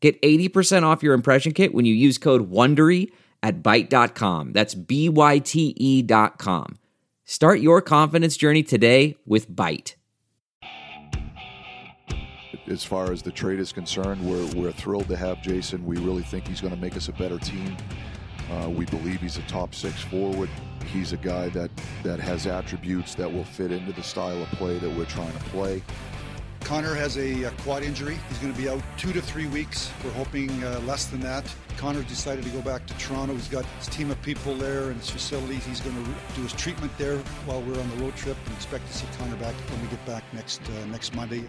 Get 0.00 0.20
80% 0.22 0.84
off 0.84 1.02
your 1.02 1.14
impression 1.14 1.52
kit 1.52 1.74
when 1.74 1.84
you 1.84 1.94
use 1.94 2.18
code 2.18 2.50
WONDERY 2.50 3.10
at 3.42 3.62
Byte.com. 3.62 4.52
That's 4.52 4.74
B-Y-T-E 4.74 6.02
dot 6.02 6.38
com. 6.38 6.78
Start 7.24 7.60
your 7.60 7.82
confidence 7.82 8.36
journey 8.36 8.62
today 8.62 9.16
with 9.26 9.50
Byte. 9.50 9.94
As 12.66 12.84
far 12.84 13.12
as 13.12 13.22
the 13.22 13.30
trade 13.30 13.60
is 13.60 13.72
concerned, 13.72 14.20
we're, 14.26 14.46
we're 14.54 14.72
thrilled 14.72 15.08
to 15.08 15.16
have 15.16 15.42
Jason. 15.42 15.84
We 15.84 15.96
really 15.96 16.22
think 16.22 16.46
he's 16.46 16.60
going 16.60 16.74
to 16.74 16.80
make 16.80 16.96
us 16.96 17.08
a 17.08 17.12
better 17.12 17.38
team. 17.38 17.76
Uh, 18.50 18.70
we 18.70 18.86
believe 18.86 19.20
he's 19.20 19.36
a 19.36 19.42
top 19.42 19.74
six 19.74 20.02
forward. 20.02 20.48
He's 20.92 21.12
a 21.12 21.16
guy 21.18 21.48
that, 21.50 21.70
that 22.02 22.18
has 22.18 22.46
attributes 22.46 23.14
that 23.16 23.30
will 23.30 23.44
fit 23.44 23.72
into 23.72 23.92
the 23.92 24.02
style 24.02 24.42
of 24.42 24.48
play 24.52 24.78
that 24.78 24.96
we're 24.96 25.04
trying 25.04 25.32
to 25.32 25.44
play. 25.44 25.82
Connor 26.60 26.94
has 26.94 27.16
a, 27.16 27.44
a, 27.44 27.50
quad 27.62 27.82
injury. 27.82 28.18
He's 28.28 28.38
going 28.38 28.52
to 28.52 28.60
be 28.60 28.68
out 28.68 28.82
two 28.96 29.12
to 29.12 29.22
three 29.22 29.46
weeks. 29.46 29.90
We're 30.04 30.10
hoping 30.12 30.50
uh, 30.62 30.80
less 30.80 31.06
than 31.06 31.20
that. 31.20 31.44
Connor 31.76 32.02
decided 32.02 32.44
to 32.44 32.50
go 32.50 32.60
back 32.60 32.86
to 32.86 32.94
Toronto. 32.98 33.34
He's 33.34 33.48
got 33.48 33.64
his 33.78 33.86
team 33.88 34.10
of 34.10 34.20
people 34.22 34.54
there 34.54 34.90
and 34.90 34.96
his 34.96 35.10
facilities. 35.10 35.64
He's 35.64 35.80
going 35.80 35.96
to 35.96 36.10
do 36.34 36.42
his 36.42 36.52
treatment 36.52 36.96
there 36.98 37.18
while 37.46 37.62
we're 37.62 37.80
on 37.80 37.88
the 37.90 37.96
road 37.96 38.16
trip 38.16 38.36
and 38.44 38.54
expect 38.54 38.86
to 38.88 38.92
see 38.92 39.06
Connor 39.18 39.36
back 39.36 39.54
when 39.54 39.82
we 39.82 39.88
get 39.88 40.04
back 40.04 40.24
next 40.34 40.60
uh, 40.68 40.86
next 40.86 41.14
Monday. 41.14 41.44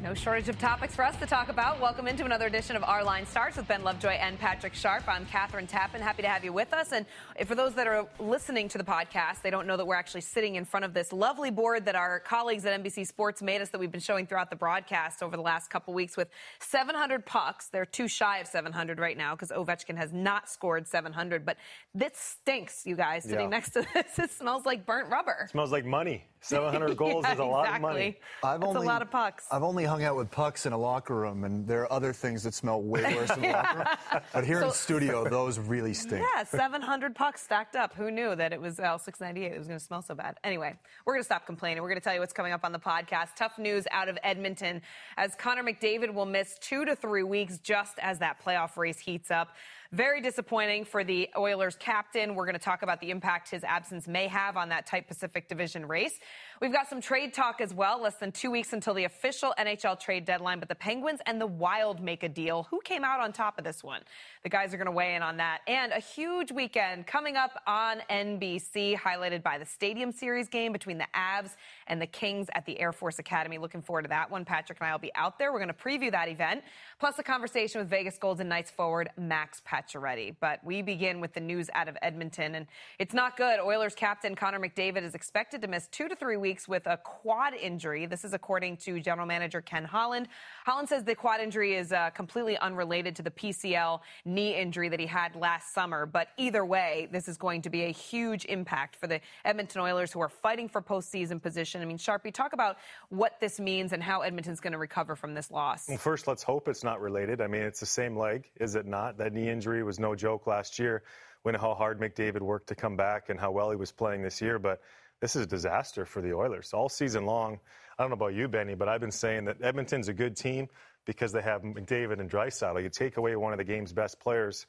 No 0.00 0.14
shortage 0.14 0.48
of 0.48 0.56
topics 0.60 0.94
for 0.94 1.04
us 1.04 1.16
to 1.16 1.26
talk 1.26 1.48
about. 1.48 1.80
Welcome 1.80 2.06
into 2.06 2.24
another 2.24 2.46
edition 2.46 2.76
of 2.76 2.84
Our 2.84 3.02
Line 3.02 3.26
Starts 3.26 3.56
with 3.56 3.66
Ben 3.66 3.82
Lovejoy 3.82 4.10
and 4.10 4.38
Patrick 4.38 4.72
Sharp. 4.72 5.02
I'm 5.08 5.26
Kathryn 5.26 5.68
Tappen. 5.68 5.98
Happy 5.98 6.22
to 6.22 6.28
have 6.28 6.44
you 6.44 6.52
with 6.52 6.72
us. 6.72 6.92
And 6.92 7.04
for 7.46 7.56
those 7.56 7.74
that 7.74 7.88
are 7.88 8.06
listening 8.20 8.68
to 8.68 8.78
the 8.78 8.84
podcast, 8.84 9.42
they 9.42 9.50
don't 9.50 9.66
know 9.66 9.76
that 9.76 9.84
we're 9.84 9.96
actually 9.96 10.20
sitting 10.20 10.54
in 10.54 10.64
front 10.64 10.84
of 10.84 10.94
this 10.94 11.12
lovely 11.12 11.50
board 11.50 11.84
that 11.86 11.96
our 11.96 12.20
colleagues 12.20 12.64
at 12.64 12.80
NBC 12.80 13.08
Sports 13.08 13.42
made 13.42 13.60
us 13.60 13.70
that 13.70 13.80
we've 13.80 13.90
been 13.90 14.00
showing 14.00 14.24
throughout 14.24 14.50
the 14.50 14.56
broadcast 14.56 15.20
over 15.20 15.36
the 15.36 15.42
last 15.42 15.68
couple 15.68 15.92
weeks 15.92 16.16
with 16.16 16.30
700 16.60 17.26
pucks. 17.26 17.66
They're 17.66 17.84
too 17.84 18.06
shy 18.06 18.38
of 18.38 18.46
700 18.46 19.00
right 19.00 19.18
now 19.18 19.34
because 19.34 19.50
Ovechkin 19.50 19.96
has 19.96 20.12
not 20.12 20.48
scored 20.48 20.86
700. 20.86 21.44
But 21.44 21.56
this 21.92 22.12
stinks, 22.14 22.86
you 22.86 22.94
guys, 22.94 23.24
sitting 23.24 23.40
yeah. 23.40 23.48
next 23.48 23.70
to 23.70 23.84
this. 23.94 24.16
It 24.16 24.30
smells 24.30 24.64
like 24.64 24.86
burnt 24.86 25.10
rubber. 25.10 25.38
It 25.46 25.50
smells 25.50 25.72
like 25.72 25.84
money. 25.84 26.24
700 26.40 26.96
goals 26.96 27.24
yeah, 27.26 27.34
is 27.34 27.38
a 27.38 27.44
lot 27.44 27.66
exactly. 27.66 27.76
of 27.76 27.94
money. 27.94 28.16
I've 28.42 28.60
That's 28.60 28.76
only, 28.76 28.86
a 28.86 28.88
lot 28.88 29.02
of 29.02 29.10
pucks. 29.10 29.46
I've 29.50 29.62
only 29.62 29.84
hung 29.84 30.02
out 30.04 30.16
with 30.16 30.30
pucks 30.30 30.66
in 30.66 30.72
a 30.72 30.78
locker 30.78 31.14
room, 31.14 31.44
and 31.44 31.66
there 31.66 31.82
are 31.82 31.92
other 31.92 32.12
things 32.12 32.42
that 32.44 32.54
smell 32.54 32.82
way 32.82 33.02
worse 33.14 33.30
in 33.30 33.42
the 33.42 33.48
locker 33.48 33.78
room. 33.78 34.22
But 34.32 34.44
here 34.44 34.60
so, 34.60 34.68
in 34.68 34.72
studio, 34.72 35.28
those 35.28 35.58
really 35.58 35.94
stink. 35.94 36.24
Yeah, 36.34 36.44
700 36.44 37.14
pucks 37.14 37.42
stacked 37.42 37.76
up. 37.76 37.94
Who 37.94 38.10
knew 38.10 38.34
that 38.36 38.52
it 38.52 38.60
was 38.60 38.78
uh, 38.78 38.84
L 38.84 38.98
698? 38.98 39.54
It 39.54 39.58
was 39.58 39.66
going 39.66 39.78
to 39.78 39.84
smell 39.84 40.02
so 40.02 40.14
bad. 40.14 40.36
Anyway, 40.44 40.74
we're 41.04 41.14
going 41.14 41.22
to 41.22 41.26
stop 41.26 41.46
complaining. 41.46 41.82
We're 41.82 41.88
going 41.88 42.00
to 42.00 42.04
tell 42.04 42.14
you 42.14 42.20
what's 42.20 42.32
coming 42.32 42.52
up 42.52 42.64
on 42.64 42.72
the 42.72 42.78
podcast. 42.78 43.34
Tough 43.36 43.58
news 43.58 43.86
out 43.90 44.08
of 44.08 44.18
Edmonton 44.22 44.82
as 45.16 45.34
Connor 45.34 45.62
McDavid 45.62 46.12
will 46.12 46.26
miss 46.26 46.58
two 46.60 46.84
to 46.84 46.94
three 46.94 47.22
weeks 47.22 47.58
just 47.58 47.98
as 48.00 48.18
that 48.18 48.42
playoff 48.44 48.76
race 48.76 48.98
heats 48.98 49.30
up. 49.30 49.48
Very 49.92 50.20
disappointing 50.20 50.84
for 50.84 51.02
the 51.02 51.30
Oilers 51.34 51.74
captain. 51.74 52.34
We're 52.34 52.44
going 52.44 52.58
to 52.58 52.62
talk 52.62 52.82
about 52.82 53.00
the 53.00 53.10
impact 53.10 53.48
his 53.48 53.64
absence 53.64 54.06
may 54.06 54.26
have 54.26 54.58
on 54.58 54.68
that 54.68 54.86
tight 54.86 55.08
Pacific 55.08 55.48
Division 55.48 55.88
race. 55.88 56.18
We've 56.60 56.72
got 56.72 56.88
some 56.88 57.00
trade 57.00 57.34
talk 57.34 57.60
as 57.60 57.72
well. 57.72 58.02
Less 58.02 58.16
than 58.16 58.32
two 58.32 58.50
weeks 58.50 58.72
until 58.72 58.92
the 58.92 59.04
official 59.04 59.54
NHL 59.60 60.00
trade 60.00 60.24
deadline, 60.24 60.58
but 60.58 60.68
the 60.68 60.74
Penguins 60.74 61.20
and 61.24 61.40
the 61.40 61.46
Wild 61.46 62.02
make 62.02 62.24
a 62.24 62.28
deal. 62.28 62.66
Who 62.70 62.80
came 62.80 63.04
out 63.04 63.20
on 63.20 63.32
top 63.32 63.58
of 63.58 63.64
this 63.64 63.84
one? 63.84 64.02
The 64.42 64.48
guys 64.48 64.74
are 64.74 64.76
going 64.76 64.86
to 64.86 64.92
weigh 64.92 65.14
in 65.14 65.22
on 65.22 65.36
that. 65.36 65.60
And 65.68 65.92
a 65.92 66.00
huge 66.00 66.50
weekend 66.50 67.06
coming 67.06 67.36
up 67.36 67.62
on 67.68 67.98
NBC, 68.10 68.98
highlighted 68.98 69.44
by 69.44 69.58
the 69.58 69.64
Stadium 69.64 70.10
Series 70.10 70.48
game 70.48 70.72
between 70.72 70.98
the 70.98 71.06
Avs 71.14 71.50
and 71.86 72.02
the 72.02 72.08
Kings 72.08 72.48
at 72.54 72.66
the 72.66 72.80
Air 72.80 72.92
Force 72.92 73.20
Academy. 73.20 73.58
Looking 73.58 73.80
forward 73.80 74.02
to 74.02 74.08
that 74.08 74.28
one. 74.28 74.44
Patrick 74.44 74.80
and 74.80 74.88
I 74.88 74.92
will 74.92 74.98
be 74.98 75.14
out 75.14 75.38
there. 75.38 75.52
We're 75.52 75.64
going 75.64 75.68
to 75.68 75.74
preview 75.74 76.10
that 76.10 76.28
event, 76.28 76.64
plus 76.98 77.20
a 77.20 77.22
conversation 77.22 77.80
with 77.80 77.88
Vegas 77.88 78.18
Golden 78.18 78.48
Knights 78.48 78.72
forward 78.72 79.10
Max 79.16 79.62
Pacioretty. 79.64 80.34
But 80.40 80.58
we 80.64 80.82
begin 80.82 81.20
with 81.20 81.34
the 81.34 81.40
news 81.40 81.70
out 81.74 81.86
of 81.86 81.96
Edmonton, 82.02 82.56
and 82.56 82.66
it's 82.98 83.14
not 83.14 83.36
good. 83.36 83.60
Oilers 83.60 83.94
captain 83.94 84.34
Connor 84.34 84.58
McDavid 84.58 85.04
is 85.04 85.14
expected 85.14 85.62
to 85.62 85.68
miss 85.68 85.86
two 85.92 86.08
to 86.08 86.16
three 86.16 86.36
weeks 86.36 86.47
weeks 86.48 86.66
with 86.66 86.86
a 86.86 86.96
quad 87.04 87.52
injury. 87.52 88.06
This 88.06 88.24
is 88.24 88.32
according 88.32 88.78
to 88.78 88.98
general 89.00 89.26
manager 89.26 89.60
Ken 89.60 89.84
Holland. 89.84 90.28
Holland 90.64 90.88
says 90.88 91.04
the 91.04 91.14
quad 91.14 91.42
injury 91.42 91.74
is 91.74 91.92
uh, 91.92 92.08
completely 92.08 92.56
unrelated 92.56 93.14
to 93.16 93.22
the 93.22 93.30
PCL 93.30 94.00
knee 94.24 94.56
injury 94.56 94.88
that 94.88 94.98
he 94.98 95.04
had 95.04 95.36
last 95.36 95.74
summer. 95.74 96.06
But 96.06 96.28
either 96.38 96.64
way, 96.64 97.06
this 97.12 97.28
is 97.28 97.36
going 97.36 97.60
to 97.62 97.68
be 97.68 97.82
a 97.82 97.90
huge 97.90 98.46
impact 98.46 98.96
for 98.96 99.06
the 99.06 99.20
Edmonton 99.44 99.82
Oilers 99.82 100.10
who 100.10 100.20
are 100.20 100.30
fighting 100.30 100.70
for 100.70 100.80
postseason 100.80 101.42
position. 101.42 101.82
I 101.82 101.84
mean, 101.84 101.98
Sharpie, 101.98 102.32
talk 102.32 102.54
about 102.54 102.78
what 103.10 103.38
this 103.40 103.60
means 103.60 103.92
and 103.92 104.02
how 104.02 104.22
Edmonton's 104.22 104.60
going 104.60 104.72
to 104.72 104.78
recover 104.78 105.16
from 105.16 105.34
this 105.34 105.50
loss. 105.50 105.86
Well, 105.86 105.98
first, 105.98 106.26
let's 106.26 106.42
hope 106.42 106.66
it's 106.66 106.82
not 106.82 107.02
related. 107.02 107.42
I 107.42 107.46
mean, 107.46 107.60
it's 107.60 107.80
the 107.80 107.84
same 107.84 108.16
leg, 108.16 108.48
is 108.58 108.74
it 108.74 108.86
not? 108.86 109.18
That 109.18 109.34
knee 109.34 109.50
injury 109.50 109.82
was 109.82 109.98
no 109.98 110.14
joke 110.14 110.46
last 110.46 110.78
year. 110.78 111.02
We 111.44 111.52
know 111.52 111.58
how 111.58 111.74
hard 111.74 112.00
McDavid 112.00 112.40
worked 112.40 112.68
to 112.68 112.74
come 112.74 112.96
back 112.96 113.28
and 113.28 113.38
how 113.38 113.50
well 113.50 113.68
he 113.68 113.76
was 113.76 113.92
playing 113.92 114.22
this 114.22 114.40
year, 114.40 114.58
but 114.58 114.80
this 115.20 115.36
is 115.36 115.42
a 115.42 115.46
disaster 115.46 116.04
for 116.04 116.22
the 116.22 116.32
Oilers 116.32 116.72
all 116.72 116.88
season 116.88 117.26
long. 117.26 117.58
I 117.98 118.02
don't 118.02 118.10
know 118.10 118.14
about 118.14 118.34
you, 118.34 118.48
Benny, 118.48 118.74
but 118.74 118.88
I've 118.88 119.00
been 119.00 119.10
saying 119.10 119.46
that 119.46 119.56
Edmonton's 119.62 120.08
a 120.08 120.12
good 120.12 120.36
team 120.36 120.68
because 121.04 121.32
they 121.32 121.42
have 121.42 121.62
McDavid 121.62 122.20
and 122.20 122.30
Draisaitl. 122.30 122.82
You 122.82 122.88
take 122.88 123.16
away 123.16 123.34
one 123.36 123.52
of 123.52 123.58
the 123.58 123.64
game's 123.64 123.92
best 123.92 124.20
players, 124.20 124.66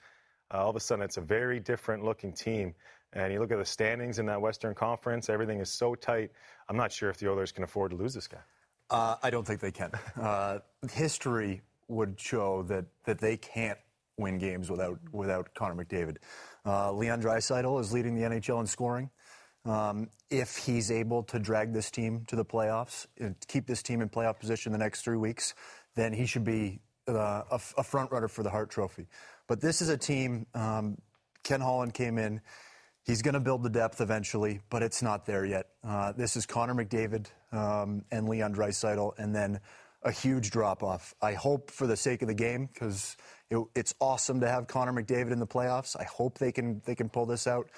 uh, 0.52 0.58
all 0.58 0.70
of 0.70 0.76
a 0.76 0.80
sudden 0.80 1.04
it's 1.04 1.18
a 1.18 1.22
very 1.22 1.60
different 1.60 2.04
looking 2.04 2.34
team. 2.34 2.74
And 3.14 3.34
you 3.34 3.40
look 3.40 3.52
at 3.52 3.58
the 3.58 3.66
standings 3.66 4.20
in 4.20 4.26
that 4.28 4.42
Western 4.42 4.74
Conference, 4.74 5.30
everything 5.30 5.60
is 5.60 5.72
so 5.72 5.96
tight. 5.96 6.32
I'm 6.68 6.78
not 6.78 6.92
sure 6.92 7.10
if 7.10 7.18
the 7.18 7.30
Oilers 7.30 7.52
can 7.52 7.64
afford 7.64 7.92
to 7.92 7.98
lose 7.98 8.14
this 8.14 8.28
guy. 8.28 8.40
Uh, 8.90 9.16
I 9.22 9.30
don't 9.30 9.46
think 9.46 9.60
they 9.60 9.72
can. 9.72 9.92
Uh, 10.20 10.60
history 10.92 11.62
would 11.88 12.20
show 12.20 12.64
that, 12.64 12.86
that 13.06 13.20
they 13.20 13.38
can't 13.38 13.78
win 14.20 14.38
games 14.38 14.70
without 14.70 15.00
without 15.12 15.54
Connor 15.56 15.84
McDavid. 15.84 16.18
Uh, 16.66 16.92
Leon 16.92 17.22
Draisaitl 17.22 17.80
is 17.80 17.94
leading 17.94 18.16
the 18.16 18.24
NHL 18.24 18.60
in 18.60 18.68
scoring. 18.68 19.10
Um, 19.66 20.10
if 20.30 20.58
he's 20.58 20.90
able 20.90 21.24
to 21.24 21.40
drag 21.40 21.74
this 21.74 21.92
team 21.92 22.24
to 22.28 22.36
the 22.36 22.46
playoffs 22.46 23.08
and 23.20 23.36
keep 23.48 23.68
this 23.68 23.84
team 23.84 24.02
in 24.02 24.10
playoff 24.10 24.40
position 24.40 24.72
the 24.72 24.78
next 24.78 25.02
three 25.02 25.18
weeks, 25.18 25.54
then 25.96 26.14
he 26.14 26.26
should 26.26 26.44
be 26.44 26.80
uh, 27.08 27.44
a, 27.52 27.60
a, 27.78 27.84
front 27.84 28.12
runner 28.12 28.28
for 28.28 28.44
the 28.44 28.50
Hart 28.50 28.70
Trophy. 28.70 29.08
But 29.48 29.60
this 29.60 29.82
is 29.82 29.90
a 29.90 29.98
team. 29.98 30.46
Um, 30.54 30.98
Ken 31.44 31.60
Holland 31.60 31.94
came 31.94 32.18
in. 32.18 32.42
He's 33.04 33.22
going 33.22 33.34
to 33.34 33.40
build 33.40 33.64
the 33.64 33.70
depth 33.70 34.02
eventually, 34.02 34.62
but 34.70 34.84
it's 34.84 35.02
not 35.02 35.26
there 35.26 35.46
yet. 35.46 35.68
Uh, 35.84 36.12
this 36.12 36.36
is 36.36 36.46
Connor 36.46 36.76
McDavid 36.76 37.28
um, 37.52 38.04
and 38.12 38.30
Leon 38.30 38.54
Draisaitl, 38.54 39.18
and 39.18 39.36
then 39.36 39.60
a 40.04 40.12
huge 40.12 40.52
drop 40.52 40.84
off. 40.84 41.14
I 41.22 41.34
hope 41.34 41.72
for 41.72 41.88
the 41.88 41.98
sake 41.98 42.22
of 42.22 42.28
the 42.28 42.34
game, 42.34 42.70
because 42.72 43.18
it, 43.50 43.58
it's 43.76 43.96
awesome 44.00 44.40
to 44.42 44.48
have 44.48 44.68
Connor 44.68 44.94
McDavid 44.94 45.32
in 45.32 45.40
the 45.40 45.48
playoffs. 45.48 45.96
I 46.00 46.04
hope 46.04 46.38
they 46.38 46.52
can 46.52 46.82
they 46.86 46.96
can 46.96 47.10
pull 47.10 47.26
this 47.26 47.48
out. 47.48 47.70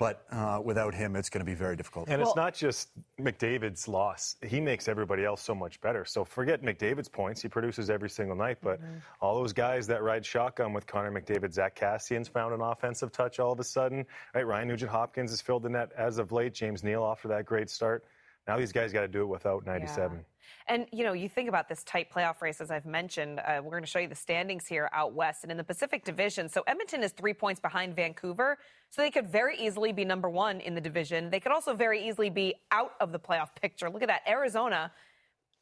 But 0.00 0.24
uh, 0.32 0.62
without 0.64 0.94
him, 0.94 1.14
it's 1.14 1.28
going 1.28 1.44
to 1.44 1.44
be 1.44 1.54
very 1.54 1.76
difficult. 1.76 2.08
And 2.08 2.22
well, 2.22 2.30
it's 2.30 2.34
not 2.34 2.54
just 2.54 2.88
McDavid's 3.20 3.86
loss. 3.86 4.36
He 4.42 4.58
makes 4.58 4.88
everybody 4.88 5.26
else 5.26 5.42
so 5.42 5.54
much 5.54 5.78
better. 5.82 6.06
So 6.06 6.24
forget 6.24 6.62
McDavid's 6.62 7.10
points. 7.10 7.42
He 7.42 7.48
produces 7.48 7.90
every 7.90 8.08
single 8.08 8.34
night. 8.34 8.56
But 8.62 8.80
mm-hmm. 8.80 8.94
all 9.20 9.34
those 9.34 9.52
guys 9.52 9.86
that 9.88 10.02
ride 10.02 10.24
shotgun 10.24 10.72
with 10.72 10.86
Connor 10.86 11.12
McDavid, 11.12 11.52
Zach 11.52 11.78
Kassian's 11.78 12.28
found 12.28 12.54
an 12.54 12.62
offensive 12.62 13.12
touch 13.12 13.40
all 13.40 13.52
of 13.52 13.60
a 13.60 13.64
sudden. 13.64 14.06
Right? 14.34 14.46
Ryan 14.46 14.68
Nugent 14.68 14.90
Hopkins 14.90 15.32
has 15.32 15.42
filled 15.42 15.64
the 15.64 15.68
net 15.68 15.90
as 15.98 16.16
of 16.16 16.32
late. 16.32 16.54
James 16.54 16.82
Neal 16.82 17.04
after 17.04 17.28
that 17.28 17.44
great 17.44 17.68
start. 17.68 18.06
Now 18.50 18.58
these 18.58 18.72
guys 18.72 18.92
got 18.92 19.02
to 19.02 19.08
do 19.08 19.22
it 19.22 19.26
without 19.26 19.64
97. 19.64 20.16
Yeah. 20.16 20.22
And, 20.66 20.86
you 20.90 21.04
know, 21.04 21.12
you 21.12 21.28
think 21.28 21.48
about 21.48 21.68
this 21.68 21.84
tight 21.84 22.12
playoff 22.12 22.42
race, 22.42 22.60
as 22.60 22.68
I've 22.68 22.84
mentioned, 22.84 23.38
uh, 23.38 23.60
we're 23.62 23.70
going 23.70 23.84
to 23.84 23.88
show 23.88 24.00
you 24.00 24.08
the 24.08 24.14
standings 24.16 24.66
here 24.66 24.90
out 24.92 25.12
west 25.12 25.44
and 25.44 25.52
in 25.52 25.56
the 25.56 25.62
Pacific 25.62 26.04
Division. 26.04 26.48
So 26.48 26.64
Edmonton 26.66 27.04
is 27.04 27.12
three 27.12 27.32
points 27.32 27.60
behind 27.60 27.94
Vancouver. 27.94 28.58
So 28.90 29.02
they 29.02 29.10
could 29.12 29.28
very 29.28 29.56
easily 29.56 29.92
be 29.92 30.04
number 30.04 30.28
one 30.28 30.58
in 30.58 30.74
the 30.74 30.80
division. 30.80 31.30
They 31.30 31.38
could 31.38 31.52
also 31.52 31.74
very 31.74 32.08
easily 32.08 32.28
be 32.28 32.56
out 32.72 32.94
of 33.00 33.12
the 33.12 33.20
playoff 33.20 33.50
picture. 33.54 33.88
Look 33.88 34.02
at 34.02 34.08
that. 34.08 34.22
Arizona 34.26 34.90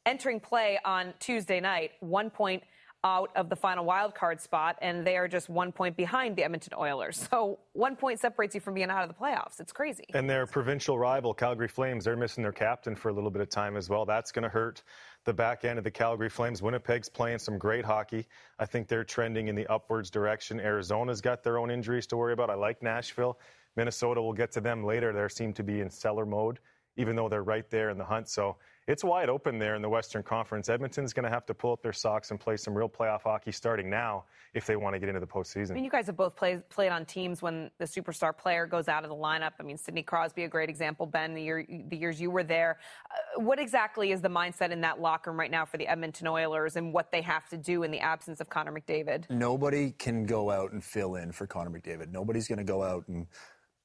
entering 0.07 0.39
play 0.39 0.79
on 0.83 1.13
Tuesday 1.19 1.59
night, 1.59 1.91
one 1.99 2.31
point 2.31 2.63
out 3.03 3.31
of 3.35 3.49
the 3.49 3.55
final 3.55 3.85
wild 3.85 4.13
card 4.13 4.41
spot, 4.41 4.77
and 4.81 5.05
they 5.07 5.15
are 5.15 5.27
just 5.27 5.49
one 5.49 5.71
point 5.71 5.95
behind 5.95 6.35
the 6.35 6.43
Edmonton 6.43 6.73
Oilers. 6.77 7.27
So 7.29 7.59
one 7.73 7.95
point 7.95 8.19
separates 8.19 8.55
you 8.55 8.61
from 8.61 8.73
being 8.73 8.89
out 8.89 9.03
of 9.03 9.09
the 9.09 9.15
playoffs. 9.15 9.59
It's 9.59 9.71
crazy. 9.71 10.03
And 10.13 10.29
their 10.29 10.45
provincial 10.45 10.99
rival, 10.99 11.33
Calgary 11.33 11.67
Flames, 11.67 12.03
they're 12.05 12.17
missing 12.17 12.41
their 12.41 12.51
captain 12.51 12.95
for 12.95 13.09
a 13.09 13.13
little 13.13 13.31
bit 13.31 13.41
of 13.41 13.49
time 13.49 13.77
as 13.77 13.89
well. 13.89 14.05
That's 14.05 14.31
going 14.31 14.43
to 14.43 14.49
hurt 14.49 14.83
the 15.25 15.33
back 15.33 15.63
end 15.63 15.77
of 15.77 15.83
the 15.83 15.91
Calgary 15.91 16.29
Flames. 16.29 16.61
Winnipeg's 16.61 17.09
playing 17.09 17.39
some 17.39 17.57
great 17.57 17.85
hockey. 17.85 18.27
I 18.57 18.65
think 18.65 18.87
they're 18.87 19.03
trending 19.03 19.47
in 19.47 19.55
the 19.55 19.67
upwards 19.67 20.09
direction. 20.09 20.59
Arizona's 20.59 21.21
got 21.21 21.43
their 21.43 21.57
own 21.57 21.71
injuries 21.71 22.07
to 22.07 22.17
worry 22.17 22.33
about. 22.33 22.49
I 22.49 22.55
like 22.55 22.81
Nashville. 22.83 23.39
Minnesota, 23.75 24.21
we'll 24.21 24.33
get 24.33 24.51
to 24.53 24.61
them 24.61 24.83
later. 24.83 25.13
They 25.13 25.27
seem 25.29 25.53
to 25.53 25.63
be 25.63 25.81
in 25.81 25.89
stellar 25.89 26.25
mode, 26.25 26.59
even 26.97 27.15
though 27.15 27.29
they're 27.29 27.43
right 27.43 27.69
there 27.69 27.89
in 27.91 27.97
the 27.97 28.03
hunt. 28.03 28.27
So 28.27 28.57
it's 28.89 29.03
wide 29.03 29.29
open 29.29 29.59
there 29.59 29.75
in 29.75 29.83
the 29.83 29.87
Western 29.87 30.23
Conference. 30.23 30.67
Edmonton's 30.67 31.13
going 31.13 31.23
to 31.23 31.29
have 31.29 31.45
to 31.45 31.53
pull 31.53 31.71
up 31.71 31.83
their 31.83 31.93
socks 31.93 32.31
and 32.31 32.39
play 32.39 32.57
some 32.57 32.73
real 32.73 32.89
playoff 32.89 33.21
hockey 33.21 33.51
starting 33.51 33.87
now 33.87 34.23
if 34.55 34.65
they 34.65 34.75
want 34.75 34.95
to 34.95 34.99
get 34.99 35.09
into 35.09 35.21
the 35.21 35.27
postseason. 35.27 35.71
I 35.71 35.73
mean, 35.75 35.83
you 35.83 35.91
guys 35.91 36.07
have 36.07 36.17
both 36.17 36.35
played 36.35 36.67
played 36.69 36.91
on 36.91 37.05
teams 37.05 37.39
when 37.39 37.69
the 37.77 37.85
superstar 37.85 38.35
player 38.35 38.65
goes 38.65 38.87
out 38.87 39.03
of 39.03 39.11
the 39.11 39.15
lineup. 39.15 39.51
I 39.59 39.63
mean, 39.63 39.77
Sidney 39.77 40.01
Crosby, 40.01 40.43
a 40.43 40.47
great 40.47 40.69
example. 40.69 41.05
Ben, 41.05 41.35
the, 41.35 41.43
year, 41.43 41.65
the 41.87 41.95
years 41.95 42.19
you 42.19 42.31
were 42.31 42.43
there, 42.43 42.79
uh, 43.11 43.41
what 43.41 43.59
exactly 43.59 44.11
is 44.11 44.21
the 44.21 44.29
mindset 44.29 44.71
in 44.71 44.81
that 44.81 44.99
locker 44.99 45.29
room 45.29 45.39
right 45.39 45.51
now 45.51 45.65
for 45.65 45.77
the 45.77 45.87
Edmonton 45.87 46.25
Oilers 46.25 46.75
and 46.75 46.91
what 46.91 47.11
they 47.11 47.21
have 47.21 47.47
to 47.49 47.57
do 47.57 47.83
in 47.83 47.91
the 47.91 47.99
absence 47.99 48.41
of 48.41 48.49
Connor 48.49 48.71
McDavid? 48.71 49.29
Nobody 49.29 49.91
can 49.91 50.25
go 50.25 50.49
out 50.49 50.71
and 50.71 50.83
fill 50.83 51.13
in 51.13 51.31
for 51.31 51.45
Connor 51.45 51.69
McDavid. 51.69 52.11
Nobody's 52.11 52.47
going 52.47 52.57
to 52.57 52.63
go 52.63 52.81
out 52.81 53.07
and 53.07 53.27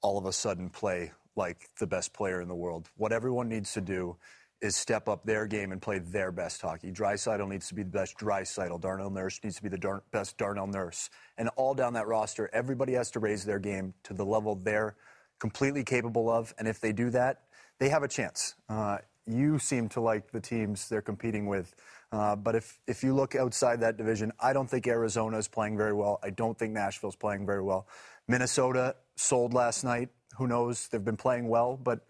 all 0.01 0.17
of 0.17 0.25
a 0.25 0.33
sudden 0.33 0.71
play 0.71 1.13
like 1.37 1.69
the 1.79 1.87
best 1.87 2.15
player 2.15 2.41
in 2.41 2.49
the 2.49 2.55
world. 2.55 2.89
What 2.97 3.13
everyone 3.13 3.51
needs 3.51 3.75
to 3.75 3.83
do 3.83 4.17
is 4.65 4.75
step 4.75 5.11
up 5.11 5.27
their 5.27 5.47
game 5.47 5.73
and 5.73 5.83
play 5.83 5.99
their 5.99 6.33
best 6.33 6.63
hockey. 6.63 6.91
Draisaitl 6.91 7.47
needs 7.47 7.69
to 7.69 7.75
be 7.75 7.83
the 7.83 7.91
best 7.91 8.17
Draisaitl. 8.17 8.81
Darnell 8.81 9.11
Nurse 9.11 9.39
needs 9.45 9.57
to 9.57 9.63
be 9.63 9.69
the 9.69 9.77
dar- 9.77 10.03
best 10.11 10.39
Darnell 10.39 10.67
Nurse. 10.67 11.11
And 11.37 11.51
all 11.57 11.75
down 11.75 11.93
that 11.93 12.07
roster, 12.07 12.49
everybody 12.51 12.95
has 12.95 13.11
to 13.11 13.21
raise 13.21 13.45
their 13.45 13.59
game 13.59 13.93
to 14.05 14.15
the 14.15 14.25
level 14.25 14.55
they're 14.55 14.97
completely 15.39 15.85
capable 15.85 16.31
of. 16.31 16.55
And 16.59 16.67
if 16.67 16.81
they 16.81 16.93
do 16.93 17.11
that, 17.11 17.43
they 17.79 17.91
have 17.91 18.03
a 18.03 18.09
chance. 18.09 18.55
Uh, 18.67 18.99
you 19.27 19.59
seem 19.59 19.91
to 19.91 20.01
like 20.01 20.33
the 20.33 20.41
teams 20.41 20.89
they're 20.89 21.03
competing 21.03 21.47
with. 21.47 21.75
Uh, 22.11 22.35
but 22.35 22.55
if, 22.55 22.79
if 22.87 23.03
you 23.03 23.15
look 23.15 23.35
outside 23.35 23.81
that 23.81 23.99
division, 23.99 24.33
I 24.41 24.55
don't 24.55 24.71
think 24.71 24.87
Arizona 24.87 25.37
is 25.37 25.47
playing 25.47 25.77
very 25.77 25.93
well. 25.93 26.21
I 26.23 26.31
don't 26.31 26.59
think 26.59 26.73
Nashville's 26.73 27.17
playing 27.17 27.45
very 27.45 27.63
well. 27.63 27.87
Minnesota 28.29 28.97
sold 29.17 29.53
last 29.53 29.85
night. 29.85 30.09
Who 30.39 30.47
knows? 30.47 30.89
They've 30.89 31.05
been 31.05 31.19
playing 31.19 31.49
well, 31.49 31.77
but 31.77 32.07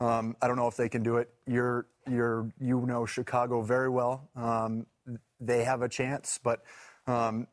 um, 0.00 0.36
I 0.40 0.46
don't 0.46 0.56
know 0.56 0.68
if 0.68 0.76
they 0.76 0.88
can 0.88 1.02
do 1.02 1.16
it. 1.16 1.28
You're, 1.46 1.86
you're, 2.08 2.50
you 2.60 2.80
know 2.86 3.06
Chicago 3.06 3.62
very 3.62 3.88
well. 3.88 4.28
Um, 4.36 4.86
they 5.40 5.64
have 5.64 5.82
a 5.82 5.88
chance, 5.88 6.38
but 6.42 6.62
um, 7.06 7.46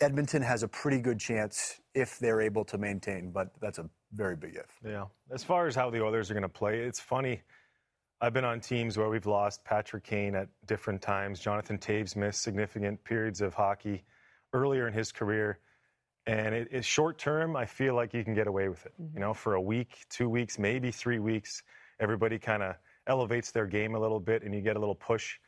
Edmonton 0.00 0.42
has 0.42 0.62
a 0.62 0.68
pretty 0.68 1.00
good 1.00 1.18
chance 1.18 1.80
if 1.94 2.18
they're 2.18 2.40
able 2.40 2.64
to 2.66 2.78
maintain, 2.78 3.30
but 3.30 3.50
that's 3.60 3.78
a 3.78 3.88
very 4.12 4.36
big 4.36 4.56
if. 4.56 4.78
Yeah. 4.84 5.04
As 5.32 5.42
far 5.42 5.66
as 5.66 5.74
how 5.74 5.90
the 5.90 6.02
Oilers 6.02 6.30
are 6.30 6.34
going 6.34 6.42
to 6.42 6.48
play, 6.48 6.80
it's 6.80 7.00
funny. 7.00 7.42
I've 8.20 8.32
been 8.32 8.44
on 8.44 8.60
teams 8.60 8.98
where 8.98 9.08
we've 9.08 9.26
lost 9.26 9.64
Patrick 9.64 10.04
Kane 10.04 10.34
at 10.34 10.48
different 10.66 11.00
times. 11.00 11.38
Jonathan 11.40 11.78
Toews 11.78 12.16
missed 12.16 12.42
significant 12.42 13.02
periods 13.04 13.40
of 13.40 13.54
hockey 13.54 14.04
earlier 14.52 14.88
in 14.88 14.92
his 14.94 15.12
career. 15.12 15.60
And 16.28 16.54
it, 16.54 16.68
it's 16.70 16.86
short 16.86 17.18
term, 17.18 17.56
I 17.56 17.64
feel 17.64 17.94
like 17.94 18.12
you 18.12 18.22
can 18.22 18.34
get 18.34 18.46
away 18.46 18.68
with 18.68 18.84
it. 18.84 18.92
Mm-hmm. 19.00 19.16
You 19.16 19.20
know, 19.20 19.34
for 19.34 19.54
a 19.54 19.60
week, 19.60 20.04
two 20.10 20.28
weeks, 20.28 20.58
maybe 20.58 20.90
three 20.90 21.18
weeks, 21.18 21.62
everybody 22.00 22.38
kind 22.38 22.62
of 22.62 22.76
elevates 23.06 23.50
their 23.50 23.66
game 23.66 23.94
a 23.94 23.98
little 23.98 24.20
bit 24.20 24.42
and 24.42 24.54
you 24.54 24.60
get 24.60 24.76
a 24.76 24.78
little 24.78 24.94
push 24.94 25.38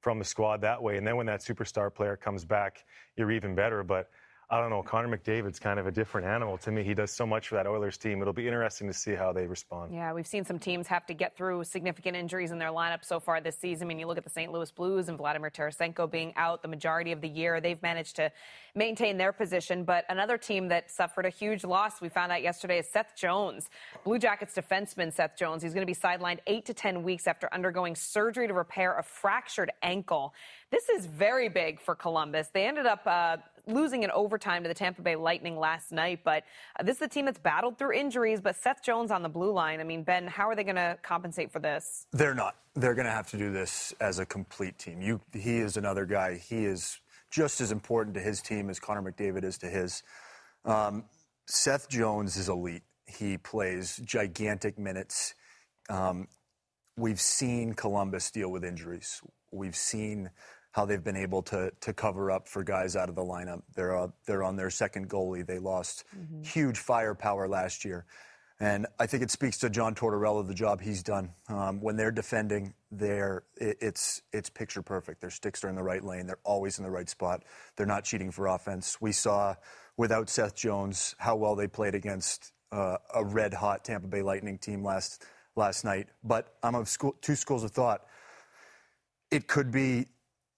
from 0.00 0.20
the 0.20 0.24
squad 0.24 0.60
that 0.60 0.80
way. 0.80 0.96
And 0.96 1.04
then 1.04 1.16
when 1.16 1.26
that 1.26 1.40
superstar 1.40 1.92
player 1.92 2.16
comes 2.16 2.44
back, 2.44 2.84
you're 3.16 3.32
even 3.32 3.56
better. 3.56 3.82
But 3.82 4.10
I 4.50 4.62
don't 4.62 4.70
know. 4.70 4.82
Connor 4.82 5.14
McDavid's 5.14 5.58
kind 5.58 5.78
of 5.78 5.86
a 5.86 5.90
different 5.90 6.26
animal 6.26 6.56
to 6.58 6.72
me. 6.72 6.82
He 6.82 6.94
does 6.94 7.10
so 7.10 7.26
much 7.26 7.48
for 7.48 7.56
that 7.56 7.66
Oilers 7.66 7.98
team. 7.98 8.22
It'll 8.22 8.32
be 8.32 8.46
interesting 8.46 8.86
to 8.86 8.94
see 8.94 9.14
how 9.14 9.30
they 9.30 9.46
respond. 9.46 9.92
Yeah, 9.92 10.14
we've 10.14 10.26
seen 10.26 10.42
some 10.42 10.58
teams 10.58 10.86
have 10.86 11.04
to 11.06 11.14
get 11.14 11.36
through 11.36 11.64
significant 11.64 12.16
injuries 12.16 12.50
in 12.50 12.58
their 12.58 12.70
lineup 12.70 13.04
so 13.04 13.20
far 13.20 13.42
this 13.42 13.58
season. 13.58 13.86
I 13.86 13.88
mean, 13.88 13.98
you 13.98 14.06
look 14.06 14.16
at 14.16 14.24
the 14.24 14.30
St. 14.30 14.50
Louis 14.50 14.70
Blues 14.70 15.10
and 15.10 15.18
Vladimir 15.18 15.50
Tarasenko 15.50 16.10
being 16.10 16.32
out 16.36 16.62
the 16.62 16.68
majority 16.68 17.12
of 17.12 17.20
the 17.20 17.28
year. 17.28 17.60
They've 17.60 17.82
managed 17.82 18.16
to 18.16 18.32
maintain 18.74 19.18
their 19.18 19.32
position. 19.32 19.84
But 19.84 20.06
another 20.08 20.38
team 20.38 20.68
that 20.68 20.90
suffered 20.90 21.26
a 21.26 21.30
huge 21.30 21.62
loss, 21.62 22.00
we 22.00 22.08
found 22.08 22.32
out 22.32 22.42
yesterday, 22.42 22.78
is 22.78 22.88
Seth 22.88 23.14
Jones. 23.14 23.68
Blue 24.02 24.18
Jackets 24.18 24.54
defenseman 24.54 25.12
Seth 25.12 25.36
Jones. 25.36 25.62
He's 25.62 25.74
going 25.74 25.86
to 25.86 25.92
be 25.92 25.98
sidelined 25.98 26.38
eight 26.46 26.64
to 26.66 26.72
10 26.72 27.02
weeks 27.02 27.26
after 27.26 27.52
undergoing 27.52 27.94
surgery 27.94 28.48
to 28.48 28.54
repair 28.54 28.96
a 28.96 29.02
fractured 29.02 29.72
ankle. 29.82 30.32
This 30.70 30.88
is 30.88 31.04
very 31.04 31.50
big 31.50 31.80
for 31.80 31.94
Columbus. 31.94 32.48
They 32.48 32.66
ended 32.66 32.86
up 32.86 33.06
uh, 33.06 33.36
losing 33.68 34.02
in 34.02 34.10
overtime 34.10 34.62
to 34.62 34.68
the 34.68 34.74
Tampa 34.74 35.02
Bay 35.02 35.14
Lightning 35.14 35.58
last 35.58 35.92
night. 35.92 36.20
But 36.24 36.44
uh, 36.78 36.82
this 36.82 36.96
is 36.96 37.02
a 37.02 37.08
team 37.08 37.26
that's 37.26 37.38
battled 37.38 37.78
through 37.78 37.92
injuries. 37.92 38.40
But 38.40 38.56
Seth 38.56 38.82
Jones 38.82 39.10
on 39.10 39.22
the 39.22 39.28
blue 39.28 39.52
line. 39.52 39.80
I 39.80 39.84
mean, 39.84 40.02
Ben, 40.02 40.26
how 40.26 40.48
are 40.48 40.56
they 40.56 40.64
going 40.64 40.76
to 40.76 40.98
compensate 41.02 41.52
for 41.52 41.58
this? 41.58 42.06
They're 42.12 42.34
not. 42.34 42.56
They're 42.74 42.94
going 42.94 43.06
to 43.06 43.12
have 43.12 43.30
to 43.30 43.36
do 43.36 43.52
this 43.52 43.94
as 44.00 44.18
a 44.18 44.26
complete 44.26 44.78
team. 44.78 45.00
You, 45.00 45.20
he 45.32 45.58
is 45.58 45.76
another 45.76 46.06
guy. 46.06 46.36
He 46.36 46.64
is 46.64 47.00
just 47.30 47.60
as 47.60 47.72
important 47.72 48.14
to 48.14 48.20
his 48.20 48.40
team 48.40 48.70
as 48.70 48.80
Connor 48.80 49.02
McDavid 49.02 49.44
is 49.44 49.58
to 49.58 49.66
his. 49.66 50.02
Um, 50.64 51.04
Seth 51.46 51.88
Jones 51.88 52.36
is 52.36 52.48
elite. 52.48 52.82
He 53.06 53.38
plays 53.38 54.00
gigantic 54.04 54.78
minutes. 54.78 55.34
Um, 55.88 56.28
we've 56.96 57.20
seen 57.20 57.72
Columbus 57.72 58.30
deal 58.30 58.50
with 58.50 58.64
injuries. 58.64 59.22
We've 59.50 59.76
seen 59.76 60.30
how 60.72 60.84
they've 60.84 61.02
been 61.02 61.16
able 61.16 61.42
to 61.42 61.72
to 61.80 61.92
cover 61.92 62.30
up 62.30 62.48
for 62.48 62.62
guys 62.62 62.96
out 62.96 63.08
of 63.08 63.14
the 63.14 63.24
lineup. 63.24 63.62
They're 63.74 63.96
uh, 63.96 64.08
they're 64.26 64.42
on 64.42 64.56
their 64.56 64.70
second 64.70 65.08
goalie. 65.08 65.46
They 65.46 65.58
lost 65.58 66.04
mm-hmm. 66.16 66.42
huge 66.42 66.78
firepower 66.78 67.48
last 67.48 67.84
year, 67.84 68.06
and 68.60 68.86
I 68.98 69.06
think 69.06 69.22
it 69.22 69.30
speaks 69.30 69.58
to 69.58 69.70
John 69.70 69.94
Tortorella 69.94 70.46
the 70.46 70.54
job 70.54 70.80
he's 70.80 71.02
done. 71.02 71.30
Um, 71.48 71.80
when 71.80 71.96
they're 71.96 72.10
defending, 72.10 72.74
they're 72.90 73.44
it, 73.56 73.78
it's 73.80 74.22
it's 74.32 74.50
picture 74.50 74.82
perfect. 74.82 75.20
Their 75.20 75.30
sticks 75.30 75.64
are 75.64 75.68
in 75.68 75.74
the 75.74 75.82
right 75.82 76.04
lane. 76.04 76.26
They're 76.26 76.38
always 76.44 76.78
in 76.78 76.84
the 76.84 76.90
right 76.90 77.08
spot. 77.08 77.44
They're 77.76 77.86
not 77.86 78.04
cheating 78.04 78.30
for 78.30 78.46
offense. 78.46 79.00
We 79.00 79.12
saw 79.12 79.54
without 79.96 80.28
Seth 80.28 80.54
Jones 80.54 81.14
how 81.18 81.36
well 81.36 81.56
they 81.56 81.66
played 81.66 81.94
against 81.94 82.52
uh, 82.72 82.98
a 83.14 83.24
red 83.24 83.54
hot 83.54 83.84
Tampa 83.84 84.06
Bay 84.06 84.22
Lightning 84.22 84.58
team 84.58 84.84
last 84.84 85.24
last 85.56 85.84
night. 85.84 86.08
But 86.22 86.54
I'm 86.62 86.74
of 86.74 86.88
school, 86.88 87.16
two 87.20 87.34
schools 87.34 87.64
of 87.64 87.70
thought. 87.70 88.02
It 89.30 89.46
could 89.46 89.70
be 89.70 90.06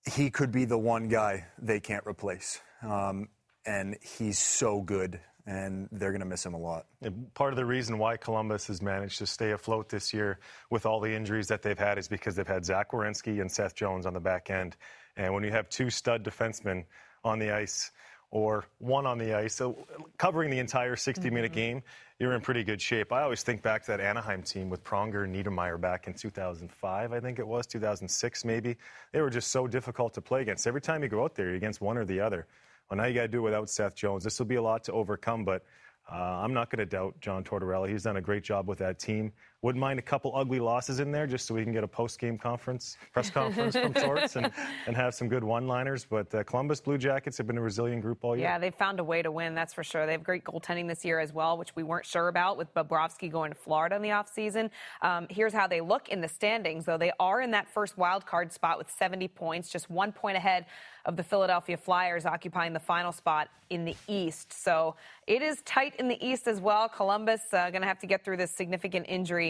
he 0.05 0.31
could 0.31 0.51
be 0.51 0.65
the 0.65 0.79
one 0.79 1.09
guy 1.09 1.47
they 1.59 1.81
can't 1.81 2.07
replace. 2.07 2.61
Um, 2.83 3.29
and 3.67 3.97
he's 4.01 4.39
so 4.39 4.81
good, 4.81 5.21
and 5.47 5.89
they're 5.93 6.13
going 6.13 6.21
to 6.21 6.27
miss 6.27 6.45
him 6.45 6.55
a 6.55 6.59
lot. 6.59 6.87
And 7.03 7.33
part 7.35 7.53
of 7.53 7.57
the 7.57 7.65
reason 7.65 7.99
why 7.99 8.17
Columbus 8.17 8.67
has 8.69 8.81
managed 8.81 9.19
to 9.19 9.27
stay 9.27 9.51
afloat 9.51 9.89
this 9.89 10.15
year 10.15 10.39
with 10.71 10.87
all 10.87 11.01
the 11.01 11.15
injuries 11.15 11.49
that 11.49 11.63
they've 11.63 11.79
had 11.79 11.99
is 11.99 12.09
because 12.09 12.37
they've 12.37 12.47
had 12.47 12.65
Zach 12.65 12.93
Werenski 12.93 13.41
and 13.41 13.51
Seth 13.51 13.75
Jones 13.75 14.07
on 14.07 14.15
the 14.15 14.21
back 14.21 14.51
end. 14.51 14.77
And 15.17 15.35
when 15.35 15.45
you 15.45 15.51
have 15.51 15.69
two 15.69 15.91
stud 15.91 16.25
defensemen 16.25 16.85
on 17.23 17.39
the 17.39 17.51
ice, 17.51 17.91
or 18.31 18.65
one 18.79 19.07
on 19.07 19.19
the 19.19 19.35
ice, 19.35 19.55
so 19.55 19.77
covering 20.19 20.51
the 20.51 20.59
entire 20.59 20.97
60 20.97 21.31
minute 21.31 21.51
mm-hmm. 21.51 21.55
game, 21.55 21.83
you're 22.19 22.33
in 22.35 22.41
pretty 22.41 22.63
good 22.63 22.81
shape. 22.81 23.13
I 23.13 23.23
always 23.23 23.43
think 23.43 23.63
back 23.63 23.83
to 23.85 23.91
that 23.93 24.01
Anaheim 24.01 24.43
team 24.43 24.69
with 24.69 24.85
Pronger 24.85 25.25
and 25.25 25.35
Niedermayer 25.35 25.81
back 25.81 26.07
in 26.07 26.15
2005, 26.15 27.13
I 27.13 27.21
think 27.21 27.39
it 27.39 27.47
was, 27.47 27.67
2006 27.67 28.45
maybe. 28.45 28.77
They 29.13 29.21
were 29.21 29.31
just 29.31 29.51
so 29.51 29.67
difficult 29.67 30.15
to 30.15 30.21
play 30.21 30.43
against. 30.43 30.67
Every 30.67 30.81
time 30.81 31.03
you 31.03 31.09
go 31.09 31.25
out 31.25 31.35
there, 31.35 31.47
you're 31.47 31.57
against 31.57 31.81
one 31.81 31.97
or 31.97 32.05
the 32.05 32.21
other. 32.21 32.47
Well, 32.91 32.99
now 32.99 33.07
you 33.07 33.15
got 33.15 33.23
to 33.23 33.29
do 33.29 33.39
it 33.39 33.43
without 33.43 33.71
Seth 33.71 33.95
Jones. 33.95 34.23
This 34.23 34.39
will 34.39 34.47
be 34.47 34.57
a 34.57 34.63
lot 34.63 34.85
to 34.85 34.93
overcome, 34.93 35.45
but 35.45 35.65
uh, 36.11 36.17
I'm 36.17 36.53
not 36.53 36.71
going 36.71 36.81
to 36.81 36.87
doubt 36.87 37.15
John 37.21 37.45
Tortorella. 37.45 37.89
He's 37.89 38.03
done 38.03 38.17
a 38.17 38.21
great 38.21 38.43
job 38.43 38.69
with 38.69 38.79
that 38.79 38.99
team. 38.99 39.33
Wouldn't 39.63 39.81
mind 39.81 39.99
a 39.99 40.03
couple 40.03 40.33
ugly 40.35 40.59
losses 40.59 41.01
in 41.01 41.13
there 41.13 41.27
just 41.27 41.47
so 41.47 41.55
we 41.55 41.63
can 41.63 41.73
get 41.73 41.85
a 41.85 41.89
post-game 41.89 42.39
conference, 42.39 42.97
press 43.13 43.29
conference 43.29 43.77
from 43.77 43.93
Torts 43.95 44.37
and, 44.37 44.51
and 44.87 44.97
have 44.97 45.15
some 45.15 45.29
good 45.29 45.45
one-liners. 45.45 46.07
But 46.09 46.35
uh, 46.35 46.43
Columbus 46.45 46.81
Blue 46.81 46.97
Jackets 46.97 47.37
have 47.37 47.47
been 47.47 47.59
a 47.59 47.61
resilient 47.61 48.01
group 48.01 48.25
all 48.25 48.35
year. 48.35 48.47
Yeah, 48.47 48.59
they've 48.59 48.75
found 48.75 49.01
a 49.01 49.05
way 49.05 49.21
to 49.21 49.31
win, 49.31 49.55
that's 49.55 49.75
for 49.75 49.85
sure. 49.85 50.07
They 50.07 50.13
have 50.13 50.25
great 50.25 50.45
goaltending 50.45 50.89
this 50.89 51.05
year 51.05 51.21
as 51.21 51.35
well, 51.35 51.59
which 51.59 51.77
we 51.77 51.83
weren't 51.83 52.07
sure 52.07 52.29
about 52.29 52.57
with 52.57 52.73
Bobrovsky 52.73 53.31
going 53.31 53.51
to 53.53 53.55
Florida 53.55 53.97
in 53.97 54.03
the 54.03 54.09
offseason. 54.09 54.71
Um, 55.03 55.27
here's 55.29 55.53
how 55.53 55.67
they 55.67 55.83
look 55.83 56.09
in 56.09 56.23
the 56.23 56.29
standings, 56.29 56.87
though. 56.87 56.97
They 56.97 57.13
are 57.21 57.43
in 57.43 57.51
that 57.51 57.69
first 57.69 57.99
wild 57.99 58.25
card 58.25 58.55
spot 58.55 58.79
with 58.79 58.91
70 58.91 59.29
points, 59.29 59.69
just 59.69 59.91
one 59.91 60.11
point 60.11 60.39
ahead 60.39 60.65
of 61.05 61.17
the 61.17 61.23
Philadelphia 61.23 61.77
Flyers, 61.77 62.25
occupying 62.25 62.73
the 62.73 62.81
final 62.81 63.13
spot 63.13 63.49
in 63.71 63.85
the 63.85 63.97
East. 64.09 64.53
So 64.53 64.97
it 65.27 65.43
is 65.43 65.63
tight 65.63 65.95
in 65.99 66.09
the 66.09 66.25
East 66.27 66.49
as 66.49 66.61
well. 66.61 66.89
Columbus 66.89 67.41
uh, 67.53 67.71
going 67.71 67.83
to 67.83 67.89
have 67.89 68.01
to 68.01 68.07
get 68.07 68.25
through 68.25 68.37
this 68.37 68.51
significant 68.51 69.07
injury 69.09 69.50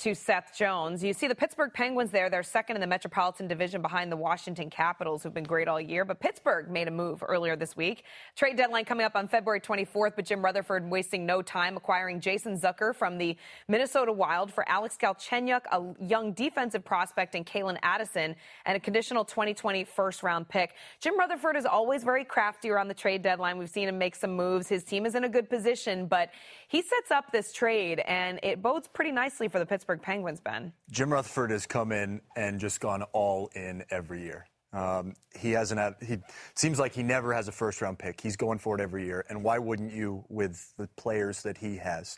to 0.00 0.14
Seth 0.14 0.56
Jones. 0.56 1.04
You 1.04 1.12
see 1.12 1.28
the 1.28 1.34
Pittsburgh 1.34 1.70
Penguins 1.74 2.10
there. 2.10 2.30
They're 2.30 2.42
second 2.42 2.76
in 2.76 2.80
the 2.80 2.86
Metropolitan 2.86 3.46
Division 3.46 3.82
behind 3.82 4.10
the 4.10 4.16
Washington 4.16 4.70
Capitals, 4.70 5.22
who've 5.22 5.34
been 5.34 5.44
great 5.44 5.68
all 5.68 5.78
year. 5.78 6.06
But 6.06 6.20
Pittsburgh 6.20 6.70
made 6.70 6.88
a 6.88 6.90
move 6.90 7.22
earlier 7.22 7.54
this 7.54 7.76
week. 7.76 8.04
Trade 8.34 8.56
deadline 8.56 8.86
coming 8.86 9.04
up 9.04 9.14
on 9.14 9.28
February 9.28 9.60
24th, 9.60 10.12
but 10.16 10.24
Jim 10.24 10.42
Rutherford 10.42 10.88
wasting 10.88 11.26
no 11.26 11.42
time 11.42 11.76
acquiring 11.76 12.18
Jason 12.18 12.58
Zucker 12.58 12.94
from 12.94 13.18
the 13.18 13.36
Minnesota 13.68 14.10
Wild 14.10 14.50
for 14.50 14.66
Alex 14.70 14.96
Galchenyuk, 14.98 15.66
a 15.70 16.02
young 16.02 16.32
defensive 16.32 16.82
prospect, 16.82 17.34
and 17.34 17.44
Calen 17.44 17.76
Addison, 17.82 18.34
and 18.64 18.76
a 18.78 18.80
conditional 18.80 19.22
2020 19.22 19.84
first 19.84 20.22
round 20.22 20.48
pick. 20.48 20.76
Jim 21.00 21.18
Rutherford 21.18 21.56
is 21.56 21.66
always 21.66 22.04
very 22.04 22.24
crafty 22.24 22.70
around 22.70 22.88
the 22.88 22.94
trade 22.94 23.20
deadline. 23.20 23.58
We've 23.58 23.68
seen 23.68 23.86
him 23.86 23.98
make 23.98 24.16
some 24.16 24.34
moves. 24.34 24.66
His 24.66 24.82
team 24.82 25.04
is 25.04 25.14
in 25.14 25.24
a 25.24 25.28
good 25.28 25.50
position, 25.50 26.06
but 26.06 26.30
he 26.68 26.80
sets 26.80 27.10
up 27.10 27.30
this 27.32 27.52
trade, 27.52 27.98
and 28.06 28.40
it 28.42 28.62
bodes 28.62 28.88
pretty 28.88 29.12
nicely 29.12 29.48
for 29.48 29.58
the 29.58 29.66
Pittsburgh 29.66 29.89
Pittsburgh 29.90 30.02
Penguins, 30.02 30.40
Ben? 30.40 30.72
Jim 30.92 31.12
Rutherford 31.12 31.50
has 31.50 31.66
come 31.66 31.90
in 31.90 32.20
and 32.36 32.60
just 32.60 32.80
gone 32.80 33.02
all 33.12 33.50
in 33.56 33.82
every 33.90 34.22
year. 34.22 34.46
Um, 34.72 35.14
he 35.36 35.50
hasn't 35.50 35.80
had. 35.80 35.96
He 36.00 36.18
seems 36.54 36.78
like 36.78 36.94
he 36.94 37.02
never 37.02 37.34
has 37.34 37.48
a 37.48 37.52
first 37.52 37.82
round 37.82 37.98
pick. 37.98 38.20
He's 38.20 38.36
going 38.36 38.60
for 38.60 38.78
it 38.78 38.80
every 38.80 39.04
year, 39.04 39.24
and 39.28 39.42
why 39.42 39.58
wouldn't 39.58 39.92
you 39.92 40.24
with 40.28 40.72
the 40.78 40.86
players 40.96 41.42
that 41.42 41.58
he 41.58 41.76
has? 41.78 42.16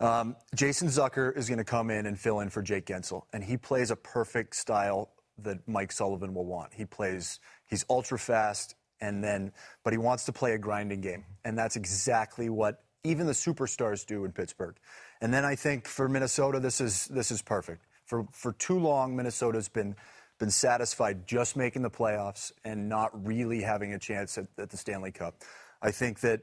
Um, 0.00 0.34
Jason 0.56 0.88
Zucker 0.88 1.36
is 1.36 1.48
going 1.48 1.58
to 1.58 1.64
come 1.64 1.90
in 1.90 2.06
and 2.06 2.18
fill 2.18 2.40
in 2.40 2.50
for 2.50 2.60
Jake 2.60 2.86
Guentzel, 2.86 3.22
and 3.32 3.44
he 3.44 3.56
plays 3.56 3.92
a 3.92 3.96
perfect 3.96 4.56
style 4.56 5.10
that 5.38 5.58
Mike 5.68 5.92
Sullivan 5.92 6.34
will 6.34 6.46
want. 6.46 6.74
He 6.74 6.86
plays. 6.86 7.38
He's 7.66 7.84
ultra 7.88 8.18
fast, 8.18 8.74
and 9.00 9.22
then, 9.22 9.52
but 9.84 9.92
he 9.92 9.98
wants 9.98 10.24
to 10.24 10.32
play 10.32 10.54
a 10.54 10.58
grinding 10.58 11.02
game, 11.02 11.24
and 11.44 11.56
that's 11.56 11.76
exactly 11.76 12.48
what 12.48 12.82
even 13.04 13.26
the 13.26 13.32
superstars 13.32 14.04
do 14.04 14.24
in 14.24 14.32
Pittsburgh. 14.32 14.74
And 15.20 15.32
then 15.32 15.44
I 15.44 15.54
think 15.54 15.86
for 15.86 16.08
Minnesota, 16.08 16.60
this 16.60 16.80
is 16.80 17.06
this 17.06 17.30
is 17.30 17.42
perfect. 17.42 17.82
For 18.04 18.26
for 18.32 18.52
too 18.52 18.78
long, 18.78 19.16
Minnesota's 19.16 19.68
been 19.68 19.96
been 20.38 20.50
satisfied 20.50 21.26
just 21.26 21.56
making 21.56 21.82
the 21.82 21.90
playoffs 21.90 22.52
and 22.64 22.88
not 22.88 23.10
really 23.26 23.62
having 23.62 23.94
a 23.94 23.98
chance 23.98 24.36
at, 24.36 24.46
at 24.58 24.70
the 24.70 24.76
Stanley 24.76 25.10
Cup. 25.12 25.42
I 25.80 25.90
think 25.90 26.20
that 26.20 26.42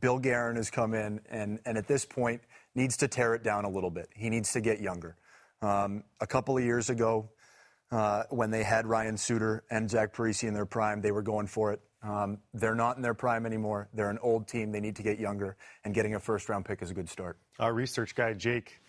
Bill 0.00 0.18
Guerin 0.18 0.56
has 0.56 0.70
come 0.70 0.94
in 0.94 1.20
and, 1.30 1.60
and 1.64 1.78
at 1.78 1.86
this 1.86 2.04
point 2.04 2.42
needs 2.74 2.96
to 2.98 3.08
tear 3.08 3.34
it 3.34 3.42
down 3.42 3.64
a 3.64 3.68
little 3.68 3.90
bit. 3.90 4.08
He 4.14 4.30
needs 4.30 4.52
to 4.52 4.60
get 4.60 4.80
younger. 4.80 5.16
Um, 5.62 6.04
a 6.20 6.26
couple 6.26 6.56
of 6.58 6.64
years 6.64 6.90
ago, 6.90 7.30
when 8.30 8.50
they 8.50 8.62
had 8.62 8.86
Ryan 8.86 9.16
Suter 9.16 9.64
and 9.70 9.90
Zach 9.90 10.14
Parise 10.14 10.46
in 10.46 10.54
their 10.54 10.66
prime, 10.66 11.00
they 11.00 11.12
were 11.12 11.22
going 11.22 11.46
for 11.46 11.72
it. 11.72 11.80
Um, 12.06 12.38
they're 12.54 12.74
not 12.74 12.96
in 12.96 13.02
their 13.02 13.14
prime 13.14 13.46
anymore. 13.46 13.88
They're 13.92 14.10
an 14.10 14.18
old 14.22 14.46
team. 14.46 14.70
They 14.70 14.80
need 14.80 14.96
to 14.96 15.02
get 15.02 15.18
younger, 15.18 15.56
and 15.84 15.94
getting 15.94 16.14
a 16.14 16.20
first 16.20 16.48
round 16.48 16.64
pick 16.64 16.82
is 16.82 16.90
a 16.90 16.94
good 16.94 17.08
start. 17.08 17.38
Our 17.58 17.74
research 17.74 18.14
guy, 18.14 18.32
Jake 18.34 18.80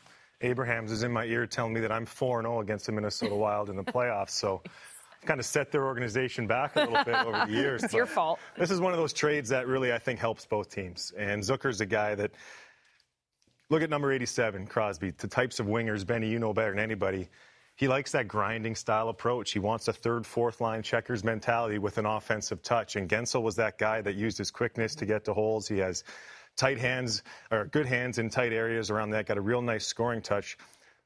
Abrahams, 0.42 0.92
is 0.92 1.04
in 1.04 1.12
my 1.12 1.26
ear 1.26 1.48
telling 1.48 1.74
me 1.74 1.80
that 1.82 1.92
I'm 1.92 2.06
4 2.06 2.42
0 2.42 2.60
against 2.62 2.86
the 2.86 2.92
Minnesota 2.92 3.36
Wild 3.36 3.70
in 3.70 3.76
the 3.76 3.84
playoffs. 3.84 4.32
So 4.32 4.62
I've 4.66 5.26
kind 5.28 5.40
of 5.40 5.46
set 5.46 5.72
their 5.72 5.86
organization 5.86 6.46
back 6.46 6.76
a 6.76 6.82
little 6.82 7.04
bit 7.04 7.16
over 7.16 7.46
the 7.48 7.54
years. 7.60 7.84
It's 7.84 7.94
your 7.94 8.06
fault. 8.06 8.40
This 8.58 8.70
is 8.70 8.80
one 8.80 8.94
of 8.94 9.00
those 9.00 9.14
trades 9.14 9.50
that 9.50 9.68
really, 9.68 9.92
I 9.92 10.00
think, 10.00 10.20
helps 10.20 10.46
both 10.46 10.70
teams. 10.70 11.12
And 11.18 11.42
Zucker's 11.42 11.82
a 11.82 11.86
guy 11.86 12.16
that. 12.16 12.32
Look 13.70 13.82
at 13.82 13.90
number 13.90 14.14
87, 14.14 14.68
Crosby. 14.68 15.12
The 15.12 15.28
types 15.28 15.60
of 15.60 15.66
wingers, 15.66 16.08
Benny, 16.08 16.30
you 16.30 16.40
know 16.40 16.54
better 16.54 16.72
than 16.72 16.80
anybody 16.80 17.28
he 17.78 17.88
likes 17.88 18.12
that 18.14 18.28
grinding 18.28 18.76
style 18.76 19.08
approach. 19.08 19.52
He 19.52 19.60
wants 19.60 19.88
a 19.88 19.94
third, 19.94 20.26
fourth 20.26 20.62
line 20.62 20.82
checkers 20.82 21.24
mentality 21.24 21.78
with 21.78 22.00
an 22.00 22.08
offensive 22.08 22.64
touch. 22.64 22.96
And 22.96 23.08
Guentzel 23.08 23.44
was 23.44 23.56
that 23.58 23.78
guy 23.78 24.02
that 24.02 24.16
used 24.16 24.40
his 24.40 24.50
quickness 24.50 24.96
to 24.96 25.06
get 25.06 25.26
to 25.26 25.34
holes. 25.34 25.68
He 25.68 25.78
has 25.78 26.04
tight 26.56 26.80
hands, 26.80 27.22
or 27.52 27.66
good 27.66 27.86
hands 27.86 28.18
in 28.18 28.32
tight 28.32 28.52
areas 28.52 28.90
around 28.90 29.12
that, 29.12 29.28
got 29.28 29.38
a 29.38 29.42
real 29.42 29.62
nice 29.62 29.86
scoring 29.86 30.24
touch. 30.24 30.58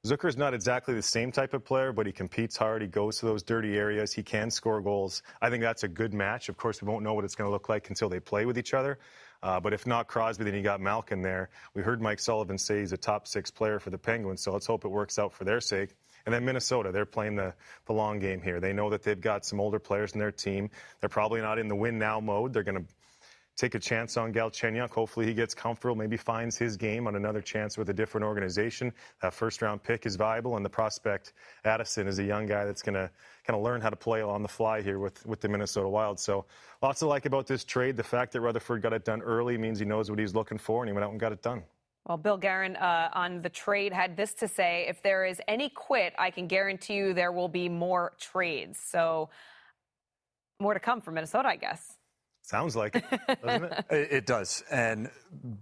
Zucker's 0.05 0.37
not 0.37 0.53
exactly 0.53 0.95
the 0.95 1.01
same 1.01 1.29
type 1.31 1.53
of 1.53 1.65
player, 1.65 1.91
but 1.91 2.05
he 2.05 2.13
competes 2.13 2.55
hard. 2.55 2.81
He 2.81 2.87
goes 2.87 3.19
to 3.19 3.25
those 3.25 3.43
dirty 3.43 3.77
areas. 3.77 4.13
He 4.13 4.23
can 4.23 4.49
score 4.49 4.81
goals. 4.81 5.23
I 5.41 5.49
think 5.49 5.61
that's 5.61 5.83
a 5.83 5.89
good 5.89 6.13
match. 6.13 6.47
Of 6.47 6.55
course, 6.55 6.81
we 6.81 6.87
won't 6.87 7.03
know 7.03 7.13
what 7.13 7.25
it's 7.25 7.35
going 7.35 7.49
to 7.49 7.51
look 7.51 7.67
like 7.67 7.89
until 7.89 8.07
they 8.07 8.21
play 8.21 8.45
with 8.45 8.57
each 8.57 8.73
other. 8.73 8.97
Uh, 9.43 9.59
but 9.59 9.73
if 9.73 9.85
not 9.85 10.07
Crosby, 10.07 10.45
then 10.45 10.55
you 10.55 10.61
got 10.61 10.79
Malkin 10.79 11.21
there. 11.21 11.49
We 11.73 11.81
heard 11.81 12.01
Mike 12.01 12.19
Sullivan 12.19 12.57
say 12.57 12.79
he's 12.79 12.93
a 12.93 12.97
top 12.97 13.27
six 13.27 13.51
player 13.51 13.77
for 13.77 13.89
the 13.89 13.97
Penguins, 13.97 14.41
so 14.41 14.53
let's 14.53 14.65
hope 14.65 14.85
it 14.85 14.89
works 14.89 15.19
out 15.19 15.33
for 15.33 15.43
their 15.43 15.59
sake. 15.59 15.95
And 16.25 16.33
then 16.33 16.45
Minnesota, 16.45 16.91
they're 16.91 17.05
playing 17.05 17.35
the, 17.35 17.53
the 17.85 17.93
long 17.93 18.19
game 18.19 18.41
here. 18.41 18.59
They 18.59 18.73
know 18.73 18.89
that 18.89 19.03
they've 19.03 19.19
got 19.19 19.45
some 19.45 19.59
older 19.59 19.79
players 19.79 20.13
in 20.13 20.19
their 20.19 20.31
team. 20.31 20.69
They're 20.99 21.09
probably 21.09 21.41
not 21.41 21.59
in 21.59 21.67
the 21.67 21.75
win 21.75 21.97
now 21.97 22.19
mode. 22.19 22.53
They're 22.53 22.63
going 22.63 22.83
to 22.83 22.85
take 23.57 23.75
a 23.75 23.79
chance 23.79 24.17
on 24.17 24.33
Galchenyuk. 24.33 24.89
Hopefully 24.89 25.25
he 25.25 25.33
gets 25.33 25.53
comfortable, 25.53 25.95
maybe 25.95 26.17
finds 26.17 26.57
his 26.57 26.77
game 26.77 27.05
on 27.07 27.15
another 27.15 27.41
chance 27.41 27.77
with 27.77 27.89
a 27.89 27.93
different 27.93 28.25
organization. 28.25 28.91
That 29.21 29.33
first 29.33 29.61
round 29.61 29.83
pick 29.83 30.05
is 30.05 30.15
viable, 30.15 30.55
and 30.55 30.65
the 30.65 30.69
prospect 30.69 31.33
Addison 31.65 32.07
is 32.07 32.17
a 32.19 32.23
young 32.23 32.47
guy 32.47 32.65
that's 32.65 32.81
going 32.81 32.95
to 32.95 33.09
kind 33.45 33.57
of 33.57 33.63
learn 33.63 33.81
how 33.81 33.89
to 33.89 33.95
play 33.95 34.21
on 34.21 34.41
the 34.41 34.47
fly 34.47 34.81
here 34.81 34.99
with, 34.99 35.23
with 35.25 35.41
the 35.41 35.49
Minnesota 35.49 35.89
Wild. 35.89 36.19
So 36.19 36.45
lots 36.81 36.99
to 36.99 37.07
like 37.07 37.25
about 37.25 37.45
this 37.45 37.63
trade. 37.63 37.97
The 37.97 38.03
fact 38.03 38.31
that 38.33 38.41
Rutherford 38.41 38.81
got 38.81 38.93
it 38.93 39.05
done 39.05 39.21
early 39.21 39.57
means 39.57 39.79
he 39.79 39.85
knows 39.85 40.09
what 40.09 40.19
he's 40.19 40.33
looking 40.33 40.57
for, 40.57 40.81
and 40.81 40.89
he 40.89 40.93
went 40.93 41.03
out 41.03 41.11
and 41.11 41.19
got 41.19 41.31
it 41.31 41.41
done. 41.41 41.63
Well, 42.05 42.17
Bill 42.17 42.37
Guerin 42.37 42.75
uh, 42.77 43.09
on 43.13 43.41
the 43.41 43.49
trade 43.49 43.93
had 43.93 44.17
this 44.17 44.33
to 44.35 44.47
say 44.47 44.85
if 44.89 45.03
there 45.03 45.23
is 45.23 45.39
any 45.47 45.69
quit, 45.69 46.13
I 46.17 46.31
can 46.31 46.47
guarantee 46.47 46.95
you 46.95 47.13
there 47.13 47.31
will 47.31 47.47
be 47.47 47.69
more 47.69 48.13
trades. 48.19 48.79
So, 48.83 49.29
more 50.59 50.73
to 50.73 50.79
come 50.79 51.01
from 51.01 51.15
Minnesota, 51.15 51.49
I 51.49 51.55
guess. 51.57 51.97
Sounds 52.43 52.75
like 52.75 52.95
it, 52.95 53.41
doesn't 53.43 53.63
it? 53.91 54.11
it 54.11 54.25
does. 54.25 54.63
And 54.71 55.09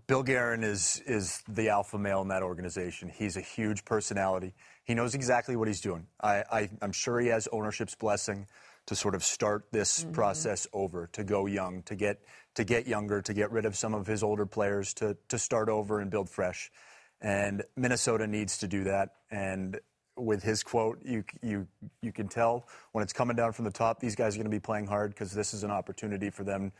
Bill 0.07 0.23
Guerin 0.23 0.63
is, 0.63 1.01
is 1.05 1.43
the 1.47 1.69
alpha 1.69 1.97
male 1.97 2.21
in 2.21 2.29
that 2.29 2.41
organization. 2.41 3.09
He's 3.09 3.37
a 3.37 3.41
huge 3.41 3.83
personality. 3.85 4.53
He 4.85 4.95
knows 4.95 5.13
exactly 5.15 5.55
what 5.55 5.67
he's 5.67 5.81
doing. 5.81 6.07
I, 6.21 6.43
I, 6.51 6.69
I'm 6.81 6.91
sure 6.91 7.19
he 7.19 7.27
has 7.27 7.47
ownership's 7.51 7.95
blessing 7.95 8.47
to 8.87 8.95
sort 8.95 9.13
of 9.13 9.23
start 9.23 9.65
this 9.71 10.03
mm-hmm. 10.03 10.13
process 10.13 10.67
over, 10.73 11.07
to 11.13 11.23
go 11.23 11.45
young, 11.45 11.83
to 11.83 11.95
get 11.95 12.23
to 12.55 12.63
get 12.63 12.87
younger, 12.87 13.21
to 13.21 13.33
get 13.33 13.51
rid 13.51 13.65
of 13.65 13.75
some 13.75 13.93
of 13.93 14.07
his 14.07 14.23
older 14.23 14.45
players, 14.45 14.93
to 14.95 15.17
to 15.29 15.37
start 15.37 15.69
over 15.69 15.99
and 15.99 16.09
build 16.09 16.29
fresh. 16.29 16.71
And 17.21 17.63
Minnesota 17.75 18.27
needs 18.27 18.57
to 18.59 18.67
do 18.67 18.83
that. 18.85 19.15
And 19.29 19.79
with 20.15 20.43
his 20.43 20.63
quote, 20.63 20.99
you 21.03 21.23
you 21.41 21.67
you 22.01 22.11
can 22.11 22.27
tell 22.27 22.67
when 22.91 23.03
it's 23.03 23.13
coming 23.13 23.35
down 23.35 23.53
from 23.53 23.65
the 23.65 23.71
top, 23.71 23.99
these 23.99 24.15
guys 24.15 24.35
are 24.35 24.37
going 24.37 24.51
to 24.51 24.55
be 24.55 24.59
playing 24.59 24.87
hard 24.87 25.11
because 25.11 25.31
this 25.31 25.53
is 25.53 25.63
an 25.63 25.71
opportunity 25.71 26.29
for 26.29 26.43
them 26.43 26.71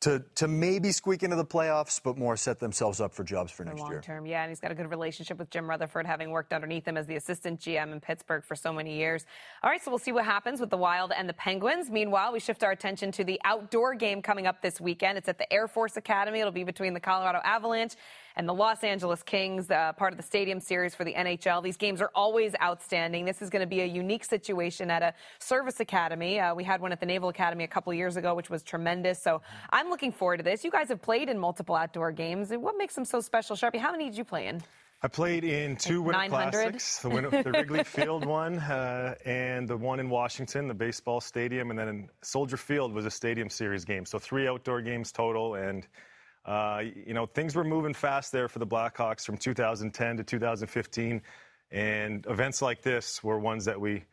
to 0.00 0.22
to 0.36 0.46
maybe 0.46 0.92
squeak 0.92 1.22
into 1.22 1.34
the 1.34 1.44
playoffs, 1.44 2.00
but 2.02 2.16
more 2.16 2.36
set 2.36 2.60
themselves 2.60 3.00
up 3.00 3.12
for 3.12 3.24
jobs 3.24 3.50
for, 3.50 3.64
for 3.64 3.70
next 3.70 3.80
long 3.80 3.90
year. 3.90 4.00
term, 4.00 4.26
yeah, 4.26 4.42
and 4.42 4.50
he's 4.50 4.60
got 4.60 4.70
a 4.70 4.74
good 4.74 4.88
relationship 4.90 5.38
with 5.38 5.50
Jim 5.50 5.68
Rutherford, 5.68 6.06
having 6.06 6.30
worked 6.30 6.52
underneath 6.52 6.86
him 6.86 6.96
as 6.96 7.06
the 7.06 7.16
assistant 7.16 7.60
GM 7.60 7.92
in 7.92 8.00
Pittsburgh 8.00 8.44
for 8.44 8.54
so 8.54 8.72
many 8.72 8.96
years. 8.96 9.26
All 9.62 9.70
right, 9.70 9.82
so 9.82 9.90
we'll 9.90 9.98
see 9.98 10.12
what 10.12 10.24
happens 10.24 10.60
with 10.60 10.70
the 10.70 10.76
Wild 10.76 11.12
and 11.16 11.28
the 11.28 11.34
Penguins. 11.34 11.90
Meanwhile, 11.90 12.32
we 12.32 12.40
shift 12.40 12.62
our 12.62 12.70
attention 12.70 13.10
to 13.12 13.24
the 13.24 13.40
outdoor 13.44 13.94
game 13.94 14.22
coming 14.22 14.46
up 14.46 14.62
this 14.62 14.80
weekend. 14.80 15.18
It's 15.18 15.28
at 15.28 15.38
the 15.38 15.52
Air 15.52 15.66
Force 15.66 15.96
Academy. 15.96 16.40
It'll 16.40 16.52
be 16.52 16.64
between 16.64 16.94
the 16.94 17.00
Colorado 17.00 17.40
Avalanche 17.42 17.94
and 18.38 18.48
the 18.48 18.54
Los 18.54 18.84
Angeles 18.84 19.22
Kings, 19.24 19.68
uh, 19.68 19.92
part 19.94 20.12
of 20.12 20.16
the 20.16 20.22
Stadium 20.22 20.60
Series 20.60 20.94
for 20.94 21.04
the 21.04 21.12
NHL. 21.12 21.60
These 21.60 21.76
games 21.76 22.00
are 22.00 22.10
always 22.14 22.54
outstanding. 22.62 23.24
This 23.24 23.42
is 23.42 23.50
going 23.50 23.60
to 23.60 23.66
be 23.66 23.80
a 23.80 23.84
unique 23.84 24.24
situation 24.24 24.92
at 24.92 25.02
a 25.02 25.12
service 25.40 25.80
academy. 25.80 26.38
Uh, 26.38 26.54
we 26.54 26.62
had 26.62 26.80
one 26.80 26.92
at 26.92 27.00
the 27.00 27.06
Naval 27.06 27.30
Academy 27.30 27.64
a 27.64 27.68
couple 27.68 27.92
years 27.92 28.16
ago, 28.16 28.34
which 28.34 28.48
was 28.48 28.62
tremendous. 28.62 29.20
So 29.20 29.42
I'm 29.70 29.90
looking 29.90 30.12
forward 30.12 30.36
to 30.36 30.44
this. 30.44 30.64
You 30.64 30.70
guys 30.70 30.88
have 30.88 31.02
played 31.02 31.28
in 31.28 31.36
multiple 31.36 31.74
outdoor 31.74 32.12
games. 32.12 32.50
What 32.52 32.76
makes 32.78 32.94
them 32.94 33.04
so 33.04 33.20
special, 33.20 33.56
Sharpie? 33.56 33.80
How 33.80 33.90
many 33.90 34.04
did 34.04 34.16
you 34.16 34.24
play 34.24 34.46
in? 34.46 34.62
I 35.02 35.08
played 35.08 35.44
in 35.44 35.76
two 35.76 36.04
like 36.04 36.30
Winter 36.32 36.50
Classics, 36.50 37.00
the, 37.00 37.08
Winter, 37.08 37.42
the 37.42 37.52
Wrigley 37.52 37.84
Field 37.84 38.24
one 38.24 38.58
uh, 38.58 39.14
and 39.24 39.68
the 39.68 39.76
one 39.76 40.00
in 40.00 40.10
Washington, 40.10 40.66
the 40.66 40.74
baseball 40.74 41.20
stadium, 41.20 41.70
and 41.70 41.78
then 41.78 42.08
Soldier 42.22 42.56
Field 42.56 42.92
was 42.92 43.06
a 43.06 43.10
Stadium 43.10 43.48
Series 43.48 43.84
game. 43.84 44.04
So 44.04 44.18
three 44.18 44.48
outdoor 44.48 44.82
games 44.82 45.12
total, 45.12 45.54
and 45.54 45.86
uh, 46.48 46.82
you 47.06 47.12
know, 47.12 47.26
things 47.26 47.54
were 47.54 47.62
moving 47.62 47.92
fast 47.92 48.32
there 48.32 48.48
for 48.48 48.58
the 48.58 48.66
Blackhawks 48.66 49.24
from 49.24 49.36
2010 49.36 50.16
to 50.16 50.24
2015, 50.24 51.20
and 51.70 52.26
events 52.26 52.62
like 52.62 52.80
this 52.80 53.22
were 53.22 53.38
ones 53.38 53.66
that 53.66 53.78
we 53.78 54.04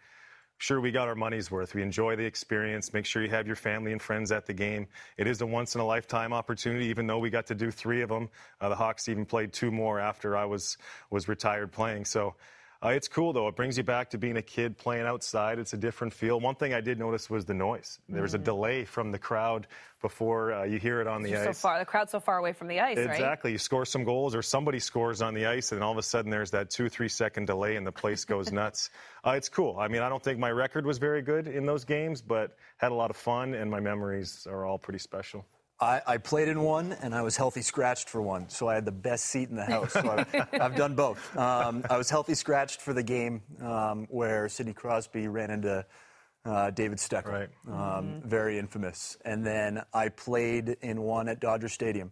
sure 0.58 0.82
we 0.82 0.92
got 0.92 1.08
our 1.08 1.16
money's 1.16 1.50
worth. 1.50 1.74
We 1.74 1.82
enjoy 1.82 2.18
the 2.18 2.26
experience. 2.26 2.94
Make 2.94 3.06
sure 3.06 3.24
you 3.24 3.30
have 3.30 3.48
your 3.48 3.56
family 3.56 3.94
and 3.94 4.02
friends 4.02 4.34
at 4.34 4.46
the 4.46 4.54
game. 4.54 4.88
It 5.18 5.28
is 5.28 5.40
a 5.40 5.46
once 5.46 5.76
in 5.76 5.82
a 5.82 5.86
lifetime 5.86 6.34
opportunity, 6.34 6.88
even 6.88 7.08
though 7.08 7.20
we 7.20 7.30
got 7.30 7.46
to 7.48 7.56
do 7.56 7.72
three 7.72 8.02
of 8.02 8.10
them. 8.10 8.30
Uh, 8.60 8.68
the 8.68 8.76
Hawks 8.76 9.08
even 9.08 9.26
played 9.26 9.54
two 9.54 9.72
more 9.72 10.02
after 10.02 10.36
I 10.36 10.44
was 10.44 10.78
was 11.10 11.30
retired 11.30 11.72
playing. 11.72 12.04
So 12.04 12.36
uh, 12.84 12.90
it's 12.90 13.08
cool 13.08 13.34
though. 13.34 13.48
It 13.48 13.56
brings 13.56 13.78
you 13.78 13.84
back 13.84 14.12
to 14.12 14.18
being 14.18 14.38
a 14.38 14.42
kid 14.42 14.78
playing 14.78 15.06
outside. 15.06 15.60
It's 15.60 15.74
a 15.74 15.78
different 15.78 16.14
feel. 16.14 16.40
One 16.40 16.56
thing 16.56 16.74
I 16.74 16.82
did 16.82 17.00
notice 17.00 17.30
was 17.30 17.46
the 17.46 17.54
noise. 17.54 18.00
There 18.10 18.22
was 18.22 18.34
a 18.34 18.40
mm. 18.40 18.44
delay 18.44 18.86
from 18.86 19.12
the 19.12 19.20
crowd 19.20 19.68
before 20.02 20.54
uh, 20.54 20.64
you 20.66 20.78
hear 20.78 21.02
it 21.02 21.08
on 21.08 21.24
the 21.24 21.36
ice. 21.36 21.46
So 21.46 21.54
far, 21.54 21.80
the 21.80 21.86
crowd's 21.86 22.12
so 22.12 22.20
far 22.20 22.38
away 22.38 22.54
from 22.54 22.68
the 22.68 22.80
ice, 22.80 22.98
exactly. 22.98 23.50
right? 23.50 23.54
You 23.54 23.58
score 23.58 23.86
some 23.86 24.04
goals, 24.04 24.36
or 24.36 24.42
somebody 24.42 24.80
scores 24.80 25.22
on 25.22 25.34
the 25.34 25.48
ice, 25.48 25.72
and 25.72 25.84
all 25.84 25.92
of 25.92 25.98
a 25.98 26.04
sudden 26.04 26.30
there's 26.30 26.52
that 26.52 26.70
two, 26.70 26.90
three 26.90 27.10
second 27.10 27.48
delay, 27.48 27.76
and 27.76 27.88
the 27.88 27.92
place 27.92 28.26
goes 28.26 28.52
nuts. 28.52 28.90
Uh, 29.26 29.32
it's 29.32 29.50
cool. 29.50 29.78
I 29.80 29.88
mean, 29.88 30.02
I 30.02 30.10
don't 30.10 30.24
think 30.24 30.40
my 30.40 30.52
record 30.52 30.86
was 30.86 31.00
very 31.00 31.22
good 31.22 31.48
in 31.48 31.66
those 31.66 31.86
games, 31.86 32.22
but 32.22 32.56
had 32.78 32.92
a 32.92 32.96
lot 32.96 33.10
of 33.10 33.16
fun, 33.16 33.54
and 33.54 33.72
my 33.72 33.80
memories 33.80 34.46
are 34.50 34.66
all 34.66 34.78
pretty 34.78 35.00
special. 35.00 35.46
I, 35.86 36.02
I, 36.08 36.18
played 36.18 36.48
in 36.48 36.62
one, 36.62 36.94
and 37.02 37.14
I 37.14 37.22
was 37.22 37.38
healthy 37.38 37.62
scratched 37.62 38.10
for 38.10 38.22
one, 38.22 38.50
so 38.50 38.68
I 38.68 38.74
had 38.76 38.86
the 38.86 38.92
best 38.92 39.26
seat 39.26 39.50
in 39.50 39.56
the 39.56 39.66
house. 39.66 39.94
So 39.94 40.10
I've, 40.10 40.48
I've 40.62 40.76
done 40.76 40.96
both. 40.96 41.38
Um, 41.38 41.86
I 41.90 41.98
was 41.98 42.10
healthy 42.10 42.34
scratched 42.34 42.82
for 42.82 42.94
the 42.94 43.04
game 43.04 43.44
um, 43.62 44.08
where 44.10 44.50
Sidney 44.50 44.74
Crosby 44.74 45.28
ran 45.28 45.52
into 45.52 45.86
uh, 46.44 46.72
David 46.72 46.98
Steckel, 46.98 47.32
right. 47.32 47.50
um, 47.68 48.06
mm-hmm. 48.06 48.28
very 48.28 48.58
infamous. 48.58 49.18
And 49.26 49.46
then 49.46 49.84
I 49.94 50.10
played 50.10 50.78
in 50.82 51.02
one 51.02 51.28
at 51.28 51.40
Dodger 51.40 51.70
Stadium 51.70 52.12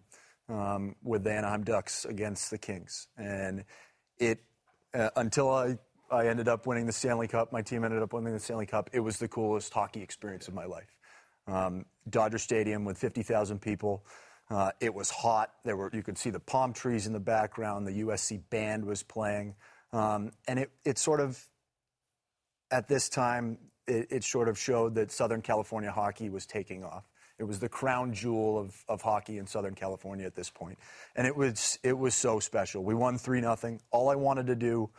um, 0.50 0.96
with 1.03 1.24
the 1.24 1.32
Anaheim 1.32 1.63
Ducks 1.63 2.06
against 2.06 2.51
the 2.51 2.58
Kings, 2.58 3.08
and 3.18 3.65
it 4.20 4.39
uh, 4.94 5.10
until 5.15 5.50
I 5.51 5.77
I 6.12 6.27
ended 6.27 6.48
up 6.48 6.68
winning 6.68 6.86
the 6.86 6.94
Stanley 6.94 7.27
Cup. 7.27 7.51
My 7.51 7.63
team 7.63 7.84
ended 7.84 8.03
up 8.03 8.13
winning 8.13 8.34
the 8.34 8.39
Stanley 8.39 8.68
Cup. 8.68 8.89
It 8.94 9.00
was 9.00 9.18
the 9.18 9.27
coolest 9.27 9.74
hockey 9.74 10.03
experience 10.03 10.48
of 10.48 10.53
my 10.53 10.65
life. 10.65 10.96
Um, 11.48 11.86
Dodger 12.10 12.38
Stadium 12.38 12.86
with 12.86 12.98
50,000 12.98 13.60
people. 13.60 14.04
Uh, 14.50 14.72
it 14.80 14.94
was 14.94 15.10
hot. 15.10 15.52
There 15.64 15.78
were 15.78 15.90
you 15.94 16.04
could 16.04 16.18
see 16.18 16.30
the 16.30 16.40
palm 16.40 16.74
trees 16.74 17.08
in 17.08 17.14
the 17.14 17.20
background. 17.20 17.88
The 17.88 18.04
USC 18.04 18.42
band 18.50 18.86
was 18.86 19.02
playing, 19.02 19.56
um, 19.94 20.32
and 20.48 20.60
it 20.60 20.70
it 20.84 20.98
sort 20.98 21.22
of 21.22 21.44
at 22.70 22.88
this 22.88 23.08
time 23.08 23.58
it, 23.88 24.08
it, 24.12 24.24
sort 24.24 24.50
of 24.50 24.58
showed 24.58 24.96
that 24.96 25.12
Southern 25.12 25.42
California 25.42 25.92
hockey 25.92 26.30
was 26.30 26.46
taking 26.46 26.84
off. 26.84 27.10
It 27.40 27.46
was 27.46 27.60
the 27.60 27.70
crown 27.70 28.14
jewel 28.14 28.60
of, 28.60 28.84
of 28.88 29.02
hockey 29.02 29.38
in 29.38 29.48
Southern 29.48 29.76
California 29.76 30.26
at 30.26 30.36
this 30.36 30.50
point. 30.50 30.78
and 31.16 31.26
it 31.26 31.36
was 31.36 31.80
it 31.82 31.98
was 31.98 32.14
so 32.14 32.40
special. 32.40 32.84
We 32.84 32.94
won 32.94 33.18
three 33.18 33.42
nothing. 33.42 33.80
All 33.92 34.10
I 34.10 34.16
wanted 34.16 34.48
to 34.48 34.56
do 34.56 34.90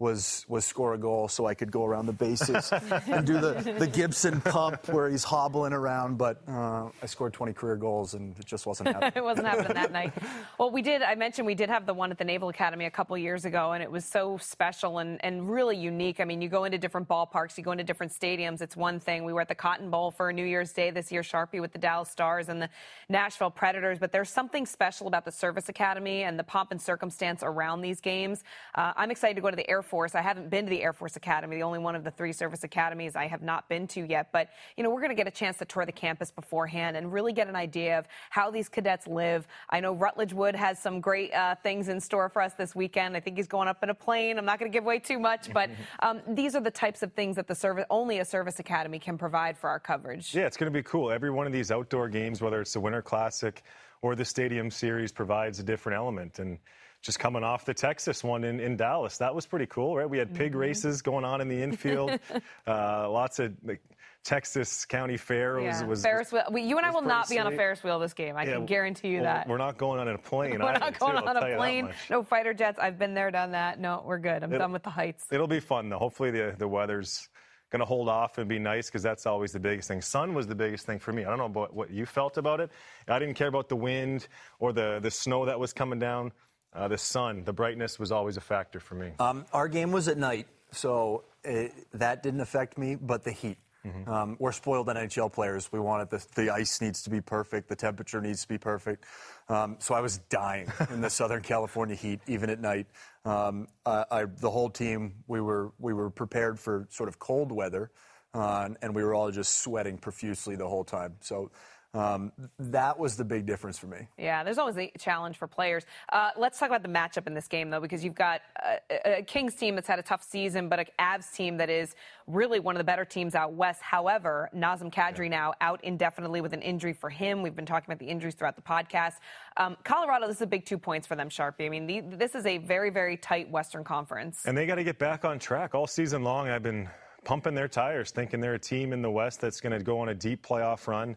was 0.00 0.44
was 0.48 0.64
score 0.64 0.94
a 0.94 0.98
goal 0.98 1.28
so 1.28 1.46
I 1.46 1.54
could 1.54 1.70
go 1.70 1.84
around 1.84 2.06
the 2.06 2.12
bases 2.12 2.72
and 3.06 3.24
do 3.24 3.38
the, 3.38 3.76
the 3.78 3.86
Gibson 3.86 4.40
pump 4.40 4.88
where 4.88 5.08
he's 5.08 5.22
hobbling 5.22 5.72
around. 5.72 6.18
But 6.18 6.42
uh, 6.48 6.88
I 7.00 7.06
scored 7.06 7.32
20 7.32 7.52
career 7.52 7.76
goals 7.76 8.14
and 8.14 8.36
it 8.36 8.44
just 8.44 8.66
wasn't 8.66 8.88
happening. 8.92 9.12
it 9.14 9.22
wasn't 9.22 9.46
happening 9.46 9.74
that 9.74 9.92
night. 9.92 10.12
Well, 10.58 10.72
we 10.72 10.82
did. 10.82 11.02
I 11.02 11.14
mentioned 11.14 11.46
we 11.46 11.54
did 11.54 11.68
have 11.68 11.86
the 11.86 11.94
one 11.94 12.10
at 12.10 12.18
the 12.18 12.24
Naval 12.24 12.48
Academy 12.48 12.86
a 12.86 12.90
couple 12.90 13.16
years 13.16 13.44
ago, 13.44 13.72
and 13.72 13.82
it 13.82 13.90
was 13.90 14.04
so 14.04 14.36
special 14.38 14.98
and, 14.98 15.24
and 15.24 15.48
really 15.48 15.76
unique. 15.76 16.18
I 16.18 16.24
mean, 16.24 16.42
you 16.42 16.48
go 16.48 16.64
into 16.64 16.76
different 16.76 17.08
ballparks, 17.08 17.56
you 17.56 17.62
go 17.62 17.72
into 17.72 17.84
different 17.84 18.12
stadiums. 18.12 18.60
It's 18.62 18.76
one 18.76 18.98
thing. 18.98 19.24
We 19.24 19.32
were 19.32 19.40
at 19.40 19.48
the 19.48 19.54
Cotton 19.54 19.90
Bowl 19.90 20.10
for 20.10 20.32
New 20.32 20.44
Year's 20.44 20.72
Day 20.72 20.90
this 20.90 21.12
year, 21.12 21.22
Sharpie 21.22 21.60
with 21.60 21.72
the 21.72 21.78
Dallas 21.78 22.10
Stars 22.10 22.48
and 22.48 22.60
the 22.60 22.68
Nashville 23.08 23.50
Predators. 23.50 24.00
But 24.00 24.10
there's 24.10 24.30
something 24.30 24.66
special 24.66 25.06
about 25.06 25.24
the 25.24 25.32
Service 25.32 25.68
Academy 25.68 26.24
and 26.24 26.36
the 26.36 26.44
pomp 26.44 26.72
and 26.72 26.82
circumstance 26.82 27.42
around 27.44 27.82
these 27.82 28.00
games. 28.00 28.42
Uh, 28.74 28.92
I'm 28.96 29.12
excited 29.12 29.36
to 29.36 29.40
go 29.40 29.50
to 29.50 29.56
the 29.56 29.68
Air 29.70 29.83
Force. 29.84 30.14
I 30.14 30.20
haven't 30.20 30.50
been 30.50 30.64
to 30.64 30.70
the 30.70 30.82
Air 30.82 30.92
Force 30.92 31.16
Academy, 31.16 31.56
the 31.56 31.62
only 31.62 31.78
one 31.78 31.94
of 31.94 32.04
the 32.04 32.10
three 32.10 32.32
service 32.32 32.64
academies 32.64 33.14
I 33.14 33.26
have 33.26 33.42
not 33.42 33.68
been 33.68 33.86
to 33.88 34.04
yet. 34.04 34.30
But, 34.32 34.48
you 34.76 34.82
know, 34.82 34.90
we're 34.90 35.00
going 35.00 35.10
to 35.10 35.16
get 35.16 35.28
a 35.28 35.30
chance 35.30 35.58
to 35.58 35.64
tour 35.64 35.86
the 35.86 35.92
campus 35.92 36.30
beforehand 36.30 36.96
and 36.96 37.12
really 37.12 37.32
get 37.32 37.48
an 37.48 37.56
idea 37.56 37.98
of 37.98 38.08
how 38.30 38.50
these 38.50 38.68
cadets 38.68 39.06
live. 39.06 39.46
I 39.70 39.80
know 39.80 39.92
Rutledge 39.92 40.32
Wood 40.32 40.56
has 40.56 40.78
some 40.78 41.00
great 41.00 41.32
uh, 41.32 41.54
things 41.56 41.88
in 41.88 42.00
store 42.00 42.28
for 42.28 42.42
us 42.42 42.54
this 42.54 42.74
weekend. 42.74 43.16
I 43.16 43.20
think 43.20 43.36
he's 43.36 43.46
going 43.46 43.68
up 43.68 43.82
in 43.82 43.90
a 43.90 43.94
plane. 43.94 44.38
I'm 44.38 44.44
not 44.44 44.58
going 44.58 44.70
to 44.70 44.74
give 44.74 44.84
away 44.84 44.98
too 44.98 45.18
much, 45.18 45.52
but 45.52 45.70
um, 46.00 46.20
these 46.28 46.54
are 46.54 46.60
the 46.60 46.70
types 46.70 47.02
of 47.02 47.12
things 47.12 47.36
that 47.36 47.46
the 47.46 47.54
service, 47.54 47.84
only 47.90 48.18
a 48.18 48.24
service 48.24 48.58
academy 48.58 48.98
can 48.98 49.18
provide 49.18 49.56
for 49.56 49.68
our 49.68 49.78
coverage. 49.78 50.34
Yeah, 50.34 50.46
it's 50.46 50.56
going 50.56 50.72
to 50.72 50.76
be 50.76 50.82
cool. 50.82 51.10
Every 51.10 51.30
one 51.30 51.46
of 51.46 51.52
these 51.52 51.70
outdoor 51.70 52.08
games, 52.08 52.40
whether 52.40 52.60
it's 52.60 52.72
the 52.72 52.80
Winter 52.80 53.02
Classic 53.02 53.62
or 54.02 54.14
the 54.14 54.24
Stadium 54.24 54.70
Series, 54.70 55.12
provides 55.12 55.60
a 55.60 55.62
different 55.62 55.96
element. 55.96 56.38
And 56.38 56.58
just 57.04 57.18
coming 57.18 57.44
off 57.44 57.66
the 57.66 57.74
Texas 57.74 58.24
one 58.24 58.44
in, 58.44 58.58
in 58.58 58.76
Dallas. 58.76 59.18
That 59.18 59.34
was 59.34 59.46
pretty 59.46 59.66
cool, 59.66 59.94
right? 59.94 60.08
We 60.08 60.16
had 60.16 60.34
pig 60.34 60.52
mm-hmm. 60.52 60.60
races 60.60 61.02
going 61.02 61.24
on 61.24 61.42
in 61.42 61.48
the 61.48 61.62
infield. 61.62 62.18
uh, 62.66 63.10
lots 63.10 63.38
of 63.38 63.52
like, 63.62 63.82
Texas 64.24 64.86
County 64.86 65.18
Fair 65.18 65.60
was, 65.60 65.82
yeah. 65.82 65.86
was 65.86 66.02
Ferris 66.02 66.32
wheel. 66.32 66.44
You 66.56 66.78
and 66.78 66.86
I 66.86 66.90
will 66.90 67.02
not 67.02 67.28
be 67.28 67.38
on 67.38 67.46
a 67.46 67.54
Ferris 67.54 67.84
wheel 67.84 67.98
this 67.98 68.14
game. 68.14 68.38
I 68.38 68.44
yeah, 68.44 68.54
can 68.54 68.64
guarantee 68.64 69.08
you 69.08 69.20
well, 69.20 69.24
that. 69.24 69.46
We're 69.46 69.58
not 69.58 69.76
going 69.76 70.00
on 70.00 70.08
a 70.08 70.16
plane. 70.30 70.52
we're 70.52 70.72
not 70.72 70.98
going 70.98 71.20
too, 71.20 71.28
on 71.28 71.36
a 71.36 71.56
plane. 71.56 71.90
No 72.08 72.22
fighter 72.22 72.54
jets. 72.54 72.78
I've 72.78 72.98
been 72.98 73.12
there, 73.12 73.30
done 73.30 73.52
that. 73.52 73.78
No, 73.78 74.02
we're 74.06 74.18
good. 74.18 74.42
I'm 74.42 74.50
it, 74.50 74.58
done 74.58 74.72
with 74.72 74.82
the 74.82 74.90
heights. 74.90 75.26
It'll 75.30 75.46
be 75.46 75.60
fun 75.60 75.90
though. 75.90 75.98
Hopefully 75.98 76.30
the 76.30 76.54
the 76.56 76.66
weather's 76.66 77.28
going 77.70 77.80
to 77.80 77.86
hold 77.86 78.08
off 78.08 78.38
and 78.38 78.48
be 78.48 78.58
nice 78.58 78.86
because 78.86 79.02
that's 79.02 79.26
always 79.26 79.52
the 79.52 79.60
biggest 79.60 79.88
thing. 79.88 80.00
Sun 80.00 80.32
was 80.32 80.46
the 80.46 80.54
biggest 80.54 80.86
thing 80.86 80.98
for 80.98 81.12
me. 81.12 81.24
I 81.24 81.28
don't 81.28 81.38
know 81.38 81.46
about 81.46 81.74
what 81.74 81.90
you 81.90 82.06
felt 82.06 82.38
about 82.38 82.60
it. 82.60 82.70
I 83.08 83.18
didn't 83.18 83.34
care 83.34 83.48
about 83.48 83.68
the 83.68 83.76
wind 83.76 84.28
or 84.58 84.72
the 84.72 85.00
the 85.02 85.10
snow 85.10 85.44
that 85.44 85.60
was 85.60 85.74
coming 85.74 85.98
down. 85.98 86.32
Uh, 86.74 86.88
the 86.88 86.98
sun, 86.98 87.44
the 87.44 87.52
brightness 87.52 87.98
was 87.98 88.10
always 88.10 88.36
a 88.36 88.40
factor 88.40 88.80
for 88.80 88.96
me. 88.96 89.12
Um, 89.20 89.46
our 89.52 89.68
game 89.68 89.92
was 89.92 90.08
at 90.08 90.18
night, 90.18 90.48
so 90.72 91.24
it, 91.44 91.72
that 91.92 92.22
didn't 92.22 92.40
affect 92.40 92.78
me, 92.78 92.96
but 92.96 93.22
the 93.22 93.30
heat. 93.30 93.58
Mm-hmm. 93.86 94.10
Um, 94.10 94.36
we're 94.40 94.52
spoiled 94.52 94.88
NHL 94.88 95.30
players. 95.32 95.70
We 95.70 95.78
want 95.78 96.02
it. 96.02 96.10
The, 96.10 96.42
the, 96.42 96.50
ice 96.50 96.80
needs 96.80 97.02
to 97.02 97.10
be 97.10 97.20
perfect. 97.20 97.68
The 97.68 97.76
temperature 97.76 98.20
needs 98.20 98.40
to 98.42 98.48
be 98.48 98.56
perfect. 98.56 99.04
Um, 99.48 99.76
so 99.78 99.94
I 99.94 100.00
was 100.00 100.18
dying 100.30 100.72
in 100.90 101.02
the 101.02 101.10
Southern 101.10 101.42
California 101.42 101.94
heat, 101.94 102.20
even 102.26 102.48
at 102.48 102.60
night. 102.60 102.86
Um, 103.26 103.68
I, 103.84 104.04
I, 104.10 104.24
the 104.24 104.50
whole 104.50 104.70
team, 104.70 105.16
we 105.26 105.40
were 105.40 105.72
we 105.78 105.92
were 105.92 106.08
prepared 106.08 106.58
for 106.58 106.86
sort 106.90 107.10
of 107.10 107.18
cold 107.18 107.52
weather, 107.52 107.90
uh, 108.32 108.70
and 108.80 108.94
we 108.94 109.04
were 109.04 109.14
all 109.14 109.30
just 109.30 109.60
sweating 109.60 109.98
profusely 109.98 110.56
the 110.56 110.68
whole 110.68 110.84
time. 110.84 111.16
So 111.20 111.50
um, 111.94 112.32
that 112.58 112.98
was 112.98 113.16
the 113.16 113.24
big 113.24 113.46
difference 113.46 113.78
for 113.78 113.86
me. 113.86 114.08
Yeah, 114.18 114.42
there's 114.42 114.58
always 114.58 114.76
a 114.76 114.90
challenge 114.98 115.38
for 115.38 115.46
players. 115.46 115.84
Uh, 116.12 116.30
let's 116.36 116.58
talk 116.58 116.68
about 116.68 116.82
the 116.82 116.88
matchup 116.88 117.26
in 117.26 117.34
this 117.34 117.46
game, 117.46 117.70
though, 117.70 117.80
because 117.80 118.04
you've 118.04 118.16
got 118.16 118.42
a, 118.90 119.18
a, 119.18 119.22
Kings 119.22 119.54
team 119.54 119.76
that's 119.76 119.86
had 119.86 120.00
a 120.00 120.02
tough 120.02 120.22
season, 120.22 120.68
but 120.68 120.80
an 120.80 120.86
Avs 120.98 121.32
team 121.32 121.56
that 121.58 121.70
is 121.70 121.94
really 122.26 122.58
one 122.58 122.74
of 122.74 122.78
the 122.78 122.84
better 122.84 123.04
teams 123.04 123.34
out 123.34 123.52
west. 123.52 123.80
However, 123.80 124.50
Nazem 124.54 124.92
Kadri 124.92 125.24
yeah. 125.24 125.38
now 125.38 125.54
out 125.60 125.82
indefinitely 125.84 126.40
with 126.40 126.52
an 126.52 126.62
injury 126.62 126.92
for 126.92 127.10
him. 127.10 127.42
We've 127.42 127.54
been 127.54 127.66
talking 127.66 127.86
about 127.88 128.00
the 128.00 128.10
injuries 128.10 128.34
throughout 128.34 128.56
the 128.56 128.62
podcast. 128.62 129.14
Um, 129.56 129.76
Colorado, 129.84 130.26
this 130.26 130.36
is 130.36 130.42
a 130.42 130.46
big 130.46 130.66
two 130.66 130.78
points 130.78 131.06
for 131.06 131.14
them, 131.14 131.28
Sharpie. 131.28 131.66
I 131.66 131.68
mean, 131.68 131.86
the, 131.86 132.00
this 132.00 132.34
is 132.34 132.44
a 132.44 132.58
very, 132.58 132.90
very 132.90 133.16
tight 133.16 133.48
Western 133.50 133.84
Conference. 133.84 134.42
And 134.46 134.58
they 134.58 134.66
got 134.66 134.76
to 134.76 134.84
get 134.84 134.98
back 134.98 135.24
on 135.24 135.38
track. 135.38 135.74
All 135.74 135.86
season 135.86 136.24
long, 136.24 136.48
I've 136.48 136.62
been 136.62 136.88
pumping 137.24 137.54
their 137.54 137.68
tires, 137.68 138.10
thinking 138.10 138.40
they're 138.40 138.54
a 138.54 138.58
team 138.58 138.92
in 138.92 139.02
the 139.02 139.10
West 139.10 139.40
that's 139.40 139.60
going 139.60 139.76
to 139.76 139.82
go 139.82 140.00
on 140.00 140.08
a 140.08 140.14
deep 140.14 140.46
playoff 140.46 140.86
run. 140.86 141.16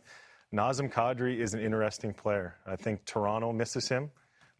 Nazem 0.54 0.92
Kadri 0.92 1.40
is 1.40 1.54
an 1.54 1.60
interesting 1.60 2.14
player. 2.14 2.56
I 2.66 2.78
think 2.78 3.04
Toronto 3.06 3.52
misses 3.52 3.90
him. 3.90 4.10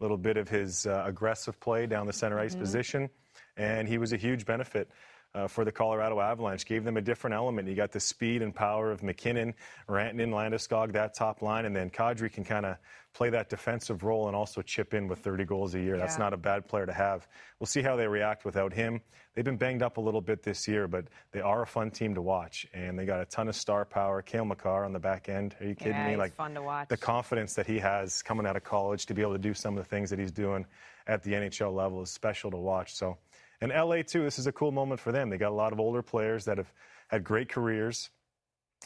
A 0.00 0.04
little 0.04 0.18
bit 0.18 0.36
of 0.36 0.48
his 0.48 0.86
uh, 0.86 1.02
aggressive 1.06 1.58
play 1.60 1.86
down 1.86 2.06
the 2.06 2.12
center 2.12 2.38
ice 2.38 2.52
mm-hmm. 2.52 2.60
position, 2.60 3.10
and 3.56 3.88
he 3.88 3.98
was 3.98 4.12
a 4.12 4.16
huge 4.16 4.44
benefit 4.44 4.90
uh, 5.34 5.46
for 5.46 5.64
the 5.64 5.72
Colorado 5.72 6.20
Avalanche. 6.20 6.64
Gave 6.66 6.84
them 6.84 6.96
a 6.96 7.00
different 7.00 7.34
element. 7.34 7.68
You 7.68 7.74
got 7.74 7.92
the 7.92 8.00
speed 8.00 8.42
and 8.42 8.54
power 8.54 8.90
of 8.90 9.02
MacKinnon, 9.02 9.54
Rantanen, 9.88 10.30
Landeskog, 10.30 10.92
that 10.92 11.14
top 11.14 11.42
line, 11.42 11.64
and 11.64 11.74
then 11.74 11.90
Kadri 11.90 12.32
can 12.32 12.44
kind 12.44 12.66
of 12.66 12.76
play 13.14 13.30
that 13.30 13.48
defensive 13.48 14.04
role 14.04 14.28
and 14.28 14.36
also 14.36 14.62
chip 14.62 14.94
in 14.94 15.08
with 15.08 15.18
30 15.20 15.44
goals 15.44 15.74
a 15.74 15.80
year. 15.80 15.96
Yeah. 15.96 16.02
That's 16.02 16.18
not 16.18 16.32
a 16.32 16.36
bad 16.36 16.68
player 16.68 16.86
to 16.86 16.92
have. 16.92 17.26
We'll 17.58 17.66
see 17.66 17.82
how 17.82 17.96
they 17.96 18.06
react 18.06 18.44
without 18.44 18.72
him. 18.72 19.00
They've 19.34 19.44
been 19.44 19.56
banged 19.56 19.82
up 19.82 19.96
a 19.96 20.00
little 20.00 20.20
bit 20.20 20.42
this 20.42 20.66
year, 20.66 20.88
but 20.88 21.06
they 21.32 21.40
are 21.40 21.62
a 21.62 21.66
fun 21.66 21.90
team 21.90 22.14
to 22.14 22.22
watch, 22.22 22.66
and 22.74 22.98
they 22.98 23.06
got 23.06 23.20
a 23.20 23.24
ton 23.24 23.48
of 23.48 23.54
star 23.56 23.84
power. 23.84 24.22
Cale 24.22 24.44
Makar 24.44 24.84
on 24.84 24.92
the 24.92 24.98
back 24.98 25.28
end. 25.28 25.54
Are 25.60 25.66
you 25.66 25.74
kidding 25.74 25.92
yeah, 25.92 26.10
me? 26.10 26.16
like 26.16 26.32
fun 26.32 26.54
to 26.54 26.62
watch. 26.62 26.88
The 26.88 26.96
confidence 26.96 27.54
that 27.54 27.66
he 27.66 27.78
has 27.78 28.22
coming 28.22 28.46
out 28.46 28.56
of 28.56 28.64
college 28.64 29.06
to 29.06 29.14
be 29.14 29.22
able 29.22 29.32
to 29.32 29.38
do 29.38 29.54
some 29.54 29.76
of 29.76 29.84
the 29.84 29.88
things 29.88 30.10
that 30.10 30.18
he's 30.18 30.32
doing 30.32 30.66
at 31.06 31.22
the 31.22 31.32
NHL 31.32 31.72
level 31.74 32.02
is 32.02 32.10
special 32.10 32.50
to 32.50 32.56
watch. 32.56 32.94
So 32.94 33.16
and 33.60 33.72
LA, 33.72 34.02
too, 34.02 34.22
this 34.22 34.38
is 34.38 34.46
a 34.46 34.52
cool 34.52 34.72
moment 34.72 35.00
for 35.00 35.12
them. 35.12 35.30
They 35.30 35.38
got 35.38 35.50
a 35.50 35.54
lot 35.54 35.72
of 35.72 35.80
older 35.80 36.02
players 36.02 36.44
that 36.44 36.58
have 36.58 36.72
had 37.08 37.24
great 37.24 37.48
careers, 37.48 38.10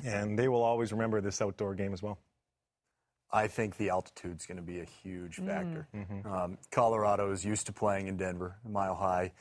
and 0.04 0.38
they 0.38 0.48
will 0.48 0.62
always 0.62 0.92
remember 0.92 1.20
this 1.20 1.42
outdoor 1.42 1.74
game 1.74 1.92
as 1.92 2.02
well. 2.02 2.18
I 3.32 3.48
think 3.48 3.76
the 3.76 3.90
altitude's 3.90 4.46
going 4.46 4.58
to 4.58 4.62
be 4.62 4.80
a 4.80 4.84
huge 4.84 5.38
mm. 5.38 5.46
factor. 5.46 5.88
Mm-hmm. 5.94 6.30
Um, 6.30 6.58
Colorado 6.70 7.32
is 7.32 7.44
used 7.44 7.66
to 7.66 7.72
playing 7.72 8.08
in 8.08 8.16
Denver, 8.16 8.56
mile 8.68 8.94
high. 8.94 9.32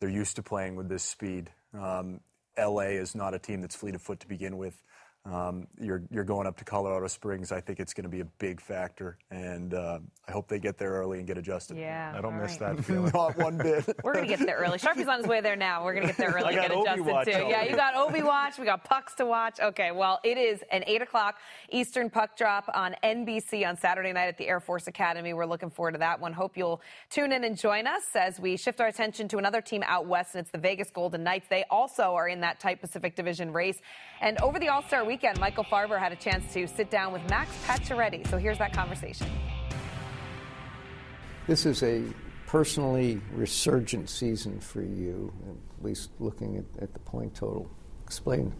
They're 0.00 0.10
used 0.10 0.36
to 0.36 0.42
playing 0.42 0.76
with 0.76 0.88
this 0.88 1.02
speed. 1.02 1.50
Um, 1.74 2.20
LA 2.58 2.90
is 2.98 3.14
not 3.14 3.34
a 3.34 3.38
team 3.38 3.62
that's 3.62 3.74
fleet 3.74 3.94
of 3.94 4.02
foot 4.02 4.20
to 4.20 4.28
begin 4.28 4.58
with. 4.58 4.82
Um, 5.24 5.66
you're, 5.78 6.02
you're 6.10 6.24
going 6.24 6.46
up 6.46 6.56
to 6.58 6.64
Colorado 6.64 7.06
Springs. 7.06 7.52
I 7.52 7.60
think 7.60 7.80
it's 7.80 7.92
going 7.92 8.04
to 8.04 8.10
be 8.10 8.20
a 8.20 8.24
big 8.38 8.60
factor, 8.60 9.18
and 9.30 9.74
uh, 9.74 9.98
I 10.26 10.32
hope 10.32 10.48
they 10.48 10.58
get 10.58 10.78
there 10.78 10.90
early 10.92 11.18
and 11.18 11.26
get 11.26 11.36
adjusted. 11.36 11.76
Yeah, 11.76 12.14
I 12.16 12.20
don't 12.22 12.38
miss 12.40 12.58
right. 12.60 12.76
that 12.76 12.84
feeling. 12.86 13.10
Not 13.12 13.36
one 13.36 13.58
bit. 13.58 13.84
We're 14.04 14.14
going 14.14 14.26
to 14.26 14.36
get 14.36 14.46
there 14.46 14.56
early. 14.56 14.78
Sharpie's 14.78 15.06
on 15.06 15.18
his 15.18 15.26
way 15.26 15.40
there 15.42 15.56
now. 15.56 15.84
We're 15.84 15.94
going 15.94 16.06
to 16.06 16.14
get 16.14 16.16
there 16.16 16.30
early 16.30 16.56
and 16.56 16.68
get 16.68 16.70
adjusted 16.70 17.32
too. 17.32 17.46
Yeah, 17.48 17.64
you 17.64 17.76
got 17.76 17.94
Ovi 17.94 18.24
watch. 18.24 18.58
We 18.58 18.64
got 18.64 18.84
pucks 18.84 19.14
to 19.16 19.26
watch. 19.26 19.60
Okay, 19.60 19.90
well, 19.90 20.18
it 20.24 20.38
is 20.38 20.62
an 20.70 20.82
eight 20.86 21.02
o'clock 21.02 21.36
Eastern 21.70 22.08
puck 22.08 22.36
drop 22.36 22.70
on 22.72 22.96
NBC 23.04 23.68
on 23.68 23.76
Saturday 23.76 24.12
night 24.12 24.28
at 24.28 24.38
the 24.38 24.48
Air 24.48 24.60
Force 24.60 24.86
Academy. 24.86 25.34
We're 25.34 25.46
looking 25.46 25.70
forward 25.70 25.92
to 25.92 25.98
that 25.98 26.20
one. 26.20 26.32
Hope 26.32 26.56
you'll 26.56 26.80
tune 27.10 27.32
in 27.32 27.44
and 27.44 27.58
join 27.58 27.86
us 27.86 28.04
as 28.14 28.40
we 28.40 28.56
shift 28.56 28.80
our 28.80 28.86
attention 28.86 29.28
to 29.28 29.38
another 29.38 29.60
team 29.60 29.82
out 29.86 30.06
west, 30.06 30.34
and 30.34 30.42
it's 30.42 30.50
the 30.50 30.58
Vegas 30.58 30.90
Golden 30.90 31.22
Knights. 31.22 31.48
They 31.50 31.64
also 31.70 32.14
are 32.14 32.28
in 32.28 32.40
that 32.40 32.60
tight 32.60 32.80
Pacific 32.80 33.14
Division 33.14 33.52
race. 33.52 33.78
And 34.20 34.40
over 34.40 34.58
the 34.58 34.68
All 34.68 34.82
Star 34.82 35.04
weekend, 35.08 35.40
Michael 35.40 35.64
Farber 35.64 35.98
had 35.98 36.12
a 36.12 36.16
chance 36.16 36.52
to 36.52 36.68
sit 36.68 36.90
down 36.90 37.12
with 37.12 37.28
Max 37.30 37.50
Pacioretty. 37.66 38.28
So 38.28 38.36
here's 38.36 38.58
that 38.58 38.74
conversation. 38.74 39.26
This 41.46 41.64
is 41.64 41.82
a 41.82 42.04
personally 42.46 43.20
resurgent 43.32 44.10
season 44.10 44.60
for 44.60 44.82
you, 44.82 45.32
at 45.48 45.84
least 45.84 46.10
looking 46.20 46.58
at, 46.58 46.82
at 46.82 46.92
the 46.92 46.98
point 47.00 47.34
total. 47.34 47.68
Explain. 48.04 48.52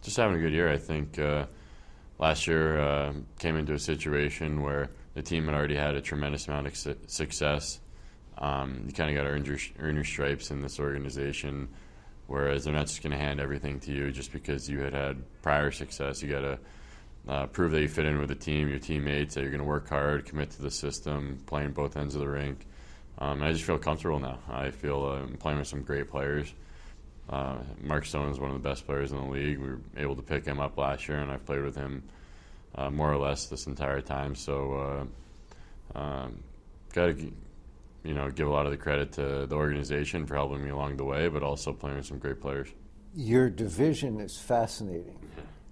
Just 0.00 0.16
having 0.16 0.38
a 0.38 0.40
good 0.40 0.52
year, 0.52 0.72
I 0.72 0.78
think. 0.78 1.18
Uh, 1.18 1.44
last 2.18 2.46
year 2.46 2.80
uh, 2.80 3.12
came 3.38 3.56
into 3.56 3.74
a 3.74 3.78
situation 3.78 4.62
where 4.62 4.88
the 5.12 5.20
team 5.20 5.44
had 5.44 5.54
already 5.54 5.76
had 5.76 5.94
a 5.94 6.00
tremendous 6.00 6.48
amount 6.48 6.68
of 6.68 6.76
su- 6.76 6.96
success. 7.06 7.80
Um, 8.38 8.84
you 8.86 8.94
kind 8.94 9.10
of 9.10 9.16
got 9.16 9.24
to 9.24 9.28
earn 9.28 9.44
your, 9.44 9.58
earn 9.78 9.94
your 9.94 10.04
stripes 10.04 10.50
in 10.50 10.62
this 10.62 10.80
organization, 10.80 11.68
whereas 12.26 12.64
they're 12.64 12.74
not 12.74 12.86
just 12.86 13.02
going 13.02 13.12
to 13.12 13.18
hand 13.18 13.40
everything 13.40 13.80
to 13.80 13.92
you 13.92 14.10
just 14.10 14.32
because 14.32 14.68
you 14.68 14.80
had 14.80 14.92
had 14.92 15.22
prior 15.42 15.70
success. 15.70 16.22
You 16.22 16.30
got 16.30 16.40
to 16.40 16.58
uh, 17.28 17.46
prove 17.46 17.72
that 17.72 17.80
you 17.80 17.88
fit 17.88 18.06
in 18.06 18.18
with 18.18 18.28
the 18.28 18.34
team, 18.34 18.68
your 18.68 18.78
teammates, 18.78 19.34
that 19.34 19.42
you're 19.42 19.50
going 19.50 19.62
to 19.62 19.66
work 19.66 19.88
hard, 19.88 20.24
commit 20.26 20.50
to 20.50 20.62
the 20.62 20.70
system, 20.70 21.42
playing 21.46 21.72
both 21.72 21.96
ends 21.96 22.14
of 22.14 22.20
the 22.20 22.28
rink. 22.28 22.66
Um, 23.18 23.42
I 23.42 23.52
just 23.52 23.64
feel 23.64 23.78
comfortable 23.78 24.20
now. 24.20 24.38
I 24.48 24.70
feel 24.70 25.04
uh, 25.04 25.22
I'm 25.22 25.36
playing 25.36 25.58
with 25.58 25.68
some 25.68 25.82
great 25.82 26.10
players. 26.10 26.52
Uh, 27.28 27.56
Mark 27.80 28.04
Stone 28.04 28.30
is 28.30 28.38
one 28.38 28.50
of 28.50 28.62
the 28.62 28.68
best 28.68 28.86
players 28.86 29.10
in 29.10 29.18
the 29.18 29.24
league. 29.24 29.58
We 29.58 29.68
were 29.68 29.80
able 29.96 30.14
to 30.16 30.22
pick 30.22 30.44
him 30.44 30.60
up 30.60 30.76
last 30.76 31.08
year, 31.08 31.18
and 31.18 31.30
I've 31.30 31.44
played 31.44 31.62
with 31.62 31.74
him 31.74 32.02
uh, 32.74 32.90
more 32.90 33.12
or 33.12 33.16
less 33.16 33.46
this 33.46 33.66
entire 33.66 34.00
time. 34.00 34.34
So, 34.34 35.08
uh, 35.94 35.98
um, 35.98 36.42
got 36.92 37.06
to 37.06 37.32
you 38.06 38.14
know 38.14 38.30
give 38.30 38.46
a 38.46 38.50
lot 38.50 38.66
of 38.66 38.72
the 38.72 38.78
credit 38.78 39.12
to 39.12 39.46
the 39.46 39.54
organization 39.56 40.26
for 40.26 40.36
helping 40.36 40.64
me 40.64 40.70
along 40.70 40.96
the 40.96 41.04
way, 41.04 41.28
but 41.28 41.42
also 41.42 41.72
playing 41.72 41.96
with 41.96 42.06
some 42.06 42.18
great 42.18 42.40
players. 42.40 42.68
Your 43.14 43.50
division 43.50 44.20
is 44.20 44.38
fascinating 44.38 45.18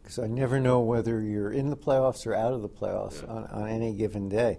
because 0.02 0.18
I 0.18 0.26
never 0.26 0.58
know 0.60 0.80
whether 0.80 1.20
you're 1.20 1.52
in 1.52 1.70
the 1.70 1.76
playoffs 1.76 2.26
or 2.26 2.34
out 2.34 2.52
of 2.52 2.62
the 2.62 2.68
playoffs 2.68 3.22
yeah. 3.22 3.32
on, 3.32 3.44
on, 3.46 3.68
any 3.68 3.94
given 3.94 4.28
day. 4.28 4.58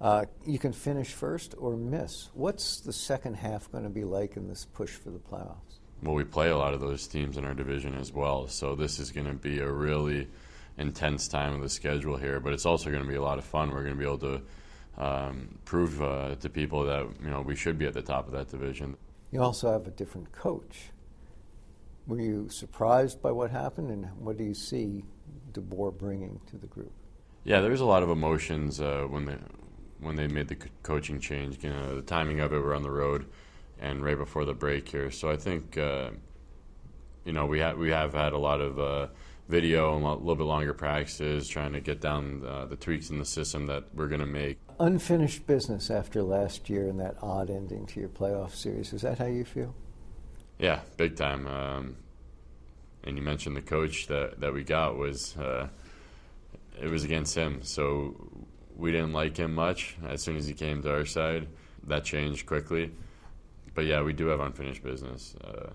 Uh, 0.00 0.24
you 0.44 0.58
can 0.58 0.72
finish 0.72 1.12
first 1.12 1.54
or 1.58 1.76
miss. 1.76 2.30
What's 2.34 2.80
the 2.80 2.92
second 2.92 3.34
half 3.34 3.70
going 3.70 3.84
to 3.84 3.90
be 3.90 4.04
like 4.04 4.36
in 4.36 4.48
this 4.48 4.64
push 4.64 4.90
for 4.90 5.10
the 5.10 5.18
playoffs? 5.18 5.78
Well, 6.02 6.14
we 6.14 6.24
play 6.24 6.50
a 6.50 6.56
lot 6.56 6.74
of 6.74 6.80
those 6.80 7.06
teams 7.06 7.38
in 7.38 7.44
our 7.44 7.54
division 7.54 7.94
as 7.94 8.12
well, 8.12 8.48
so 8.48 8.74
this 8.74 8.98
is 8.98 9.10
going 9.10 9.26
to 9.26 9.34
be 9.34 9.60
a 9.60 9.70
really 9.70 10.28
intense 10.76 11.28
time 11.28 11.54
of 11.54 11.62
the 11.62 11.68
schedule 11.68 12.16
here. 12.16 12.40
But 12.40 12.52
it's 12.52 12.66
also 12.66 12.90
going 12.90 13.02
to 13.02 13.08
be 13.08 13.14
a 13.14 13.22
lot 13.22 13.38
of 13.38 13.44
fun. 13.44 13.70
We're 13.70 13.84
going 13.84 13.94
to 13.94 13.98
be 13.98 14.04
able 14.04 14.18
to 14.18 14.42
um, 14.98 15.58
prove 15.64 16.00
uh, 16.02 16.36
to 16.36 16.48
people 16.48 16.84
that 16.84 17.06
you 17.22 17.30
know 17.30 17.40
we 17.40 17.56
should 17.56 17.78
be 17.78 17.86
at 17.86 17.94
the 17.94 18.02
top 18.02 18.26
of 18.26 18.32
that 18.32 18.48
division. 18.48 18.96
You 19.32 19.42
also 19.42 19.72
have 19.72 19.86
a 19.86 19.90
different 19.90 20.32
coach. 20.32 20.90
Were 22.06 22.20
you 22.20 22.48
surprised 22.50 23.22
by 23.22 23.32
what 23.32 23.50
happened, 23.50 23.90
and 23.90 24.06
what 24.18 24.36
do 24.36 24.44
you 24.44 24.54
see 24.54 25.04
DeBoer 25.52 25.96
bringing 25.96 26.40
to 26.50 26.56
the 26.56 26.66
group? 26.66 26.92
Yeah, 27.44 27.60
there 27.60 27.70
was 27.70 27.80
a 27.80 27.86
lot 27.86 28.02
of 28.02 28.10
emotions 28.10 28.80
uh, 28.80 29.06
when 29.08 29.24
they 29.24 29.36
when 30.00 30.16
they 30.16 30.26
made 30.26 30.48
the 30.48 30.56
coaching 30.82 31.18
change. 31.18 31.64
You 31.64 31.70
know, 31.70 31.96
the 31.96 32.02
timing 32.02 32.40
of 32.40 32.52
it, 32.52 32.60
we're 32.60 32.74
on 32.74 32.82
the 32.82 32.90
road, 32.90 33.26
and 33.80 34.04
right 34.04 34.16
before 34.16 34.44
the 34.44 34.54
break 34.54 34.88
here. 34.88 35.10
So 35.10 35.30
I 35.30 35.36
think 35.36 35.76
uh, 35.76 36.10
you 37.24 37.32
know 37.32 37.46
we 37.46 37.58
have 37.58 37.78
we 37.78 37.90
have 37.90 38.12
had 38.12 38.32
a 38.32 38.38
lot 38.38 38.60
of 38.60 38.78
uh, 38.78 39.06
video 39.48 39.96
and 39.96 40.04
a 40.04 40.14
little 40.14 40.36
bit 40.36 40.44
longer 40.44 40.72
practices, 40.72 41.48
trying 41.48 41.72
to 41.72 41.80
get 41.80 42.00
down 42.00 42.42
uh, 42.46 42.64
the 42.64 42.76
tweaks 42.76 43.10
in 43.10 43.18
the 43.18 43.24
system 43.24 43.66
that 43.66 43.84
we're 43.94 44.08
going 44.08 44.20
to 44.20 44.26
make. 44.26 44.58
Unfinished 44.80 45.46
business 45.46 45.90
after 45.90 46.22
last 46.22 46.70
year 46.70 46.88
and 46.88 46.98
that 47.00 47.16
odd 47.22 47.50
ending 47.50 47.86
to 47.86 48.00
your 48.00 48.08
playoff 48.08 48.54
series. 48.54 48.92
Is 48.92 49.02
that 49.02 49.18
how 49.18 49.26
you 49.26 49.44
feel? 49.44 49.74
Yeah, 50.58 50.80
big 50.96 51.16
time. 51.16 51.46
Um, 51.46 51.96
and 53.04 53.16
you 53.16 53.22
mentioned 53.22 53.56
the 53.56 53.62
coach 53.62 54.06
that, 54.06 54.40
that 54.40 54.52
we 54.52 54.64
got 54.64 54.96
was 54.96 55.36
uh, 55.36 55.68
it 56.80 56.88
was 56.88 57.04
against 57.04 57.34
him, 57.36 57.62
so 57.62 58.16
we 58.76 58.90
didn't 58.90 59.12
like 59.12 59.36
him 59.36 59.54
much. 59.54 59.96
As 60.08 60.22
soon 60.22 60.36
as 60.36 60.46
he 60.46 60.54
came 60.54 60.82
to 60.82 60.92
our 60.92 61.04
side, 61.04 61.46
that 61.86 62.04
changed 62.04 62.46
quickly. 62.46 62.90
But 63.74 63.84
yeah, 63.84 64.02
we 64.02 64.12
do 64.12 64.26
have 64.28 64.40
unfinished 64.40 64.82
business. 64.82 65.34
Uh, 65.44 65.70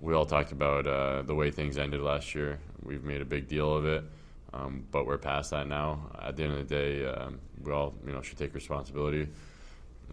we 0.00 0.14
all 0.14 0.26
talked 0.26 0.52
about 0.52 0.86
uh, 0.86 1.22
the 1.22 1.34
way 1.34 1.50
things 1.50 1.78
ended 1.78 2.00
last 2.00 2.34
year. 2.34 2.58
We've 2.82 3.04
made 3.04 3.20
a 3.20 3.24
big 3.26 3.48
deal 3.48 3.74
of 3.74 3.86
it, 3.86 4.04
um, 4.52 4.86
but 4.90 5.06
we're 5.06 5.18
past 5.18 5.50
that 5.50 5.66
now. 5.66 6.10
At 6.20 6.36
the 6.36 6.44
end 6.44 6.52
of 6.52 6.68
the 6.68 6.74
day, 6.74 7.06
um, 7.06 7.40
we 7.62 7.72
all 7.72 7.94
you 8.06 8.12
know 8.12 8.22
should 8.22 8.38
take 8.38 8.54
responsibility 8.54 9.28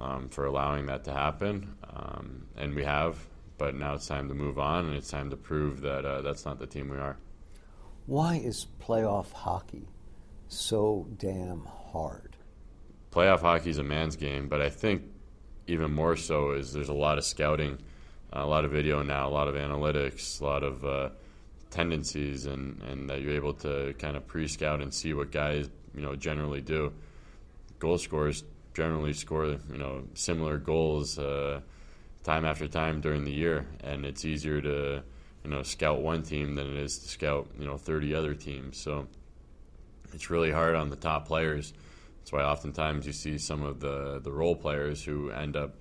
um, 0.01 0.29
for 0.29 0.45
allowing 0.45 0.85
that 0.87 1.03
to 1.05 1.13
happen, 1.13 1.75
um, 1.93 2.45
and 2.57 2.75
we 2.75 2.83
have 2.83 3.17
but 3.57 3.75
now 3.75 3.95
it's 3.95 4.07
time 4.07 4.27
to 4.27 4.33
move 4.33 4.59
on, 4.59 4.85
and 4.85 4.95
it's 4.95 5.09
time 5.09 5.29
to 5.29 5.37
prove 5.37 5.81
that 5.81 6.05
uh, 6.05 6.21
that's 6.21 6.45
not 6.45 6.59
the 6.59 6.67
team 6.67 6.89
we 6.89 6.97
are. 6.97 7.17
Why 8.05 8.35
is 8.35 8.67
playoff 8.79 9.31
hockey 9.31 9.87
so 10.47 11.07
damn 11.17 11.65
hard? 11.65 12.35
Playoff 13.11 13.41
hockey 13.41 13.69
is 13.69 13.79
a 13.79 13.83
man's 13.83 14.15
game, 14.15 14.47
but 14.47 14.61
I 14.61 14.69
think 14.69 15.03
even 15.65 15.91
more 15.91 16.15
so 16.15 16.51
is 16.51 16.71
there's 16.71 16.89
a 16.89 16.93
lot 16.93 17.17
of 17.17 17.25
scouting, 17.25 17.79
a 18.33 18.45
lot 18.45 18.65
of 18.65 18.71
video 18.71 19.01
now, 19.03 19.27
a 19.27 19.31
lot 19.31 19.47
of 19.47 19.55
analytics, 19.55 20.41
a 20.41 20.45
lot 20.45 20.63
of 20.63 20.85
uh, 20.85 21.09
tendencies, 21.69 22.45
and, 22.45 22.81
and 22.83 23.09
that 23.09 23.21
you're 23.21 23.35
able 23.35 23.53
to 23.53 23.93
kind 23.99 24.17
of 24.17 24.27
pre-scout 24.27 24.81
and 24.81 24.93
see 24.93 25.13
what 25.13 25.31
guys 25.31 25.69
you 25.95 26.01
know 26.01 26.15
generally 26.15 26.61
do. 26.61 26.93
Goal 27.79 27.97
scorers 27.97 28.43
generally 28.73 29.13
score 29.13 29.45
you 29.45 29.77
know 29.77 30.03
similar 30.13 30.57
goals. 30.57 31.17
Uh, 31.17 31.61
time 32.27 32.43
after 32.43 32.67
time 32.67 32.99
during 32.99 33.23
the 33.23 33.31
year, 33.31 33.65
and 33.81 34.05
it's 34.05 34.25
easier 34.25 34.61
to 34.61 35.01
you 35.43 35.49
know 35.49 35.63
scout 35.63 36.01
one 36.01 36.23
team 36.23 36.55
than 36.55 36.67
it 36.67 36.77
is 36.77 36.99
to 36.99 37.07
scout 37.07 37.47
you 37.57 37.65
know 37.65 37.77
30 37.77 38.13
other 38.13 38.33
teams. 38.33 38.77
So 38.77 39.07
it's 40.13 40.29
really 40.29 40.51
hard 40.51 40.75
on 40.75 40.89
the 40.89 40.97
top 40.97 41.27
players. 41.27 41.73
That's 42.19 42.33
why 42.33 42.43
oftentimes 42.43 43.07
you 43.07 43.13
see 43.13 43.37
some 43.37 43.63
of 43.63 43.79
the 43.79 44.19
the 44.21 44.31
role 44.31 44.55
players 44.55 45.03
who 45.03 45.31
end 45.31 45.55
up 45.55 45.75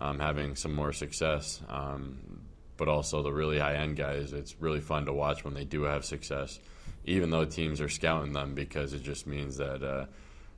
um, 0.00 0.18
having 0.18 0.56
some 0.56 0.74
more 0.74 0.92
success. 0.92 1.60
Um, 1.68 2.40
but 2.76 2.88
also 2.88 3.22
the 3.22 3.32
really 3.32 3.58
high 3.58 3.74
end 3.74 3.96
guys, 3.96 4.32
it's 4.32 4.56
really 4.58 4.80
fun 4.80 5.04
to 5.04 5.12
watch 5.12 5.44
when 5.44 5.52
they 5.52 5.64
do 5.64 5.82
have 5.82 6.02
success, 6.04 6.58
even 7.04 7.28
though 7.28 7.44
teams 7.44 7.78
are 7.78 7.90
scouting 7.90 8.32
them 8.32 8.54
because 8.54 8.94
it 8.94 9.02
just 9.02 9.26
means 9.26 9.58
that 9.58 9.82
uh, 9.82 10.06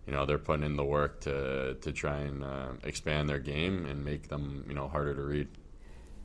you 0.07 0.12
know 0.12 0.24
they're 0.24 0.38
putting 0.38 0.64
in 0.64 0.76
the 0.76 0.85
work 0.85 1.20
to 1.22 1.74
to 1.74 1.90
try 1.90 2.18
and 2.18 2.44
uh, 2.44 2.68
expand 2.85 3.28
their 3.28 3.40
game 3.40 3.87
and 3.87 4.05
make 4.05 4.28
them 4.28 4.64
you 4.68 4.74
know 4.74 4.87
harder 4.87 5.14
to 5.14 5.22
read. 5.22 5.48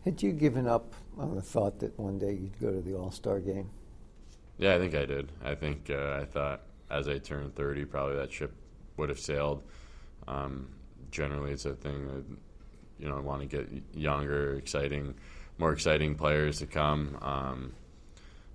Had 0.05 0.21
you 0.21 0.31
given 0.33 0.67
up 0.67 0.93
on 1.17 1.33
the 1.33 1.41
thought 1.41 1.79
that 1.79 1.97
one 1.97 2.19
day 2.19 2.33
you'd 2.33 2.59
go 2.61 2.71
to 2.71 2.79
the 2.79 2.93
All 2.93 3.09
Star 3.09 3.39
game? 3.39 3.71
Yeah, 4.59 4.75
I 4.75 4.77
think 4.77 4.93
I 4.93 5.05
did. 5.05 5.31
I 5.43 5.55
think 5.55 5.89
uh, 5.89 6.19
I 6.21 6.25
thought 6.25 6.61
as 6.89 7.07
I 7.07 7.17
turned 7.17 7.55
30, 7.55 7.85
probably 7.85 8.15
that 8.17 8.31
ship 8.31 8.53
would 8.97 9.09
have 9.09 9.19
sailed. 9.19 9.63
Um, 10.27 10.69
generally, 11.11 11.51
it's 11.51 11.65
a 11.65 11.73
thing 11.73 12.07
that 12.07 12.23
you 12.99 13.07
know 13.07 13.17
I 13.17 13.21
want 13.21 13.41
to 13.41 13.47
get 13.47 13.67
younger, 13.93 14.55
exciting, 14.55 15.13
more 15.57 15.73
exciting 15.73 16.15
players 16.15 16.59
to 16.59 16.67
come. 16.67 17.17
Um, 17.21 17.73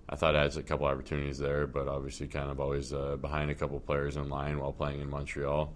I 0.09 0.17
thought 0.17 0.37
I 0.37 0.43
had 0.43 0.57
a 0.57 0.63
couple 0.63 0.87
opportunities 0.87 1.39
there, 1.39 1.67
but 1.67 1.89
obviously 1.89 2.27
kind 2.27 2.51
of 2.51 2.61
always 2.61 2.93
uh, 2.93 3.17
behind 3.17 3.51
a 3.51 3.55
couple 3.55 3.81
players 3.81 4.17
in 4.17 4.29
line 4.29 4.59
while 4.59 4.73
playing 4.73 5.01
in 5.01 5.09
Montreal. 5.09 5.73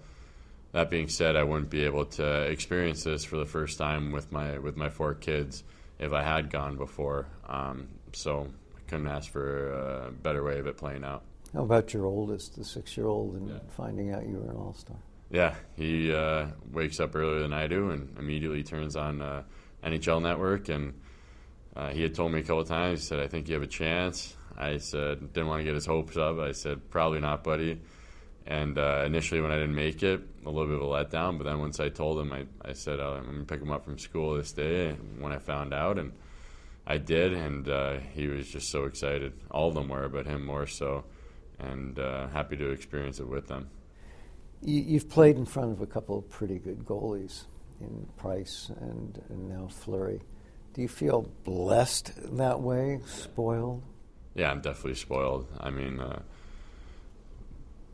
That 0.73 0.91
being 0.91 1.09
said, 1.09 1.37
I 1.37 1.43
wouldn't 1.43 1.71
be 1.71 1.85
able 1.85 2.05
to 2.05 2.43
experience 2.43 3.03
this 3.05 3.25
for 3.25 3.37
the 3.37 3.47
first 3.47 3.79
time 3.79 4.13
with 4.13 4.31
my 4.33 4.59
with 4.59 4.77
my 4.77 4.91
four 4.91 5.15
kids 5.15 5.65
if 5.99 6.13
I 6.13 6.23
had 6.23 6.51
gone 6.51 6.77
before. 6.77 7.27
Um, 7.49 7.89
so 8.13 8.49
I 8.77 8.91
couldn't 8.91 9.07
ask 9.07 9.31
for 9.31 9.73
a 9.73 10.11
better 10.11 10.45
way 10.45 10.59
of 10.59 10.67
it 10.67 10.77
playing 10.77 11.05
out. 11.05 11.23
How 11.55 11.63
about 11.63 11.95
your 11.95 12.05
oldest, 12.05 12.57
the 12.57 12.65
six-year-old, 12.65 13.37
and 13.37 13.49
yeah. 13.49 13.59
finding 13.71 14.13
out 14.13 14.27
you 14.27 14.37
were 14.37 14.51
an 14.51 14.57
all-star? 14.57 14.97
Yeah, 15.31 15.55
he 15.77 16.13
uh, 16.13 16.47
wakes 16.73 17.01
up 17.01 17.17
earlier 17.17 17.41
than 17.41 17.53
I 17.53 17.67
do 17.67 17.91
and 17.91 18.17
immediately 18.19 18.63
turns 18.63 18.97
on 18.97 19.21
uh, 19.21 19.43
NHL 19.83 20.23
Network 20.23 20.69
and 20.69 20.95
uh, 21.77 21.91
he 21.91 22.03
had 22.03 22.15
told 22.15 22.33
me 22.33 22.41
a 22.41 22.43
couple 22.43 22.65
times. 22.65 23.01
He 23.01 23.07
said, 23.07 23.21
"I 23.21 23.27
think 23.29 23.49
you 23.49 23.55
have 23.55 23.63
a 23.63 23.67
chance." 23.67 24.35
I 24.57 24.79
said, 24.79 25.35
"Didn't 25.35 25.49
want 25.49 25.61
to 25.61 25.65
get 25.65 25.75
his 25.75 25.85
hopes 25.85 26.17
up." 26.17 26.39
I 26.39 26.53
said, 26.53 26.91
"Probably 26.91 27.21
not, 27.21 27.45
buddy." 27.45 27.79
And 28.47 28.79
uh, 28.79 29.03
initially, 29.05 29.41
when 29.43 29.51
I 29.51 29.57
didn't 29.57 29.75
make 29.75 30.03
it, 30.03 30.21
a 30.47 30.51
little 30.51 30.67
bit 30.67 30.77
of 30.77 30.83
a 30.83 30.85
letdown. 30.85 31.37
But 31.37 31.45
then 31.45 31.59
once 31.59 31.79
I 31.81 31.91
told 31.91 32.19
him, 32.19 32.33
I, 32.33 32.47
I 32.65 32.73
said, 32.73 32.99
oh, 32.99 33.17
"I'm 33.19 33.25
going 33.27 33.39
to 33.41 33.45
pick 33.45 33.61
him 33.61 33.71
up 33.71 33.85
from 33.85 33.99
school 33.99 34.35
this 34.35 34.53
day." 34.53 34.93
When 35.19 35.33
I 35.33 35.39
found 35.39 35.75
out, 35.75 35.99
and 35.99 36.13
I 36.87 36.97
did, 36.97 37.35
and 37.35 37.69
uh, 37.69 37.99
he 38.15 38.27
was 38.29 38.49
just 38.49 38.71
so 38.71 38.85
excited. 38.85 39.35
All 39.51 39.69
of 39.69 39.75
them 39.75 39.89
were, 39.89 40.09
but 40.09 40.25
him 40.25 40.47
more 40.47 40.67
so, 40.67 41.05
and 41.59 41.99
uh, 41.99 42.29
happy 42.29 42.57
to 42.57 42.71
experience 42.71 43.21
it 43.21 43.29
with 43.29 43.49
them. 43.49 43.69
You've 44.63 45.09
played 45.09 45.37
in 45.37 45.45
front 45.45 45.73
of 45.73 45.81
a 45.81 45.87
couple 45.87 46.19
of 46.19 46.29
pretty 46.31 46.59
good 46.59 46.85
goalies 46.85 47.45
in 47.81 48.09
Price 48.17 48.71
and, 48.81 49.23
and 49.29 49.49
now 49.49 49.69
Fleury. 49.69 50.21
Do 50.75 50.83
you 50.83 50.89
feel 50.89 51.31
blessed 51.45 52.37
that 52.37 52.61
way, 52.61 53.01
spoiled? 53.07 53.83
Yeah, 54.35 54.51
I'm 54.51 54.61
definitely 54.61 54.95
spoiled. 54.95 55.47
I 55.59 55.71
mean, 55.71 56.01
uh, 56.01 56.21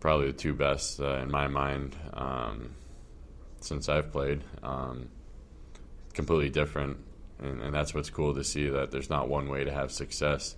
probably 0.01 0.29
the 0.29 0.33
two 0.33 0.55
best 0.55 1.01
uh, 1.01 1.19
in 1.19 1.31
my 1.31 1.47
mind 1.47 1.95
um, 2.15 2.71
since 3.61 3.89
I've 3.89 4.11
played. 4.11 4.43
Um, 4.63 5.09
completely 6.15 6.51
different, 6.51 6.97
and, 7.39 7.61
and, 7.63 7.75
that's 7.75 7.95
what's 7.95 8.11
cool 8.11 8.35
to 8.35 8.45
see 8.45 8.69
that 8.69 8.91
there's 8.91 9.09
not 9.09 9.29
one 9.29 9.49
way 9.49 9.65
to 9.65 9.73
have 9.73 9.93
success, 9.93 10.57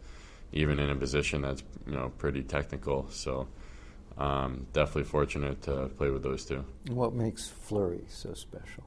even 0.53 0.79
in 0.79 0.91
a 0.91 0.97
position 0.97 1.43
that's 1.43 1.63
you 1.87 1.93
know 1.95 2.13
pretty 2.19 2.43
technical. 2.43 3.07
So. 3.11 3.49
Um, 4.17 4.67
definitely 4.73 5.05
fortunate 5.05 5.63
to 5.63 5.89
play 5.97 6.11
with 6.11 6.23
those 6.23 6.45
two. 6.45 6.65
What 6.89 7.15
makes 7.15 7.49
Fleury 7.49 8.05
so 8.09 8.33
special? 8.35 8.85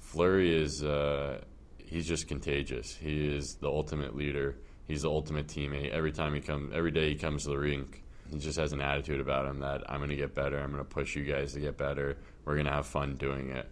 Fleury 0.00 0.54
is 0.54 0.84
uh, 0.84 1.40
he's 1.78 2.06
just 2.06 2.28
contagious. 2.28 2.94
He 2.94 3.34
is 3.34 3.54
the 3.54 3.68
ultimate 3.68 4.14
leader. 4.14 4.56
He's 4.86 5.02
the 5.02 5.10
ultimate 5.10 5.46
teammate. 5.46 5.90
Every 5.90 6.12
time 6.12 6.34
he 6.34 6.40
comes, 6.40 6.72
every 6.74 6.90
day 6.90 7.10
he 7.10 7.14
comes 7.14 7.44
to 7.44 7.50
the 7.50 7.58
rink, 7.58 8.02
he 8.30 8.38
just 8.38 8.58
has 8.58 8.72
an 8.72 8.80
attitude 8.80 9.20
about 9.20 9.46
him 9.46 9.60
that 9.60 9.82
I'm 9.90 9.98
going 9.98 10.10
to 10.10 10.16
get 10.16 10.34
better. 10.34 10.58
I'm 10.58 10.72
going 10.72 10.84
to 10.84 10.88
push 10.88 11.16
you 11.16 11.24
guys 11.24 11.52
to 11.54 11.60
get 11.60 11.78
better. 11.78 12.18
We're 12.44 12.54
going 12.54 12.66
to 12.66 12.72
have 12.72 12.86
fun 12.86 13.14
doing 13.14 13.50
it, 13.50 13.68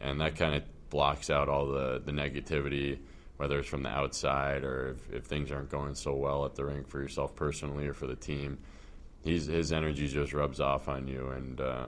and 0.00 0.20
that 0.20 0.36
kind 0.36 0.54
of 0.54 0.62
blocks 0.90 1.30
out 1.30 1.48
all 1.48 1.66
the 1.66 2.00
the 2.04 2.12
negativity, 2.12 2.98
whether 3.38 3.58
it's 3.58 3.68
from 3.68 3.82
the 3.82 3.90
outside 3.90 4.62
or 4.62 4.96
if, 5.10 5.14
if 5.14 5.24
things 5.24 5.50
aren't 5.50 5.70
going 5.70 5.94
so 5.94 6.14
well 6.14 6.44
at 6.44 6.54
the 6.54 6.64
rink 6.64 6.86
for 6.88 7.00
yourself 7.00 7.34
personally 7.34 7.88
or 7.88 7.94
for 7.94 8.06
the 8.06 8.16
team. 8.16 8.58
He's, 9.24 9.46
his 9.46 9.72
energy 9.72 10.08
just 10.08 10.32
rubs 10.32 10.60
off 10.60 10.88
on 10.88 11.06
you, 11.08 11.28
and 11.28 11.60
uh, 11.60 11.86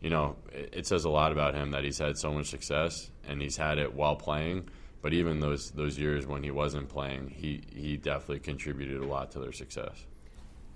you 0.00 0.10
know 0.10 0.36
it, 0.52 0.70
it 0.72 0.86
says 0.86 1.04
a 1.04 1.10
lot 1.10 1.32
about 1.32 1.54
him 1.54 1.70
that 1.70 1.84
he's 1.84 1.98
had 1.98 2.18
so 2.18 2.32
much 2.32 2.46
success 2.46 3.10
and 3.26 3.40
he's 3.40 3.56
had 3.56 3.78
it 3.78 3.94
while 3.94 4.16
playing. 4.16 4.68
But 5.00 5.12
even 5.12 5.40
those 5.40 5.70
those 5.70 5.98
years 5.98 6.26
when 6.26 6.42
he 6.42 6.50
wasn't 6.50 6.88
playing, 6.88 7.28
he 7.28 7.62
he 7.74 7.96
definitely 7.96 8.40
contributed 8.40 9.00
a 9.00 9.06
lot 9.06 9.30
to 9.32 9.38
their 9.38 9.52
success. 9.52 10.06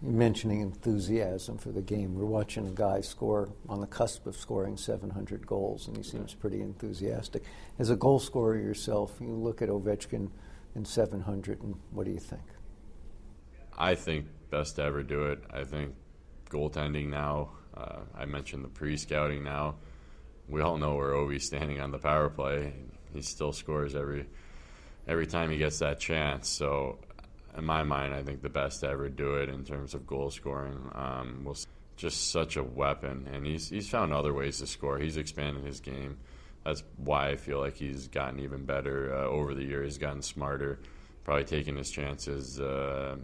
You're 0.03 0.13
mentioning 0.13 0.61
enthusiasm 0.61 1.59
for 1.59 1.71
the 1.71 1.81
game. 1.81 2.17
We're 2.17 2.25
watching 2.25 2.67
a 2.67 2.73
guy 2.73 3.03
score 3.03 3.51
on 3.69 3.81
the 3.81 3.87
cusp 3.87 4.27
of 4.27 4.37
scoring 4.37 4.77
700 4.77 5.47
goals, 5.47 5.87
and 5.87 5.97
he 5.97 6.03
seems 6.03 6.35
pretty 6.35 6.61
enthusiastic. 6.61 7.45
As 7.79 7.89
a 7.89 7.95
goal 7.95 8.19
scorer 8.19 8.57
yourself, 8.57 9.13
you 9.21 9.29
look 9.29 9.63
at 9.63 9.69
Ovechkin 9.69 10.29
in 10.75 10.85
700, 10.85 11.63
and 11.63 11.77
what 11.93 12.07
do 12.07 12.11
you 12.11 12.19
think? 12.19 12.43
I 13.77 13.95
think 13.95 14.27
best 14.51 14.77
to 14.77 14.83
ever 14.83 15.03
do 15.03 15.27
it. 15.27 15.43
I 15.53 15.65
think 15.65 15.95
goaltending 16.51 17.09
now. 17.09 17.51
Uh, 17.75 18.01
I 18.15 18.27
mentioned 18.27 18.65
the 18.65 18.69
pre-scouting 18.69 19.43
now. 19.43 19.77
We 20.49 20.61
all 20.61 20.77
know 20.77 20.95
where 20.95 21.13
Ovi's 21.13 21.47
standing 21.47 21.81
on 21.81 21.91
the 21.91 21.99
power 21.99 22.29
play. 22.29 22.75
He 23.15 23.23
still 23.23 23.53
scores 23.53 23.95
every 23.95 24.27
every 25.09 25.27
time 25.27 25.51
he 25.51 25.57
gets 25.57 25.79
that 25.79 25.99
chance. 25.99 26.49
So 26.49 26.99
in 27.57 27.65
my 27.65 27.83
mind, 27.83 28.15
I 28.15 28.23
think 28.23 28.43
the 28.43 28.49
best 28.49 28.81
to 28.81 28.89
ever 28.89 29.09
do 29.09 29.37
it 29.37 29.49
in 29.49 29.65
terms 29.65 29.95
of 29.95 30.07
goal 30.07 30.31
scoring. 30.31 30.91
Um, 30.95 31.45
was 31.45 31.67
just 31.97 32.31
such 32.31 32.57
a 32.57 32.63
weapon, 32.63 33.29
and 33.33 33.47
he's 33.47 33.69
he's 33.69 33.89
found 33.89 34.13
other 34.13 34.33
ways 34.33 34.59
to 34.59 34.67
score. 34.67 34.99
He's 34.99 35.17
expanded 35.17 35.65
his 35.65 35.81
game. 35.81 36.19
That's 36.65 36.83
why 36.97 37.31
I 37.31 37.37
feel 37.37 37.59
like 37.59 37.77
he's 37.77 38.09
gotten 38.09 38.41
even 38.41 38.65
better 38.65 39.15
uh, 39.15 39.27
over 39.27 39.55
the 39.55 39.65
years. 39.65 39.95
He's 39.95 39.99
gotten 39.99 40.23
smarter, 40.23 40.81
probably 41.25 41.45
taking 41.45 41.77
his 41.77 41.91
chances. 41.91 42.61
Uh, 42.61 43.17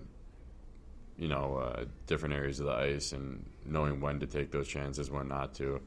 you 1.18 1.28
know, 1.28 1.56
uh, 1.56 1.84
different 2.06 2.34
areas 2.34 2.60
of 2.60 2.66
the 2.66 2.72
ice 2.72 3.12
and 3.12 3.44
knowing 3.64 4.00
when 4.00 4.20
to 4.20 4.26
take 4.26 4.50
those 4.50 4.68
chances, 4.68 5.10
when 5.10 5.28
not 5.28 5.54
to. 5.54 5.80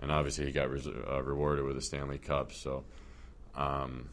And 0.00 0.10
obviously, 0.10 0.46
he 0.46 0.52
got 0.52 0.70
res- 0.70 0.86
uh, 0.86 1.22
rewarded 1.22 1.64
with 1.64 1.76
a 1.76 1.80
Stanley 1.80 2.18
Cup. 2.18 2.52
So, 2.52 2.84
um, 3.54 4.10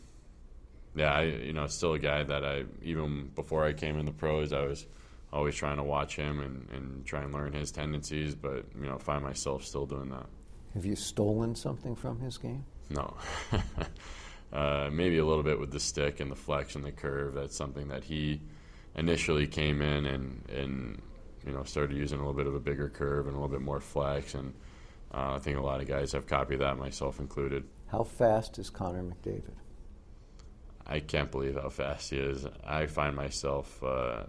yeah, 0.95 1.13
I 1.13 1.23
you 1.23 1.53
know 1.53 1.65
still 1.67 1.93
a 1.93 1.99
guy 1.99 2.23
that 2.23 2.45
I 2.45 2.65
even 2.83 3.31
before 3.35 3.65
I 3.65 3.73
came 3.73 3.97
in 3.97 4.05
the 4.05 4.11
pros, 4.11 4.53
I 4.53 4.61
was 4.61 4.85
always 5.31 5.55
trying 5.55 5.77
to 5.77 5.83
watch 5.83 6.15
him 6.15 6.39
and, 6.39 6.67
and 6.71 7.05
try 7.05 7.23
and 7.23 7.33
learn 7.33 7.53
his 7.53 7.71
tendencies, 7.71 8.35
but 8.35 8.65
you 8.79 8.85
know 8.85 8.97
find 8.99 9.23
myself 9.23 9.63
still 9.63 9.85
doing 9.85 10.09
that. 10.09 10.27
Have 10.75 10.85
you 10.85 10.95
stolen 10.95 11.55
something 11.55 11.95
from 11.95 12.19
his 12.19 12.37
game? 12.37 12.63
No. 12.89 13.15
uh, 14.53 14.89
maybe 14.91 15.17
a 15.17 15.25
little 15.25 15.43
bit 15.43 15.59
with 15.59 15.71
the 15.71 15.79
stick 15.79 16.19
and 16.19 16.31
the 16.31 16.35
flex 16.35 16.75
and 16.75 16.83
the 16.83 16.91
curve. 16.91 17.33
That's 17.33 17.55
something 17.55 17.87
that 17.87 18.03
he 18.03 18.41
initially 18.95 19.47
came 19.47 19.81
in 19.81 20.05
and, 20.05 20.49
and 20.49 21.01
you 21.45 21.51
know 21.51 21.63
started 21.63 21.95
using 21.95 22.19
a 22.19 22.21
little 22.21 22.33
bit 22.33 22.47
of 22.47 22.55
a 22.55 22.59
bigger 22.59 22.89
curve 22.89 23.27
and 23.27 23.35
a 23.35 23.39
little 23.39 23.53
bit 23.53 23.61
more 23.61 23.79
flex. 23.79 24.33
And 24.33 24.53
uh, 25.13 25.33
I 25.35 25.39
think 25.39 25.57
a 25.57 25.61
lot 25.61 25.81
of 25.81 25.87
guys 25.87 26.11
have 26.11 26.27
copied 26.27 26.59
that, 26.59 26.77
myself 26.77 27.19
included. 27.19 27.63
How 27.87 28.03
fast 28.03 28.59
is 28.59 28.69
Connor 28.69 29.03
McDavid? 29.03 29.55
I 30.85 30.99
can't 30.99 31.31
believe 31.31 31.55
how 31.55 31.69
fast 31.69 32.09
he 32.09 32.17
is. 32.17 32.47
I 32.65 32.87
find 32.87 33.15
myself 33.15 33.83
uh, 33.83 34.23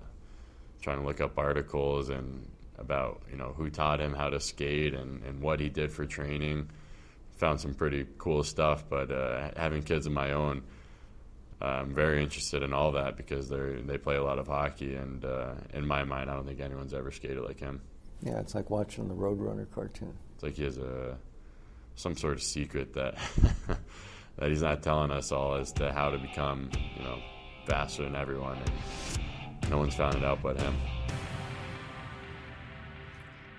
trying 0.82 0.98
to 1.00 1.06
look 1.06 1.20
up 1.20 1.38
articles 1.38 2.10
and 2.10 2.46
about 2.78 3.22
you 3.30 3.36
know 3.36 3.54
who 3.56 3.70
taught 3.70 4.00
him 4.00 4.14
how 4.14 4.30
to 4.30 4.40
skate 4.40 4.94
and, 4.94 5.22
and 5.24 5.40
what 5.40 5.60
he 5.60 5.68
did 5.68 5.92
for 5.92 6.06
training. 6.06 6.70
Found 7.36 7.60
some 7.60 7.72
pretty 7.72 8.06
cool 8.18 8.42
stuff, 8.42 8.84
but 8.88 9.10
uh, 9.10 9.50
having 9.56 9.82
kids 9.82 10.06
of 10.06 10.12
my 10.12 10.32
own, 10.32 10.62
I'm 11.62 11.94
very 11.94 12.22
interested 12.22 12.62
in 12.62 12.72
all 12.72 12.92
that 12.92 13.16
because 13.16 13.48
they 13.48 13.82
they 13.84 13.98
play 13.98 14.16
a 14.16 14.22
lot 14.22 14.38
of 14.38 14.46
hockey, 14.46 14.94
and 14.94 15.24
uh, 15.24 15.54
in 15.74 15.86
my 15.86 16.04
mind, 16.04 16.30
I 16.30 16.34
don't 16.34 16.46
think 16.46 16.60
anyone's 16.60 16.94
ever 16.94 17.10
skated 17.10 17.44
like 17.44 17.60
him. 17.60 17.82
Yeah, 18.22 18.38
it's 18.40 18.54
like 18.54 18.70
watching 18.70 19.08
the 19.08 19.14
Roadrunner 19.14 19.70
cartoon. 19.70 20.14
It's 20.34 20.42
like 20.42 20.54
he 20.54 20.64
has 20.64 20.78
a 20.78 21.18
some 21.96 22.16
sort 22.16 22.34
of 22.34 22.42
secret 22.42 22.94
that 22.94 23.18
that 24.36 24.48
he's 24.48 24.62
not 24.62 24.82
telling 24.82 25.10
us 25.10 25.32
all 25.32 25.54
as 25.54 25.72
to 25.72 25.92
how 25.92 26.10
to 26.10 26.18
become, 26.18 26.70
you 26.96 27.02
know, 27.02 27.18
faster 27.66 28.04
than 28.04 28.16
everyone. 28.16 28.58
And 28.58 29.70
no 29.70 29.78
one's 29.78 29.94
found 29.94 30.16
it 30.16 30.24
out 30.24 30.42
but 30.42 30.58
him. 30.58 30.74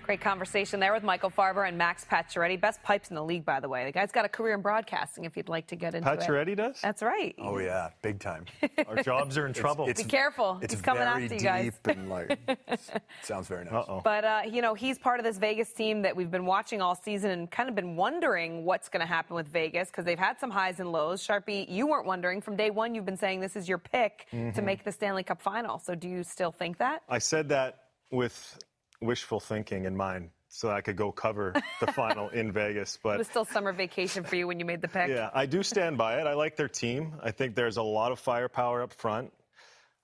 Great 0.04 0.20
conversation 0.20 0.80
there 0.80 0.92
with 0.92 1.04
Michael 1.04 1.30
Farber 1.30 1.66
and 1.66 1.78
Max 1.78 2.04
Pacioretty. 2.04 2.60
Best 2.60 2.82
pipes 2.82 3.08
in 3.10 3.14
the 3.14 3.22
league, 3.24 3.44
by 3.44 3.60
the 3.60 3.68
way. 3.68 3.84
The 3.84 3.92
guy's 3.92 4.10
got 4.10 4.24
a 4.24 4.28
career 4.28 4.54
in 4.54 4.60
broadcasting. 4.60 5.24
If 5.24 5.36
you'd 5.36 5.48
like 5.48 5.68
to 5.68 5.76
get 5.76 5.94
into 5.94 6.08
Pacioretty 6.10 6.48
it, 6.48 6.54
does. 6.56 6.80
That's 6.82 7.02
right. 7.02 7.34
Oh 7.38 7.58
yeah, 7.58 7.90
big 8.02 8.18
time. 8.18 8.46
Our 8.88 9.02
jobs 9.02 9.38
are 9.38 9.46
in 9.46 9.52
trouble. 9.52 9.86
Be 9.86 9.94
careful. 10.04 10.58
It's 10.60 10.74
He's 10.74 10.82
coming 10.82 11.04
very 11.04 11.10
after 11.10 11.22
you 11.22 11.28
deep 11.28 11.42
guys. 11.42 11.72
and 11.86 12.08
like 12.10 12.38
sounds 13.22 13.46
very 13.48 13.64
nice. 13.64 13.74
Uh-oh. 13.74 14.00
But 14.02 14.24
uh, 14.24 14.40
you 14.50 14.60
know, 14.60 14.74
he's 14.74 14.98
part 14.98 15.20
of 15.20 15.24
this 15.24 15.38
Vegas 15.38 15.72
team 15.72 16.02
that 16.02 16.16
we've 16.16 16.30
been 16.30 16.46
watching 16.46 16.82
all 16.82 16.94
season 16.96 17.30
and 17.30 17.50
kind 17.50 17.68
of 17.68 17.74
been 17.74 17.94
wondering 17.96 18.64
what's 18.64 18.88
going 18.88 19.00
to 19.02 19.06
happen 19.06 19.36
with 19.36 19.48
Vegas 19.48 19.88
because 19.88 20.04
they've 20.04 20.18
had 20.18 20.38
some 20.40 20.50
highs 20.50 20.80
and 20.80 20.90
lows. 20.90 21.24
Sharpie, 21.26 21.68
you 21.70 21.86
weren't 21.86 22.06
wondering 22.06 22.40
from 22.40 22.56
day 22.56 22.70
one. 22.70 22.94
You've 22.94 23.06
been 23.06 23.16
saying 23.16 23.40
this 23.40 23.54
is 23.56 23.68
your 23.68 23.78
pick 23.78 24.26
to 24.30 24.36
Mm-hmm. 24.36 24.64
make 24.64 24.84
the 24.84 24.92
Stanley 24.92 25.22
Cup 25.22 25.40
final. 25.40 25.78
So 25.78 25.94
do 25.94 26.08
you 26.08 26.24
still 26.24 26.50
think 26.50 26.78
that? 26.78 27.02
I 27.08 27.18
said 27.18 27.48
that 27.50 27.78
with 28.10 28.58
wishful 29.02 29.40
thinking 29.40 29.84
in 29.84 29.96
mind, 29.96 30.30
so 30.48 30.70
I 30.70 30.80
could 30.80 30.96
go 30.96 31.12
cover 31.12 31.54
the 31.80 31.86
final 31.92 32.28
in 32.28 32.52
Vegas. 32.52 32.98
But 33.02 33.14
it 33.14 33.18
was 33.18 33.28
still 33.28 33.44
summer 33.44 33.72
vacation 33.72 34.24
for 34.24 34.36
you 34.36 34.46
when 34.46 34.58
you 34.58 34.64
made 34.64 34.80
the 34.80 34.88
pick. 34.88 35.08
yeah, 35.08 35.30
I 35.34 35.46
do 35.46 35.62
stand 35.62 35.98
by 35.98 36.20
it. 36.20 36.26
I 36.26 36.34
like 36.34 36.56
their 36.56 36.68
team. 36.68 37.14
I 37.22 37.30
think 37.30 37.54
there's 37.54 37.76
a 37.76 37.82
lot 37.82 38.12
of 38.12 38.18
firepower 38.18 38.82
up 38.82 38.92
front. 38.92 39.32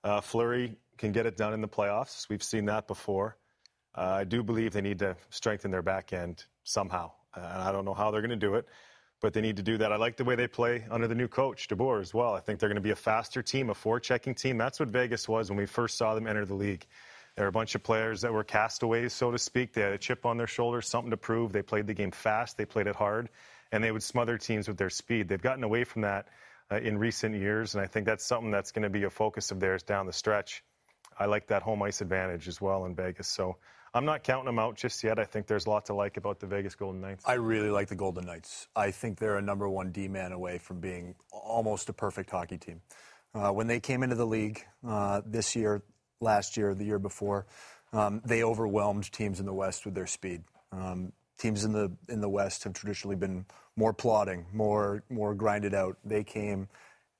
Uh, 0.03 0.21
Fleury 0.21 0.75
can 0.97 1.11
get 1.11 1.25
it 1.25 1.37
done 1.37 1.53
in 1.53 1.61
the 1.61 1.67
playoffs. 1.67 2.29
We've 2.29 2.43
seen 2.43 2.65
that 2.65 2.87
before. 2.87 3.37
Uh, 3.95 4.01
I 4.01 4.23
do 4.23 4.43
believe 4.43 4.73
they 4.73 4.81
need 4.81 4.99
to 4.99 5.15
strengthen 5.29 5.71
their 5.71 5.81
back 5.81 6.13
end 6.13 6.45
somehow. 6.63 7.11
Uh, 7.35 7.39
and 7.39 7.61
I 7.63 7.71
don't 7.71 7.85
know 7.85 7.93
how 7.93 8.11
they're 8.11 8.21
going 8.21 8.29
to 8.29 8.35
do 8.35 8.55
it, 8.55 8.65
but 9.21 9.33
they 9.33 9.41
need 9.41 9.57
to 9.57 9.63
do 9.63 9.77
that. 9.77 9.91
I 9.91 9.97
like 9.97 10.17
the 10.17 10.23
way 10.23 10.35
they 10.35 10.47
play 10.47 10.85
under 10.89 11.07
the 11.07 11.15
new 11.15 11.27
coach, 11.27 11.67
DeBoer, 11.67 12.01
as 12.01 12.13
well. 12.13 12.33
I 12.33 12.39
think 12.39 12.59
they're 12.59 12.69
going 12.69 12.75
to 12.75 12.81
be 12.81 12.91
a 12.91 12.95
faster 12.95 13.41
team, 13.41 13.69
a 13.69 13.73
forechecking 13.73 14.35
team. 14.37 14.57
That's 14.57 14.79
what 14.79 14.89
Vegas 14.89 15.27
was 15.27 15.49
when 15.49 15.57
we 15.57 15.65
first 15.65 15.97
saw 15.97 16.15
them 16.15 16.27
enter 16.27 16.45
the 16.45 16.55
league. 16.55 16.85
There 17.39 17.45
were 17.45 17.51
a 17.51 17.53
bunch 17.53 17.73
of 17.73 17.83
players 17.83 18.19
that 18.19 18.33
were 18.33 18.43
castaways, 18.43 19.13
so 19.13 19.31
to 19.31 19.37
speak. 19.37 19.71
They 19.71 19.79
had 19.79 19.93
a 19.93 19.97
chip 19.97 20.25
on 20.25 20.35
their 20.35 20.45
shoulder, 20.45 20.81
something 20.81 21.11
to 21.11 21.15
prove. 21.15 21.53
They 21.53 21.61
played 21.61 21.87
the 21.87 21.93
game 21.93 22.11
fast, 22.11 22.57
they 22.57 22.65
played 22.65 22.85
it 22.85 22.97
hard, 22.97 23.29
and 23.71 23.81
they 23.81 23.93
would 23.93 24.03
smother 24.03 24.37
teams 24.37 24.67
with 24.67 24.75
their 24.75 24.89
speed. 24.89 25.29
They've 25.29 25.41
gotten 25.41 25.63
away 25.63 25.85
from 25.85 26.01
that 26.01 26.27
uh, 26.69 26.81
in 26.81 26.97
recent 26.97 27.35
years, 27.35 27.75
and 27.75 27.81
I 27.81 27.87
think 27.87 28.05
that's 28.05 28.25
something 28.25 28.51
that's 28.51 28.73
going 28.73 28.83
to 28.83 28.89
be 28.89 29.03
a 29.03 29.09
focus 29.09 29.51
of 29.51 29.61
theirs 29.61 29.83
down 29.83 30.05
the 30.05 30.11
stretch. 30.11 30.65
I 31.17 31.27
like 31.27 31.47
that 31.47 31.61
home 31.61 31.81
ice 31.81 32.01
advantage 32.01 32.49
as 32.49 32.59
well 32.59 32.83
in 32.83 32.93
Vegas. 32.93 33.29
So 33.29 33.55
I'm 33.93 34.03
not 34.03 34.25
counting 34.25 34.47
them 34.47 34.59
out 34.59 34.75
just 34.75 35.01
yet. 35.01 35.17
I 35.17 35.23
think 35.23 35.47
there's 35.47 35.65
a 35.65 35.69
lot 35.69 35.85
to 35.85 35.93
like 35.93 36.17
about 36.17 36.41
the 36.41 36.45
Vegas 36.45 36.75
Golden 36.75 36.99
Knights. 36.99 37.23
I 37.25 37.35
really 37.35 37.69
like 37.69 37.87
the 37.87 37.95
Golden 37.95 38.25
Knights. 38.25 38.67
I 38.75 38.91
think 38.91 39.17
they're 39.17 39.37
a 39.37 39.41
number 39.41 39.69
one 39.69 39.93
D 39.93 40.09
man 40.09 40.33
away 40.33 40.57
from 40.57 40.81
being 40.81 41.15
almost 41.31 41.87
a 41.87 41.93
perfect 41.93 42.31
hockey 42.31 42.57
team. 42.57 42.81
Uh, 43.33 43.51
when 43.51 43.67
they 43.67 43.79
came 43.79 44.03
into 44.03 44.15
the 44.15 44.27
league 44.27 44.65
uh, 44.85 45.21
this 45.25 45.55
year, 45.55 45.83
last 46.21 46.57
year, 46.57 46.69
or 46.69 46.75
the 46.75 46.85
year 46.85 46.99
before, 46.99 47.45
um, 47.93 48.21
they 48.25 48.43
overwhelmed 48.43 49.11
teams 49.11 49.39
in 49.39 49.45
the 49.45 49.53
West 49.53 49.85
with 49.85 49.95
their 49.95 50.07
speed. 50.07 50.43
Um, 50.71 51.11
teams 51.37 51.63
in 51.63 51.71
the 51.71 51.91
in 52.07 52.21
the 52.21 52.29
West 52.29 52.63
have 52.63 52.73
traditionally 52.73 53.15
been 53.15 53.45
more 53.75 53.93
plodding, 53.93 54.45
more 54.53 55.03
more 55.09 55.33
grinded 55.33 55.73
out. 55.73 55.97
They 56.03 56.23
came 56.23 56.67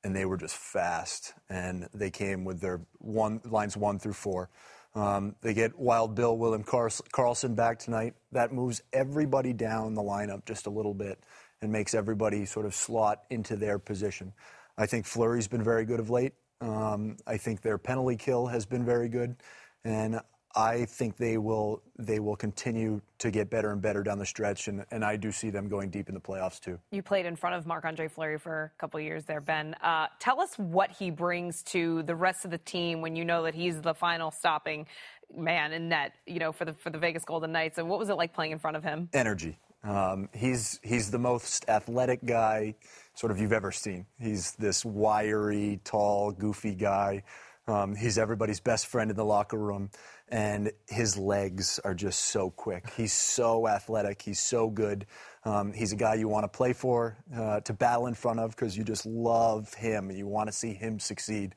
and 0.04 0.16
they 0.16 0.26
were 0.26 0.38
just 0.38 0.56
fast, 0.56 1.34
and 1.50 1.90
they 1.94 2.10
came 2.10 2.46
with 2.46 2.62
their 2.62 2.82
one 3.00 3.42
lines 3.44 3.76
one 3.76 4.00
through 4.00 4.14
four. 4.14 4.50
Um, 4.96 5.36
they 5.42 5.54
get 5.54 5.78
Wild 5.78 6.16
Bill, 6.16 6.38
William 6.38 6.64
Carls- 6.64 7.02
Karlsson 7.14 7.56
back 7.56 7.80
tonight. 7.80 8.16
That 8.32 8.52
moves 8.52 8.82
everybody 8.92 9.54
down 9.54 9.94
the 9.94 10.02
lineup 10.02 10.46
just 10.46 10.66
a 10.66 10.70
little 10.70 10.94
bit 10.94 11.20
and 11.62 11.72
makes 11.72 11.94
everybody 11.94 12.46
sort 12.46 12.66
of 12.66 12.74
slot 12.74 13.24
into 13.30 13.56
their 13.56 13.78
position. 13.78 14.34
I 14.78 14.86
think 14.86 15.06
Fleury's 15.06 15.48
been 15.48 15.64
very 15.64 15.86
good 15.86 16.00
of 16.00 16.10
late. 16.10 16.34
Um, 16.62 17.18
I 17.26 17.38
think 17.38 17.62
their 17.62 17.78
penalty 17.78 18.18
kill 18.18 18.48
has 18.48 18.66
been 18.66 18.86
very 18.86 19.10
good, 19.10 19.36
and 19.84 20.20
I 20.56 20.86
think 20.86 21.18
they 21.18 21.38
will 21.38 21.82
they 21.98 22.20
will 22.20 22.36
continue 22.36 23.02
to 23.20 23.32
get 23.32 23.50
better 23.50 23.72
and 23.72 23.82
better 23.82 24.02
down 24.02 24.18
the 24.18 24.26
stretch. 24.26 24.68
And, 24.68 24.86
and 24.92 25.06
I 25.06 25.16
do 25.16 25.32
see 25.32 25.50
them 25.52 25.70
going 25.70 25.90
deep 25.90 26.10
in 26.10 26.16
the 26.16 26.22
playoffs 26.22 26.60
too. 26.60 26.80
You 26.92 27.04
played 27.04 27.26
in 27.26 27.36
front 27.36 27.56
of 27.56 27.66
Marc 27.66 27.86
Andre 27.86 28.08
Fleury 28.08 28.40
for 28.40 28.72
a 28.76 28.80
couple 28.80 29.00
of 29.00 29.06
years 29.06 29.26
there, 29.26 29.42
Ben. 29.42 29.76
Uh, 29.82 30.08
tell 30.20 30.42
us 30.42 30.56
what 30.56 30.92
he 30.92 31.12
brings 31.12 31.62
to 31.64 32.04
the 32.04 32.16
rest 32.16 32.46
of 32.46 32.52
the 32.52 32.58
team 32.58 33.02
when 33.02 33.16
you 33.16 33.26
know 33.26 33.44
that 33.44 33.54
he's 33.54 33.80
the 33.82 33.94
final 33.94 34.32
stopping 34.32 34.88
man 35.36 35.72
in 35.72 35.90
net, 35.90 36.14
you 36.26 36.40
know, 36.40 36.52
for 36.52 36.66
the 36.66 36.74
for 36.74 36.90
the 36.90 36.98
Vegas 36.98 37.24
Golden 37.24 37.52
Knights. 37.52 37.78
And 37.78 37.88
what 37.88 38.00
was 38.00 38.10
it 38.10 38.16
like 38.16 38.34
playing 38.34 38.52
in 38.52 38.60
front 38.60 38.76
of 38.76 38.84
him? 38.84 39.10
energy. 39.14 39.58
Um, 39.84 40.30
he's 40.34 40.80
he's 40.84 41.10
the 41.12 41.20
most 41.20 41.70
athletic 41.70 42.26
guy, 42.26 42.76
sort 43.20 43.32
of 43.32 43.40
you've 43.42 43.52
ever 43.52 43.70
seen. 43.70 44.06
He's 44.18 44.54
this 44.54 44.86
wiry, 44.86 45.82
tall, 45.84 46.32
goofy 46.32 46.74
guy. 46.74 47.24
Um, 47.68 47.94
he's 47.94 48.18
everybody's 48.18 48.62
best 48.62 48.88
friend 48.88 49.12
in 49.12 49.18
the 49.18 49.26
locker 49.26 49.58
room, 49.58 49.90
and 50.30 50.72
his 50.88 51.18
legs 51.18 51.82
are 51.84 51.94
just 51.94 52.22
so 52.22 52.50
quick. 52.50 52.90
He's 52.96 53.12
so 53.12 53.68
athletic. 53.68 54.22
He's 54.22 54.40
so 54.40 54.70
good. 54.70 55.06
Um, 55.44 55.74
he's 55.74 55.92
a 55.92 55.98
guy 55.98 56.14
you 56.14 56.30
want 56.30 56.46
to 56.46 56.48
play 56.48 56.72
for, 56.72 57.18
uh, 57.36 57.60
to 57.60 57.74
battle 57.74 58.08
in 58.08 58.14
front 58.14 58.40
of, 58.40 58.52
because 58.52 58.78
you 58.78 58.86
just 58.86 59.06
love 59.06 59.74
him. 59.74 60.12
You 60.12 60.26
want 60.26 60.48
to 60.48 60.54
see 60.54 60.74
him 60.74 60.98
succeed. 60.98 61.56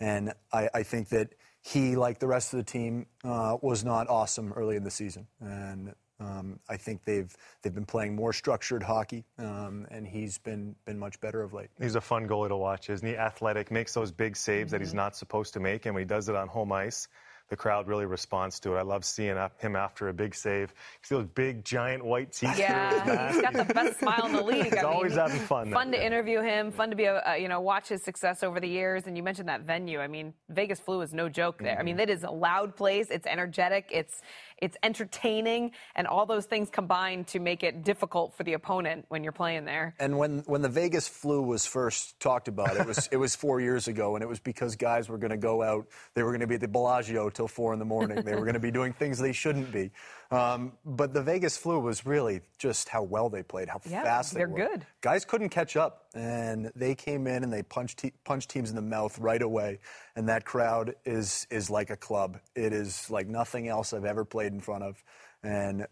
And 0.00 0.32
I, 0.52 0.68
I, 0.74 0.82
think 0.82 1.10
that 1.10 1.36
he, 1.62 1.94
like 1.94 2.18
the 2.18 2.26
rest 2.26 2.52
of 2.52 2.56
the 2.56 2.64
team, 2.64 3.06
uh, 3.22 3.56
was 3.62 3.84
not 3.84 4.08
awesome 4.08 4.52
early 4.52 4.74
in 4.74 4.82
the 4.82 4.90
season. 4.90 5.28
And 5.40 5.94
um, 6.20 6.60
I 6.68 6.76
think 6.76 7.04
they've 7.04 7.34
they've 7.62 7.74
been 7.74 7.86
playing 7.86 8.14
more 8.14 8.32
structured 8.32 8.82
hockey, 8.82 9.24
um, 9.38 9.86
and 9.90 10.06
he's 10.06 10.38
been 10.38 10.76
been 10.84 10.98
much 10.98 11.20
better 11.20 11.42
of 11.42 11.52
late. 11.52 11.70
He's 11.80 11.96
a 11.96 12.00
fun 12.00 12.28
goalie 12.28 12.48
to 12.48 12.56
watch, 12.56 12.88
isn't 12.88 13.06
he? 13.06 13.16
Athletic, 13.16 13.70
makes 13.70 13.94
those 13.94 14.12
big 14.12 14.36
saves 14.36 14.66
mm-hmm. 14.66 14.70
that 14.70 14.80
he's 14.80 14.90
mm-hmm. 14.90 14.98
not 14.98 15.16
supposed 15.16 15.54
to 15.54 15.60
make, 15.60 15.86
and 15.86 15.94
when 15.94 16.02
he 16.02 16.06
does 16.06 16.28
it 16.28 16.36
on 16.36 16.48
home 16.48 16.72
ice, 16.72 17.08
the 17.48 17.56
crowd 17.56 17.86
really 17.86 18.06
responds 18.06 18.58
to 18.60 18.74
it. 18.74 18.78
I 18.78 18.82
love 18.82 19.04
seeing 19.04 19.36
him 19.58 19.76
after 19.76 20.08
a 20.08 20.14
big 20.14 20.34
save. 20.34 20.70
You 20.70 21.06
see 21.06 21.14
those 21.16 21.26
big, 21.26 21.64
giant 21.64 22.04
white 22.04 22.32
teeth. 22.32 22.58
Yeah, 22.58 23.32
he's 23.32 23.42
got 23.42 23.52
the 23.52 23.72
best 23.72 23.98
smile 23.98 24.26
in 24.26 24.32
the 24.32 24.42
league. 24.42 24.64
He's 24.64 24.74
I 24.74 24.82
always 24.82 25.12
mean, 25.12 25.20
having 25.20 25.40
fun. 25.40 25.70
Fun 25.70 25.92
to 25.92 26.04
interview 26.04 26.40
him. 26.40 26.72
Fun 26.72 26.90
to 26.90 26.96
be, 26.96 27.04
a, 27.04 27.36
you 27.38 27.48
know, 27.48 27.60
watch 27.60 27.88
his 27.88 28.02
success 28.02 28.42
over 28.42 28.60
the 28.60 28.68
years. 28.68 29.06
And 29.06 29.16
you 29.16 29.22
mentioned 29.22 29.48
that 29.48 29.62
venue. 29.62 30.00
I 30.00 30.08
mean, 30.08 30.32
Vegas 30.48 30.80
Flu 30.80 31.02
is 31.02 31.12
no 31.12 31.28
joke 31.28 31.58
there. 31.58 31.72
Mm-hmm. 31.72 31.80
I 31.80 31.84
mean, 31.84 31.96
that 31.98 32.10
is 32.10 32.22
a 32.24 32.30
loud 32.30 32.76
place. 32.76 33.08
It's 33.10 33.26
energetic. 33.26 33.88
It's 33.90 34.22
it's 34.58 34.76
entertaining, 34.82 35.72
and 35.94 36.06
all 36.06 36.26
those 36.26 36.46
things 36.46 36.70
combine 36.70 37.24
to 37.26 37.40
make 37.40 37.62
it 37.62 37.84
difficult 37.84 38.34
for 38.36 38.44
the 38.44 38.54
opponent 38.54 39.04
when 39.08 39.22
you're 39.22 39.32
playing 39.32 39.64
there. 39.64 39.94
And 39.98 40.16
when 40.16 40.38
when 40.46 40.62
the 40.62 40.68
Vegas 40.68 41.08
Flu 41.08 41.42
was 41.42 41.66
first 41.66 42.18
talked 42.20 42.48
about, 42.48 42.76
it 42.76 42.86
was 42.86 43.08
it 43.12 43.16
was 43.16 43.34
four 43.36 43.60
years 43.60 43.88
ago, 43.88 44.14
and 44.16 44.22
it 44.22 44.28
was 44.28 44.40
because 44.40 44.76
guys 44.76 45.08
were 45.08 45.18
going 45.18 45.32
to 45.32 45.36
go 45.36 45.62
out. 45.62 45.88
They 46.14 46.22
were 46.22 46.30
going 46.30 46.40
to 46.40 46.46
be 46.46 46.54
at 46.54 46.60
the 46.60 46.68
Bellagio 46.68 47.30
till 47.34 47.48
four 47.48 47.72
in 47.72 47.78
the 47.78 47.84
morning. 47.84 48.22
They 48.24 48.34
were 48.34 48.42
going 48.42 48.54
to 48.54 48.60
be 48.60 48.70
doing 48.70 48.92
things 48.92 49.18
they 49.18 49.32
shouldn't 49.32 49.72
be. 49.72 49.90
Um, 50.30 50.72
but 50.84 51.12
the 51.12 51.22
Vegas 51.22 51.56
Flu 51.56 51.78
was 51.78 52.06
really 52.06 52.40
just 52.58 52.88
how 52.88 53.02
well 53.02 53.28
they 53.28 53.42
played, 53.42 53.68
how 53.68 53.80
yeah, 53.88 54.02
fast 54.02 54.34
they 54.34 54.38
they're 54.38 54.48
were. 54.48 54.56
good. 54.56 54.86
Guys 55.00 55.24
couldn't 55.24 55.50
catch 55.50 55.76
up, 55.76 56.06
and 56.14 56.72
they 56.74 56.94
came 56.94 57.26
in 57.26 57.44
and 57.44 57.52
they 57.52 57.62
punched 57.62 57.98
te- 57.98 58.12
punched 58.24 58.50
teams 58.50 58.70
in 58.70 58.76
the 58.76 58.82
mouth 58.82 59.18
right 59.18 59.42
away. 59.42 59.78
And 60.16 60.28
that 60.28 60.44
crowd 60.44 60.94
is 61.04 61.46
is 61.50 61.70
like 61.70 61.90
a 61.90 61.96
club. 61.96 62.38
It 62.54 62.72
is 62.72 63.10
like 63.10 63.28
nothing 63.28 63.68
else 63.68 63.92
I've 63.92 64.04
ever 64.04 64.24
played 64.24 64.52
in 64.52 64.60
front 64.60 64.84
of. 64.84 65.02
And 65.42 65.86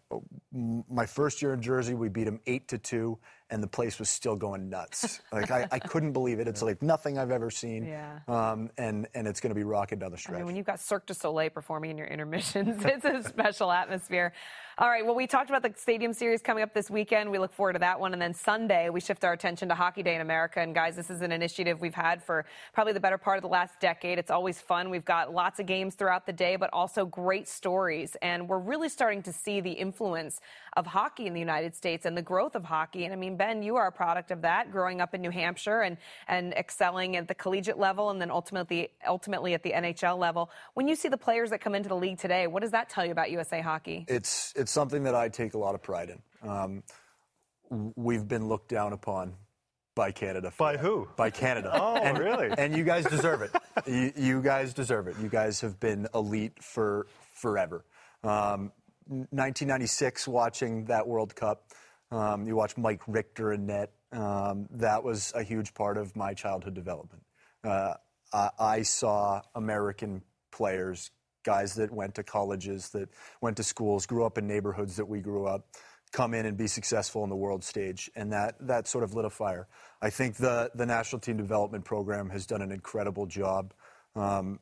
my 0.91 1.05
first 1.05 1.43
year 1.43 1.53
in 1.53 1.61
Jersey, 1.61 1.93
we 1.93 2.09
beat 2.09 2.25
them 2.25 2.41
eight 2.47 2.69
to 2.69 2.79
two, 2.79 3.19
and 3.53 3.63
the 3.63 3.69
place 3.69 3.99
was 3.99 4.09
still 4.09 4.35
going 4.35 4.71
nuts. 4.71 5.21
like 5.31 5.51
I, 5.51 5.69
I, 5.71 5.79
couldn't 5.79 6.13
believe 6.13 6.41
it. 6.41 6.49
It's 6.49 6.63
like 6.63 6.81
nothing 6.81 7.19
I've 7.19 7.31
ever 7.31 7.51
seen. 7.51 7.85
Yeah. 7.85 8.19
Um, 8.27 8.71
and 8.79 9.07
and 9.15 9.29
it's 9.29 9.41
going 9.41 9.51
to 9.51 9.55
be 9.55 9.63
rocking 9.63 9.99
down 9.99 10.11
the 10.11 10.17
stretch. 10.17 10.37
I 10.37 10.39
mean, 10.39 10.47
when 10.47 10.57
you've 10.57 10.67
got 10.67 10.81
Cirque 10.81 11.05
du 11.05 11.13
Soleil 11.13 11.51
performing 11.51 11.91
in 11.91 11.99
your 11.99 12.07
intermissions, 12.07 12.83
it's 12.85 13.05
a 13.05 13.23
special 13.23 13.71
atmosphere. 13.71 14.33
All 14.79 14.89
right. 14.89 15.05
Well, 15.05 15.15
we 15.15 15.27
talked 15.27 15.51
about 15.51 15.63
the 15.63 15.79
Stadium 15.79 16.15
Series 16.15 16.41
coming 16.41 16.63
up 16.63 16.73
this 16.73 16.89
weekend. 16.89 17.31
We 17.31 17.39
look 17.39 17.53
forward 17.53 17.75
to 17.75 17.79
that 17.81 18.01
one. 18.01 18.15
And 18.15 18.23
then 18.23 18.33
Sunday, 18.33 18.89
we 18.89 19.01
shift 19.01 19.23
our 19.23 19.35
attention 19.35 19.69
to 19.69 19.75
Hockey 19.75 20.03
Day 20.03 20.15
in 20.15 20.23
America. 20.23 20.61
And 20.61 20.75
guys, 20.75 20.97
this 20.97 21.11
is 21.11 21.21
an 21.21 21.31
initiative 21.31 21.83
we've 21.83 21.95
had 21.95 22.23
for 22.23 22.47
probably 22.73 22.95
the 22.95 23.01
better 23.01 23.19
part 23.19 23.37
of 23.37 23.43
the 23.43 23.51
last 23.51 23.79
decade. 23.81 24.19
It's 24.19 24.31
always 24.31 24.63
fun. 24.63 24.89
We've 24.89 25.05
got 25.05 25.31
lots 25.31 25.61
of 25.61 25.67
games 25.67 25.95
throughout 25.95 26.25
the 26.25 26.33
day, 26.33 26.57
but 26.57 26.71
also 26.73 27.05
great 27.05 27.49
stories. 27.49 28.17
And 28.23 28.49
we're 28.49 28.61
really 28.61 28.89
starting 28.89 29.23
to 29.25 29.33
see 29.33 29.61
the 29.61 29.73
influence 29.73 30.41
of 30.75 30.87
hockey 30.87 31.27
in 31.27 31.35
the 31.35 31.41
United 31.41 31.75
States 31.75 32.07
and 32.07 32.17
the 32.17 32.23
growth 32.23 32.55
of 32.55 32.65
hockey. 32.65 33.05
And 33.05 33.13
I 33.13 33.17
mean, 33.17 33.37
Ben, 33.37 33.63
you 33.63 33.77
are 33.77 33.89
a 33.89 33.93
product 33.93 34.31
of 34.31 34.41
that, 34.41 34.73
growing 34.73 35.03
up 35.03 35.13
in 35.13 35.21
New 35.21 35.31
Hampshire 35.31 35.83
and, 35.83 35.99
and 36.29 36.55
excelling 36.55 37.17
at 37.17 37.29
the 37.29 37.35
collegiate 37.35 37.79
level 37.79 38.09
and 38.09 38.19
then 38.19 38.31
ultimately, 38.31 38.89
ultimately 39.07 39.53
at 39.53 39.63
the 39.63 39.73
NHL 39.73 40.19
level. 40.19 40.51
When 40.73 40.89
you 40.89 40.97
see 40.97 41.11
the 41.11 41.19
players 41.19 41.51
that 41.51 41.61
come 41.61 41.75
into 41.75 41.91
the 41.91 41.97
league 41.97 42.19
today, 42.19 42.47
what 42.47 42.63
does 42.63 42.71
that 42.71 42.89
tell 42.89 43.05
you 43.05 43.13
about 43.13 43.31
USA 43.31 43.61
hockey? 43.61 44.07
It's, 44.09 44.55
it's 44.63 44.71
something 44.71 45.03
that 45.03 45.15
I 45.17 45.29
take 45.29 45.55
a 45.55 45.59
lot 45.59 45.75
of 45.75 45.83
pride 45.83 46.11
in. 46.11 46.49
Um, 46.49 46.83
we've 47.97 48.27
been 48.27 48.49
looked 48.49 48.69
down 48.69 48.93
upon 48.93 49.35
by 49.97 50.13
Canada. 50.13 50.53
By 50.57 50.77
who? 50.77 51.09
By 51.17 51.31
Canada. 51.31 51.73
oh, 51.83 51.97
and, 51.97 52.17
really? 52.17 52.49
And 52.57 52.75
you 52.77 52.85
guys 52.85 53.05
deserve 53.05 53.43
it. 53.43 53.51
you, 53.87 54.13
you, 54.17 54.41
guys 54.41 54.73
deserve 54.73 55.09
it. 55.09 55.17
You 55.21 55.29
guys 55.29 55.61
have 55.63 55.81
been 55.81 56.07
elite 56.15 56.63
for 56.63 57.09
forever. 57.35 57.85
Um, 58.23 58.71
1996, 59.09 60.29
watching 60.29 60.85
that 60.85 61.07
World 61.09 61.35
Cup, 61.35 61.65
um, 62.13 62.47
you 62.47 62.55
watch 62.55 62.77
Mike 62.77 63.03
Richter 63.09 63.51
and 63.51 63.67
net. 63.67 63.91
Um, 64.13 64.69
that 64.71 65.03
was 65.03 65.33
a 65.35 65.43
huge 65.43 65.75
part 65.75 65.97
of 65.97 66.15
my 66.15 66.35
childhood 66.35 66.75
development. 66.75 67.25
Uh, 67.65 67.95
I, 68.33 68.51
I 68.61 68.83
saw 68.83 69.43
American 69.57 70.23
players 70.53 71.11
guys 71.43 71.75
that 71.75 71.91
went 71.91 72.15
to 72.17 72.23
colleges, 72.23 72.91
that 72.91 73.09
went 73.41 73.57
to 73.57 73.63
schools, 73.63 74.07
grew 74.07 74.25
up 74.25 74.39
in 74.39 74.47
neighborhoods 74.47 74.97
that 74.97 75.07
we 75.07 75.21
grew 75.21 75.47
up, 75.47 75.67
come 76.13 76.35
in 76.35 76.47
and 76.47 76.57
be 76.57 76.67
successful 76.67 77.23
on 77.23 77.29
the 77.29 77.37
world 77.37 77.65
stage. 77.65 78.11
And 78.15 78.33
that, 78.33 78.55
that 78.61 78.87
sort 78.87 79.05
of 79.05 79.15
lit 79.15 79.25
a 79.25 79.31
fire. 79.31 79.67
I 80.01 80.11
think 80.11 80.37
the, 80.37 80.71
the 80.75 80.87
National 80.87 81.21
Team 81.21 81.37
Development 81.37 81.85
Program 81.85 82.29
has 82.31 82.47
done 82.47 82.63
an 82.63 82.71
incredible 82.71 83.27
job 83.27 83.73
um, 84.15 84.61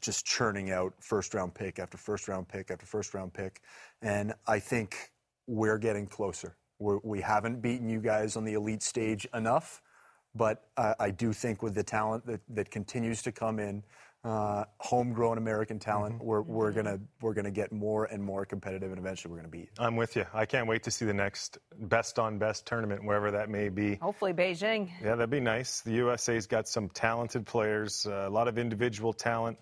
just 0.00 0.24
churning 0.26 0.70
out 0.70 0.94
first 0.98 1.34
round 1.34 1.54
pick 1.54 1.78
after 1.78 1.96
first 1.96 2.28
round 2.28 2.48
pick 2.48 2.70
after 2.70 2.86
first 2.86 3.14
round 3.14 3.32
pick. 3.32 3.60
And 4.00 4.34
I 4.46 4.58
think 4.58 5.12
we're 5.46 5.78
getting 5.78 6.06
closer. 6.06 6.56
We're, 6.78 6.98
we 7.02 7.20
have 7.20 7.44
not 7.44 7.62
beaten 7.62 7.88
you 7.88 8.00
guys 8.00 8.36
on 8.36 8.44
the 8.44 8.54
elite 8.54 8.82
stage 8.82 9.26
enough, 9.34 9.80
but 10.34 10.64
I, 10.76 10.94
I 10.98 11.10
do 11.10 11.32
think 11.32 11.62
with 11.62 11.74
the 11.74 11.82
talent 11.84 12.26
that, 12.26 12.40
that 12.50 12.70
continues 12.70 13.22
to 13.22 13.32
come 13.32 13.58
in, 13.58 13.84
uh, 14.24 14.64
homegrown 14.78 15.38
American 15.38 15.78
talent, 15.78 16.16
mm-hmm. 16.16 16.24
we're, 16.24 16.42
we're 16.42 16.70
gonna 16.70 17.00
we're 17.20 17.34
gonna 17.34 17.50
get 17.50 17.72
more 17.72 18.04
and 18.04 18.22
more 18.22 18.44
competitive, 18.44 18.90
and 18.90 18.98
eventually 18.98 19.32
we're 19.32 19.38
gonna 19.38 19.48
beat. 19.48 19.70
I'm 19.78 19.96
with 19.96 20.16
you. 20.16 20.24
I 20.32 20.46
can't 20.46 20.68
wait 20.68 20.84
to 20.84 20.90
see 20.90 21.04
the 21.04 21.14
next 21.14 21.58
best 21.76 22.18
on 22.18 22.38
best 22.38 22.66
tournament, 22.66 23.04
wherever 23.04 23.32
that 23.32 23.48
may 23.48 23.68
be. 23.68 23.96
Hopefully, 23.96 24.32
Beijing. 24.32 24.90
Yeah, 25.02 25.16
that'd 25.16 25.30
be 25.30 25.40
nice. 25.40 25.80
The 25.80 25.92
USA's 25.92 26.46
got 26.46 26.68
some 26.68 26.88
talented 26.88 27.46
players, 27.46 28.06
uh, 28.06 28.26
a 28.28 28.30
lot 28.30 28.46
of 28.46 28.58
individual 28.58 29.12
talent. 29.12 29.58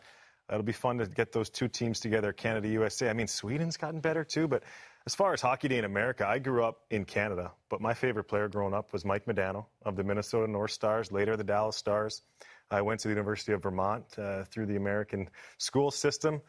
It'll 0.51 0.63
be 0.63 0.73
fun 0.73 0.99
to 0.99 1.07
get 1.07 1.33
those 1.33 1.49
two 1.49 1.69
teams 1.69 2.01
together, 2.01 2.33
Canada, 2.33 2.69
USA. 2.69 3.09
I 3.09 3.13
mean, 3.13 3.29
Sweden's 3.29 3.77
gotten 3.77 4.01
better 4.01 4.25
too, 4.25 4.49
but 4.49 4.65
as 5.07 5.15
far 5.15 5.33
as 5.33 5.41
Hockey 5.41 5.69
Day 5.69 5.79
in 5.79 5.85
America, 5.85 6.27
I 6.29 6.39
grew 6.39 6.65
up 6.65 6.81
in 6.91 7.05
Canada, 7.05 7.53
but 7.71 7.81
my 7.81 7.95
favorite 7.95 8.25
player 8.25 8.49
growing 8.49 8.75
up 8.75 8.93
was 8.93 9.05
Mike 9.05 9.25
Modano 9.27 9.67
of 9.83 9.97
the 9.97 10.05
Minnesota 10.05 10.51
North 10.51 10.73
Stars, 10.73 11.11
later 11.11 11.37
the 11.37 11.45
Dallas 11.45 11.77
Stars. 11.77 12.23
I 12.71 12.81
went 12.81 13.01
to 13.01 13.09
the 13.09 13.13
University 13.13 13.53
of 13.53 13.63
Vermont 13.63 14.05
uh, 14.19 14.45
through 14.45 14.67
the 14.67 14.77
American 14.77 15.29
school 15.59 15.91
system. 15.91 16.41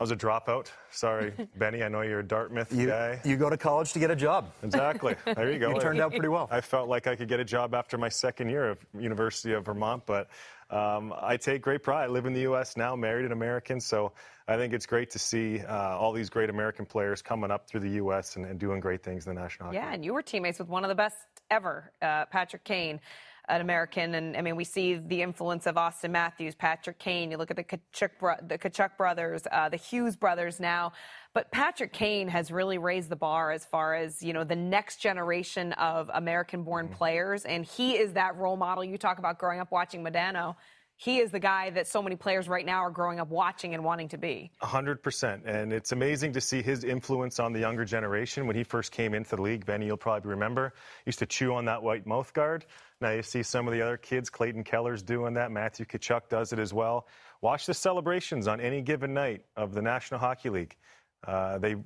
I 0.00 0.04
was 0.04 0.12
a 0.12 0.16
dropout. 0.16 0.70
Sorry, 0.92 1.32
Benny. 1.56 1.82
I 1.82 1.88
know 1.88 2.02
you're 2.02 2.20
a 2.20 2.26
Dartmouth 2.26 2.72
you, 2.72 2.86
guy. 2.86 3.20
You 3.24 3.36
go 3.36 3.50
to 3.50 3.56
college 3.56 3.92
to 3.94 3.98
get 3.98 4.12
a 4.12 4.16
job. 4.16 4.52
Exactly. 4.62 5.16
There 5.34 5.52
you 5.52 5.58
go. 5.58 5.74
you 5.74 5.80
turned 5.80 6.00
out 6.00 6.10
pretty 6.12 6.28
well. 6.28 6.48
I 6.50 6.60
felt 6.60 6.88
like 6.88 7.06
I 7.06 7.16
could 7.16 7.28
get 7.28 7.40
a 7.40 7.44
job 7.44 7.74
after 7.74 7.98
my 7.98 8.08
second 8.08 8.48
year 8.48 8.70
of 8.70 8.84
University 8.98 9.54
of 9.54 9.64
Vermont, 9.64 10.04
but 10.06 10.28
um, 10.70 11.12
I 11.20 11.36
take 11.36 11.62
great 11.62 11.82
pride. 11.82 12.04
I 12.04 12.06
live 12.06 12.26
in 12.26 12.32
the 12.32 12.42
U.S. 12.42 12.76
now, 12.76 12.94
married 12.94 13.26
an 13.26 13.32
American, 13.32 13.80
so 13.80 14.12
I 14.46 14.56
think 14.56 14.72
it's 14.72 14.86
great 14.86 15.10
to 15.10 15.18
see 15.18 15.60
uh, 15.60 15.96
all 15.96 16.12
these 16.12 16.30
great 16.30 16.50
American 16.50 16.86
players 16.86 17.20
coming 17.20 17.50
up 17.50 17.68
through 17.68 17.80
the 17.80 17.90
U.S. 17.90 18.36
And, 18.36 18.46
and, 18.46 18.58
doing 18.58 18.80
great 18.80 19.02
things 19.02 19.26
in 19.26 19.34
the 19.34 19.40
National 19.40 19.66
Hockey 19.66 19.76
Yeah, 19.76 19.92
and 19.92 20.04
you 20.04 20.14
were 20.14 20.22
teammates 20.22 20.58
with 20.58 20.68
one 20.68 20.84
of 20.84 20.88
the 20.88 20.94
best 20.94 21.16
ever, 21.50 21.92
uh, 22.02 22.26
Patrick 22.26 22.64
Kane 22.64 23.00
an 23.48 23.60
American. 23.60 24.14
And 24.14 24.36
I 24.36 24.42
mean, 24.42 24.56
we 24.56 24.64
see 24.64 24.94
the 24.94 25.22
influence 25.22 25.66
of 25.66 25.76
Auston 25.76 26.10
Matthews, 26.10 26.54
Patrick 26.54 26.98
Kane. 26.98 27.30
You 27.30 27.36
look 27.36 27.50
at 27.50 27.56
the 27.56 27.64
Tkachuk, 27.64 28.10
bro- 28.18 28.36
the 28.46 28.58
Tkachuk 28.58 28.96
brothers, 28.96 29.42
uh, 29.50 29.68
the 29.68 29.76
Hughes 29.76 30.16
brothers 30.16 30.60
now. 30.60 30.92
But 31.34 31.50
Patrick 31.50 31.92
Kane 31.92 32.28
has 32.28 32.50
really 32.50 32.78
raised 32.78 33.08
the 33.08 33.16
bar 33.16 33.50
as 33.50 33.64
far 33.64 33.94
as, 33.94 34.22
you 34.22 34.32
know, 34.32 34.44
the 34.44 34.56
next 34.56 35.00
generation 35.00 35.72
of 35.74 36.10
American 36.12 36.62
born 36.62 36.86
mm-hmm. 36.86 36.94
players. 36.94 37.44
And 37.44 37.64
he 37.64 37.96
is 37.96 38.12
that 38.14 38.36
role 38.36 38.56
model. 38.56 38.84
You 38.84 38.98
talk 38.98 39.18
about 39.18 39.38
growing 39.38 39.60
up 39.60 39.70
watching 39.70 40.02
Modano 40.04 40.56
he 41.00 41.18
is 41.18 41.30
the 41.30 41.38
guy 41.38 41.70
that 41.70 41.86
so 41.86 42.02
many 42.02 42.16
players 42.16 42.48
right 42.48 42.66
now 42.66 42.80
are 42.80 42.90
growing 42.90 43.20
up 43.20 43.28
watching 43.28 43.72
and 43.72 43.84
wanting 43.84 44.08
to 44.08 44.18
be. 44.18 44.50
100%. 44.62 45.42
And 45.46 45.72
it's 45.72 45.92
amazing 45.92 46.32
to 46.32 46.40
see 46.40 46.60
his 46.60 46.82
influence 46.82 47.38
on 47.38 47.52
the 47.52 47.60
younger 47.60 47.84
generation. 47.84 48.48
When 48.48 48.56
he 48.56 48.64
first 48.64 48.90
came 48.90 49.14
into 49.14 49.36
the 49.36 49.42
league, 49.42 49.64
Benny, 49.64 49.86
you'll 49.86 49.96
probably 49.96 50.28
remember, 50.28 50.74
used 51.06 51.20
to 51.20 51.26
chew 51.26 51.54
on 51.54 51.64
that 51.66 51.80
white 51.80 52.04
mouth 52.04 52.32
guard. 52.32 52.66
Now 53.00 53.12
you 53.12 53.22
see 53.22 53.44
some 53.44 53.68
of 53.68 53.74
the 53.74 53.80
other 53.80 53.96
kids, 53.96 54.28
Clayton 54.28 54.64
Keller's 54.64 55.04
doing 55.04 55.34
that. 55.34 55.52
Matthew 55.52 55.86
Tkachuk 55.86 56.28
does 56.28 56.52
it 56.52 56.58
as 56.58 56.74
well. 56.74 57.06
Watch 57.42 57.66
the 57.66 57.74
celebrations 57.74 58.48
on 58.48 58.60
any 58.60 58.82
given 58.82 59.14
night 59.14 59.44
of 59.56 59.74
the 59.74 59.82
National 59.82 60.18
Hockey 60.18 60.50
League. 60.50 60.74
Uh, 61.24 61.58
they 61.58 61.76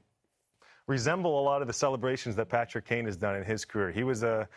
resemble 0.86 1.38
a 1.38 1.42
lot 1.42 1.60
of 1.60 1.68
the 1.68 1.74
celebrations 1.74 2.34
that 2.36 2.48
Patrick 2.48 2.86
Kane 2.86 3.04
has 3.04 3.18
done 3.18 3.36
in 3.36 3.44
his 3.44 3.66
career. 3.66 3.90
He 3.90 4.04
was 4.04 4.22
a 4.22 4.48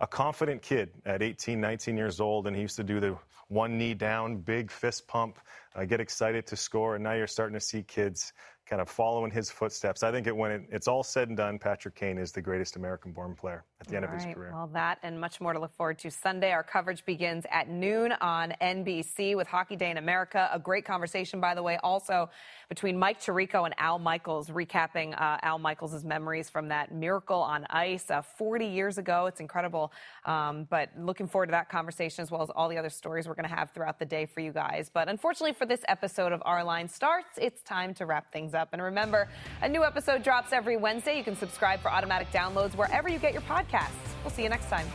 a 0.00 0.06
confident 0.06 0.62
kid 0.62 0.90
at 1.04 1.22
18, 1.22 1.60
19 1.60 1.96
years 1.96 2.20
old, 2.20 2.46
and 2.46 2.56
he 2.56 2.62
used 2.62 2.76
to 2.76 2.84
do 2.84 3.00
the 3.00 3.16
one 3.48 3.76
knee 3.76 3.94
down, 3.94 4.36
big 4.36 4.70
fist 4.70 5.06
pump, 5.08 5.38
uh, 5.74 5.84
get 5.84 6.00
excited 6.00 6.46
to 6.46 6.56
score. 6.56 6.94
And 6.94 7.04
now 7.04 7.12
you're 7.12 7.26
starting 7.26 7.54
to 7.54 7.64
see 7.64 7.82
kids 7.82 8.32
kind 8.70 8.80
of 8.80 8.88
following 8.88 9.32
his 9.32 9.50
footsteps. 9.50 10.04
I 10.04 10.12
think 10.12 10.28
it, 10.28 10.36
when 10.36 10.52
it, 10.52 10.62
it's 10.70 10.86
all 10.86 11.02
said 11.02 11.26
and 11.26 11.36
done, 11.36 11.58
Patrick 11.58 11.96
Kane 11.96 12.18
is 12.18 12.30
the 12.30 12.40
greatest 12.40 12.76
American-born 12.76 13.34
player 13.34 13.64
at 13.80 13.88
the 13.88 13.96
end 13.96 14.04
All 14.04 14.14
of 14.14 14.22
his 14.22 14.32
career. 14.32 14.52
Well, 14.54 14.70
that 14.72 14.98
and 15.02 15.20
much 15.20 15.40
more 15.40 15.52
to 15.52 15.58
look 15.58 15.74
forward 15.74 15.98
to 15.98 16.10
Sunday. 16.10 16.52
Our 16.52 16.62
coverage 16.62 17.04
begins 17.04 17.44
at 17.50 17.68
noon 17.68 18.12
on 18.20 18.54
NBC 18.62 19.36
with 19.36 19.48
Hockey 19.48 19.74
Day 19.74 19.90
in 19.90 19.96
America. 19.96 20.48
A 20.52 20.58
great 20.60 20.84
conversation, 20.84 21.40
by 21.40 21.56
the 21.56 21.62
way, 21.64 21.78
also 21.82 22.30
between 22.68 22.96
Mike 22.96 23.20
Tirico 23.20 23.64
and 23.64 23.74
Al 23.76 23.98
Michaels, 23.98 24.48
recapping 24.48 25.20
uh, 25.20 25.38
Al 25.42 25.58
Michaels' 25.58 26.04
memories 26.04 26.48
from 26.48 26.68
that 26.68 26.94
miracle 26.94 27.40
on 27.40 27.66
ice 27.70 28.08
uh, 28.08 28.22
40 28.22 28.66
years 28.66 28.98
ago. 28.98 29.26
It's 29.26 29.40
incredible. 29.40 29.92
Um, 30.26 30.68
but 30.70 30.90
looking 30.96 31.26
forward 31.26 31.46
to 31.46 31.52
that 31.52 31.68
conversation 31.68 32.22
as 32.22 32.30
well 32.30 32.42
as 32.42 32.50
all 32.50 32.68
the 32.68 32.78
other 32.78 32.88
stories 32.88 33.26
we're 33.26 33.34
going 33.34 33.48
to 33.48 33.54
have 33.54 33.72
throughout 33.72 33.98
the 33.98 34.04
day 34.04 34.26
for 34.26 34.38
you 34.38 34.52
guys. 34.52 34.88
But 34.92 35.08
unfortunately, 35.08 35.54
for 35.54 35.66
this 35.66 35.80
episode 35.88 36.30
of 36.30 36.40
Our 36.44 36.62
Line 36.62 36.86
Starts, 36.86 37.36
it's 37.36 37.62
time 37.62 37.94
to 37.94 38.06
wrap 38.06 38.32
things 38.32 38.54
up. 38.60 38.68
And 38.72 38.80
remember, 38.80 39.28
a 39.62 39.68
new 39.68 39.82
episode 39.82 40.22
drops 40.22 40.52
every 40.52 40.76
Wednesday. 40.76 41.16
You 41.16 41.24
can 41.24 41.36
subscribe 41.36 41.80
for 41.80 41.90
automatic 41.90 42.30
downloads 42.30 42.76
wherever 42.76 43.08
you 43.08 43.18
get 43.18 43.32
your 43.32 43.42
podcasts. 43.42 43.90
We'll 44.22 44.30
see 44.30 44.44
you 44.44 44.48
next 44.48 44.68
time. 44.68 44.86